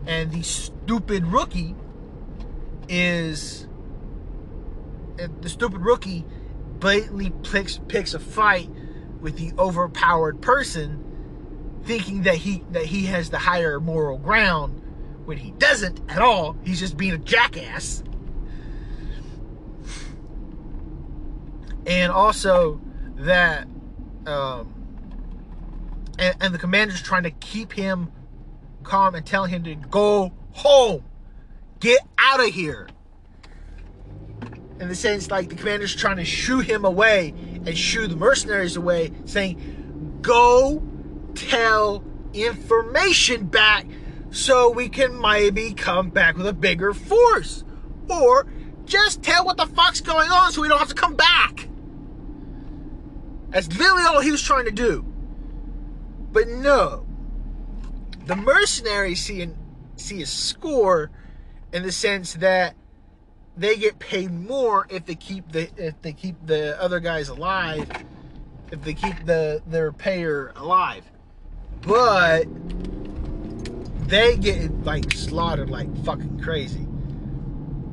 And 0.06 0.32
the 0.32 0.42
stupid 0.42 1.28
rookie 1.28 1.76
is 2.90 3.68
uh, 5.22 5.28
the 5.42 5.50
stupid 5.50 5.82
rookie 5.82 6.26
blatantly 6.80 7.32
picks 7.44 7.80
picks 7.88 8.14
a 8.14 8.20
fight 8.20 8.70
with 9.20 9.38
the 9.38 9.54
overpowered 9.60 10.42
person 10.42 11.04
thinking 11.84 12.24
that 12.24 12.36
he 12.36 12.64
that 12.72 12.86
he 12.86 13.06
has 13.06 13.30
the 13.30 13.38
higher 13.38 13.80
moral 13.80 14.18
ground 14.18 14.81
when 15.26 15.38
he 15.38 15.52
doesn't 15.52 16.00
at 16.10 16.22
all 16.22 16.56
he's 16.64 16.80
just 16.80 16.98
being 16.98 17.14
a 17.14 17.18
jackass. 17.18 18.04
And 21.86 22.12
also 22.12 22.82
that 23.18 23.68
um 24.26 24.74
and, 26.20 26.36
and 26.40 26.54
the 26.54 26.60
commander's 26.60 27.02
trying 27.02 27.24
to 27.24 27.32
keep 27.32 27.74
him 27.74 28.12
calm 28.84 29.16
and 29.16 29.26
tell 29.26 29.46
him 29.46 29.64
to 29.64 29.76
go 29.76 30.32
home. 30.52 31.04
Get 31.80 32.00
out 32.18 32.40
of 32.40 32.54
here. 32.54 32.88
In 34.80 34.88
the 34.88 34.96
sense 34.96 35.30
like 35.30 35.50
the 35.50 35.56
commander's 35.56 35.96
trying 35.96 36.18
to 36.18 36.26
shoo 36.26 36.60
him 36.60 36.86
away 36.86 37.34
and 37.66 37.78
shoo 37.78 38.08
the 38.08 38.16
mercenaries 38.16 38.76
away, 38.76 39.12
saying, 39.26 40.20
Go 40.22 40.82
tell 41.36 42.04
information 42.34 43.48
back 43.48 43.86
so 44.32 44.70
we 44.70 44.90
can 44.90 45.20
maybe 45.20 45.74
come 45.74 46.10
back 46.10 46.38
with 46.38 46.48
a 46.48 46.54
bigger 46.54 46.94
force. 46.94 47.64
Or 48.10 48.48
just 48.86 49.22
tell 49.22 49.46
what 49.46 49.58
the 49.58 49.68
fuck's 49.68 50.02
going 50.02 50.30
on 50.30 50.52
so 50.52 50.62
we 50.62 50.68
don't 50.68 50.80
have 50.80 50.90
to 50.90 50.96
come 50.96 51.16
back. 51.16 51.68
That's 53.50 53.68
literally 53.68 54.04
all 54.04 54.22
he 54.22 54.32
was 54.32 54.42
trying 54.42 54.66
to 54.66 54.72
do. 54.72 55.06
But 56.32 56.48
no. 56.48 57.06
The 58.26 58.36
mercenaries 58.36 59.22
see, 59.22 59.42
an, 59.42 59.58
see 59.98 60.22
a 60.22 60.26
score 60.26 61.12
in 61.74 61.84
the 61.84 61.92
sense 61.92 62.34
that 62.36 62.76
they 63.58 63.76
get 63.76 64.00
paid 64.00 64.32
more 64.32 64.88
if 64.90 65.06
they 65.06 65.16
keep 65.16 65.52
the 65.52 65.70
if 65.76 66.02
they 66.02 66.14
keep 66.14 66.36
the 66.46 66.82
other 66.82 67.00
guys 67.02 67.28
alive, 67.28 67.90
if 68.72 68.82
they 68.84 68.94
keep 68.94 69.26
the 69.26 69.62
their 69.68 69.92
payer 69.92 70.54
alive. 70.56 71.04
But 71.82 72.46
they 74.12 74.36
get 74.36 74.84
like 74.84 75.14
slaughtered 75.14 75.70
like 75.70 75.88
fucking 76.04 76.42
crazy. 76.42 76.86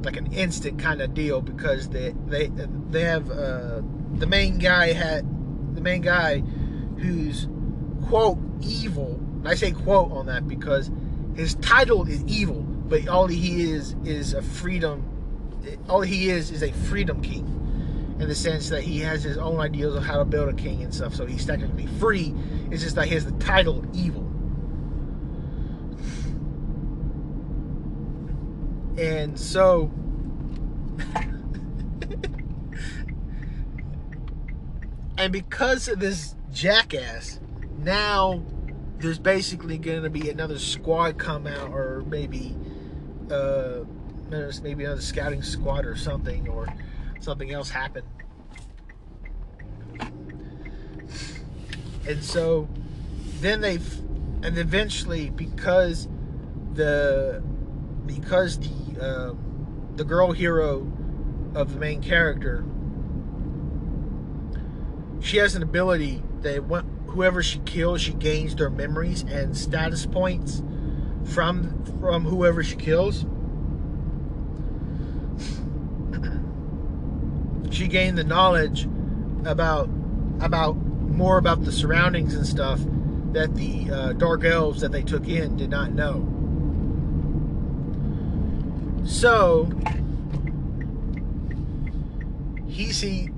Like 0.03 0.17
an 0.17 0.33
instant 0.33 0.79
kind 0.79 1.01
of 1.01 1.15
deal 1.15 1.41
because 1.41 1.89
they 1.89 2.15
they 2.27 2.51
they 2.91 3.03
have 3.03 3.31
uh, 3.31 3.83
the 4.15 4.27
main 4.27 4.59
guy 4.59 4.93
had 4.93 5.25
the 5.75 5.81
main 5.81 6.03
guy 6.03 6.41
who's 6.99 7.49
quote 8.07 8.39
evil. 8.61 9.15
And 9.15 9.49
I 9.49 9.55
say 9.55 9.71
quote 9.71 10.11
on 10.13 10.27
that 10.27 10.49
because 10.49 10.91
his 11.37 11.55
title 11.57 12.07
is 12.09 12.25
evil, 12.25 12.63
but 12.63 13.07
all 13.07 13.29
he 13.29 13.71
is 13.71 13.95
is 14.05 14.35
a 14.35 14.43
freedom 14.43 15.05
all 15.89 16.01
he 16.01 16.31
is 16.31 16.51
is 16.51 16.63
a 16.63 16.73
freedom 16.73 17.21
king 17.23 17.45
in 18.19 18.29
the 18.29 18.35
sense 18.35 18.69
that 18.71 18.83
he 18.83 18.99
has 19.01 19.23
his 19.23 19.37
own 19.37 19.61
ideas 19.61 19.95
of 19.95 20.05
how 20.05 20.17
to 20.17 20.25
build 20.25 20.49
a 20.49 20.53
king 20.53 20.83
and 20.83 20.93
stuff. 20.93 21.15
So 21.15 21.27
he's 21.27 21.47
technically 21.47 21.87
free. 21.87 22.35
It's 22.71 22.83
just 22.83 22.97
that 22.97 23.07
he 23.07 23.15
has 23.15 23.25
the 23.25 23.33
title 23.33 23.85
evil. 23.95 24.28
And 28.99 29.39
so 29.39 29.91
and 35.17 35.33
because 35.33 35.89
of 35.89 36.01
this 36.01 36.35
jackass, 36.53 37.39
now 37.79 38.43
there's 38.99 39.19
basically 39.19 39.79
going 39.79 40.03
to 40.03 40.11
be 40.11 40.29
another 40.29 40.59
squad 40.59 41.17
come 41.19 41.47
out 41.47 41.71
or 41.71 42.03
maybe 42.09 42.57
uh 43.31 43.85
maybe 44.63 44.85
another 44.85 45.01
scouting 45.01 45.43
squad 45.43 45.87
or 45.87 45.97
something, 45.97 46.49
or 46.49 46.67
something 47.21 47.53
else 47.53 47.71
happened. 47.71 48.07
And 52.07 52.23
so 52.23 52.69
then 53.41 53.61
they, 53.61 53.79
and 54.43 54.59
eventually 54.59 55.31
because 55.31 56.09
the 56.75 57.43
because 58.07 58.59
the 58.59 58.88
uh, 59.01 59.35
the 59.97 60.05
girl 60.05 60.33
hero 60.33 60.91
of 61.55 61.73
the 61.73 61.79
main 61.79 62.03
character, 62.03 62.65
she 65.21 65.39
has 65.39 65.55
an 65.55 65.63
ability 65.63 66.23
that 66.43 66.63
whoever 67.09 67.43
she 67.43 67.59
kills, 67.61 68.01
she 68.01 68.13
gains 68.13 68.55
their 68.55 68.71
memories 68.71 69.23
and 69.23 69.57
status 69.57 70.07
points 70.07 70.63
from 71.25 71.85
from 72.01 72.25
whoever 72.25 72.63
she 72.63 72.77
kills. 72.77 73.25
she 77.73 77.89
gained 77.89 78.17
the 78.17 78.25
knowledge 78.25 78.89
about 79.45 79.89
about 80.41 80.77
more 80.77 81.39
about 81.39 81.65
the 81.65 81.73
surroundings 81.73 82.35
and 82.35 82.47
stuff 82.47 82.81
that 83.33 83.55
the 83.55 83.91
uh, 83.91 84.13
dark 84.13 84.45
elves 84.45 84.81
that 84.81 84.93
they 84.93 85.03
took 85.03 85.27
in 85.29 85.57
did 85.57 85.71
not 85.71 85.93
know. 85.93 86.38
So 89.09 89.69
he 92.69 92.93
see 92.93 93.31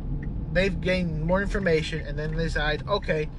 they've 0.53 0.79
gained 0.81 1.23
more 1.23 1.41
information 1.41 2.01
and 2.07 2.19
then 2.19 2.37
they 2.37 2.45
decide, 2.45 2.87
okay, 2.89 3.31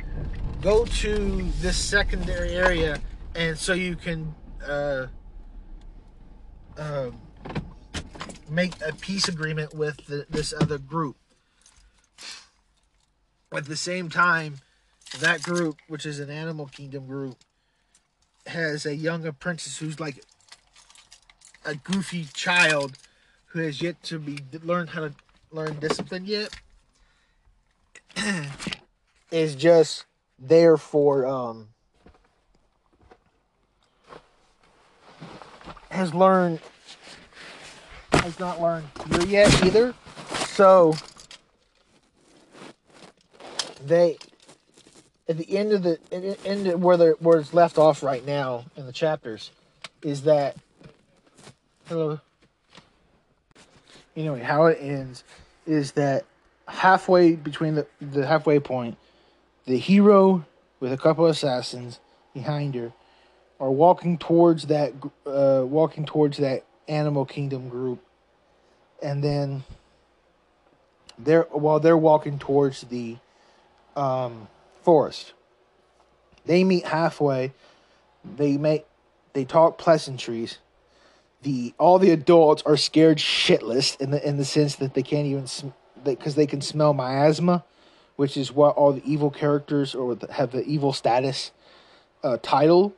go 0.61 0.85
to 0.85 1.41
this 1.59 1.77
secondary 1.77 2.51
area 2.51 2.99
and 3.35 3.57
so 3.57 3.73
you 3.73 3.95
can 3.95 4.33
uh, 4.65 5.07
uh, 6.77 7.11
make 8.49 8.73
a 8.81 8.93
peace 8.93 9.27
agreement 9.27 9.73
with 9.73 10.05
the, 10.05 10.25
this 10.29 10.53
other 10.53 10.77
group. 10.77 11.17
At 13.53 13.65
the 13.65 13.75
same 13.75 14.09
time, 14.09 14.59
that 15.19 15.43
group, 15.43 15.77
which 15.89 16.05
is 16.05 16.19
an 16.19 16.29
animal 16.29 16.67
kingdom 16.67 17.05
group, 17.05 17.35
has 18.47 18.85
a 18.85 18.95
young 18.95 19.25
apprentice 19.25 19.77
who's 19.77 19.99
like 19.99 20.23
a 21.65 21.75
goofy 21.75 22.25
child 22.33 22.97
who 23.47 23.59
has 23.59 23.81
yet 23.81 24.01
to 24.03 24.19
be 24.19 24.39
learn 24.63 24.87
how 24.87 25.01
to 25.01 25.13
learn 25.51 25.79
discipline 25.79 26.25
yet. 26.25 26.49
is 29.31 29.55
just 29.55 30.05
there 30.37 30.77
for 30.77 31.25
um 31.25 31.67
has 35.89 36.13
learned 36.13 36.59
has 38.13 38.39
not 38.39 38.61
learned 38.61 38.87
here 39.09 39.25
yet 39.25 39.65
either. 39.65 39.93
So 40.47 40.95
they 43.85 44.17
at 45.27 45.37
the 45.37 45.57
end 45.57 45.71
of 45.71 45.83
the 45.83 45.99
end 46.45 46.67
of 46.67 46.81
where 46.81 46.97
the 46.97 47.15
where 47.19 47.39
it's 47.39 47.53
left 47.53 47.77
off 47.77 48.03
right 48.03 48.25
now 48.25 48.65
in 48.75 48.85
the 48.85 48.91
chapters 48.91 49.51
is 50.01 50.23
that 50.23 50.57
hello 51.91 52.21
anyway 54.15 54.39
how 54.39 54.65
it 54.67 54.77
ends 54.79 55.25
is 55.65 55.91
that 55.91 56.23
halfway 56.65 57.35
between 57.35 57.75
the 57.75 57.85
the 57.99 58.25
halfway 58.25 58.61
point 58.61 58.95
the 59.65 59.77
hero 59.77 60.45
with 60.79 60.93
a 60.93 60.97
couple 60.97 61.25
assassins 61.25 61.99
behind 62.33 62.75
her 62.75 62.93
are 63.59 63.71
walking 63.71 64.17
towards 64.17 64.67
that 64.67 64.93
uh, 65.25 65.65
walking 65.65 66.05
towards 66.05 66.37
that 66.37 66.63
animal 66.87 67.25
kingdom 67.25 67.67
group 67.67 68.01
and 69.03 69.21
then 69.21 69.61
they're 71.19 71.43
while 71.51 71.81
they're 71.81 71.97
walking 71.97 72.39
towards 72.39 72.83
the 72.83 73.17
um, 73.97 74.47
forest, 74.81 75.33
They 76.45 76.63
meet 76.63 76.85
halfway. 76.85 77.51
They 78.23 78.55
make 78.55 78.85
they 79.33 79.43
talk 79.43 79.77
pleasantries. 79.77 80.59
The 81.43 81.73
all 81.79 81.97
the 81.97 82.11
adults 82.11 82.61
are 82.65 82.77
scared 82.77 83.17
shitless 83.17 83.99
in 83.99 84.11
the 84.11 84.27
in 84.27 84.37
the 84.37 84.45
sense 84.45 84.75
that 84.75 84.93
they 84.93 85.01
can't 85.01 85.25
even 85.25 85.47
because 86.03 86.35
they 86.35 86.45
can 86.45 86.61
smell 86.61 86.93
miasma, 86.93 87.63
which 88.15 88.37
is 88.37 88.51
what 88.51 88.75
all 88.75 88.93
the 88.93 89.03
evil 89.05 89.31
characters 89.31 89.95
or 89.95 90.17
have 90.29 90.51
the 90.51 90.63
evil 90.65 90.93
status 90.93 91.51
uh, 92.23 92.37
title 92.41 92.93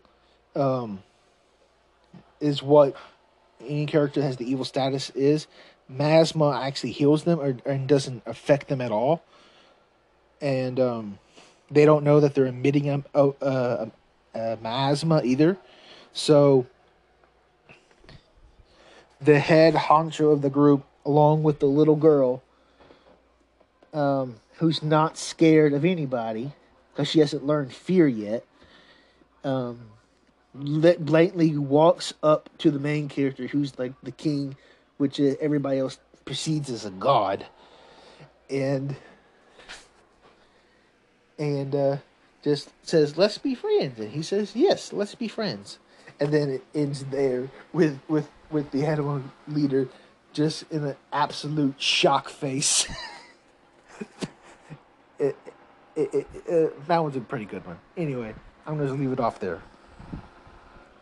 um, 0.56 1.02
is 2.40 2.61
what 2.61 2.95
any 3.61 3.86
character 3.86 4.22
has 4.22 4.38
the 4.38 4.49
evil 4.49 4.65
status 4.65 5.10
is. 5.11 5.48
Miasma 5.88 6.61
actually 6.61 6.91
heals 6.91 7.24
them 7.24 7.40
or 7.40 7.56
and 7.65 7.88
doesn't 7.88 8.24
affect 8.26 8.68
them 8.68 8.82
at 8.82 8.91
all, 8.91 9.24
and 10.41 10.80
um, 10.80 11.20
they 11.70 11.86
don't 11.86 12.03
know 12.03 12.20
that 12.20 12.36
they're 12.36 12.45
emitting 12.45 12.90
a, 12.90 13.03
a, 13.14 13.30
a, 13.41 13.91
a 14.34 14.57
miasma 14.61 15.22
either. 15.24 15.57
So 16.14 16.68
the 19.24 19.40
head 19.40 19.74
honcho 19.74 20.32
of 20.32 20.41
the 20.41 20.50
group, 20.50 20.84
along 21.06 21.44
with 21.44 21.60
the 21.60 21.66
little 21.66 21.95
girl, 21.95 22.41
um, 23.94 24.36
who's 24.56 24.82
not 24.82 25.18
scared 25.18 25.74
of 25.74 25.86
anybody 25.86 26.54
because 26.91 27.08
she 27.08 27.20
hasn't 27.20 27.45
learned 27.45 27.74
fear 27.74 28.08
yet, 28.08 28.45
um, 29.44 29.80
blatantly 30.54 31.58
walks 31.58 32.14
up 32.22 32.50
to 32.60 32.70
the 32.70 32.80
main 32.80 33.10
character, 33.10 33.48
who's 33.48 33.78
like 33.80 33.94
the 34.04 34.12
king, 34.12 34.56
which 34.98 35.20
everybody 35.20 35.80
else 35.80 36.00
perceives 36.26 36.70
as 36.70 36.86
a 36.86 36.91
god, 36.91 37.45
and 38.50 38.95
and 41.40 41.76
uh, 41.76 41.98
just 42.44 42.70
says, 42.84 43.18
"Let's 43.18 43.38
be 43.38 43.56
friends," 43.56 44.00
and 44.00 44.12
he 44.12 44.22
says, 44.22 44.56
"Yes, 44.56 44.94
let's 44.94 45.16
be 45.16 45.28
friends." 45.28 45.80
And 46.20 46.32
then 46.32 46.50
it 46.50 46.64
ends 46.76 47.06
there 47.06 47.50
with 47.74 48.00
with 48.08 48.30
with 48.53 48.71
the 48.71 48.85
animal 48.85 49.21
leader 49.47 49.89
just 50.31 50.63
in 50.71 50.85
an 50.85 50.95
absolute 51.11 51.81
shock 51.81 52.30
face. 52.30 52.88
it, 55.19 55.35
it, 55.95 56.13
it, 56.13 56.27
it, 56.47 56.88
that 56.88 57.03
one's 57.03 57.15
a 57.15 57.21
pretty 57.21 57.45
good 57.45 57.65
one. 57.65 57.80
Anyway, 57.97 58.34
I'm 58.65 58.77
going 58.77 58.88
to 58.88 58.93
leave 58.93 59.11
it 59.11 59.19
off 59.19 59.39
there. 59.39 59.61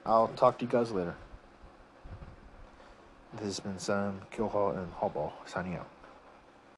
I'll 0.06 0.30
talk 0.30 0.58
to 0.60 0.66
you 0.66 0.72
guys 0.72 0.92
later. 0.92 1.16
This 3.34 3.46
has 3.46 3.60
been 3.60 3.80
Sam 3.80 4.22
Killhall 4.34 4.78
and 4.78 4.92
Hallball 4.96 5.32
signing 5.46 5.76
out. 5.76 5.88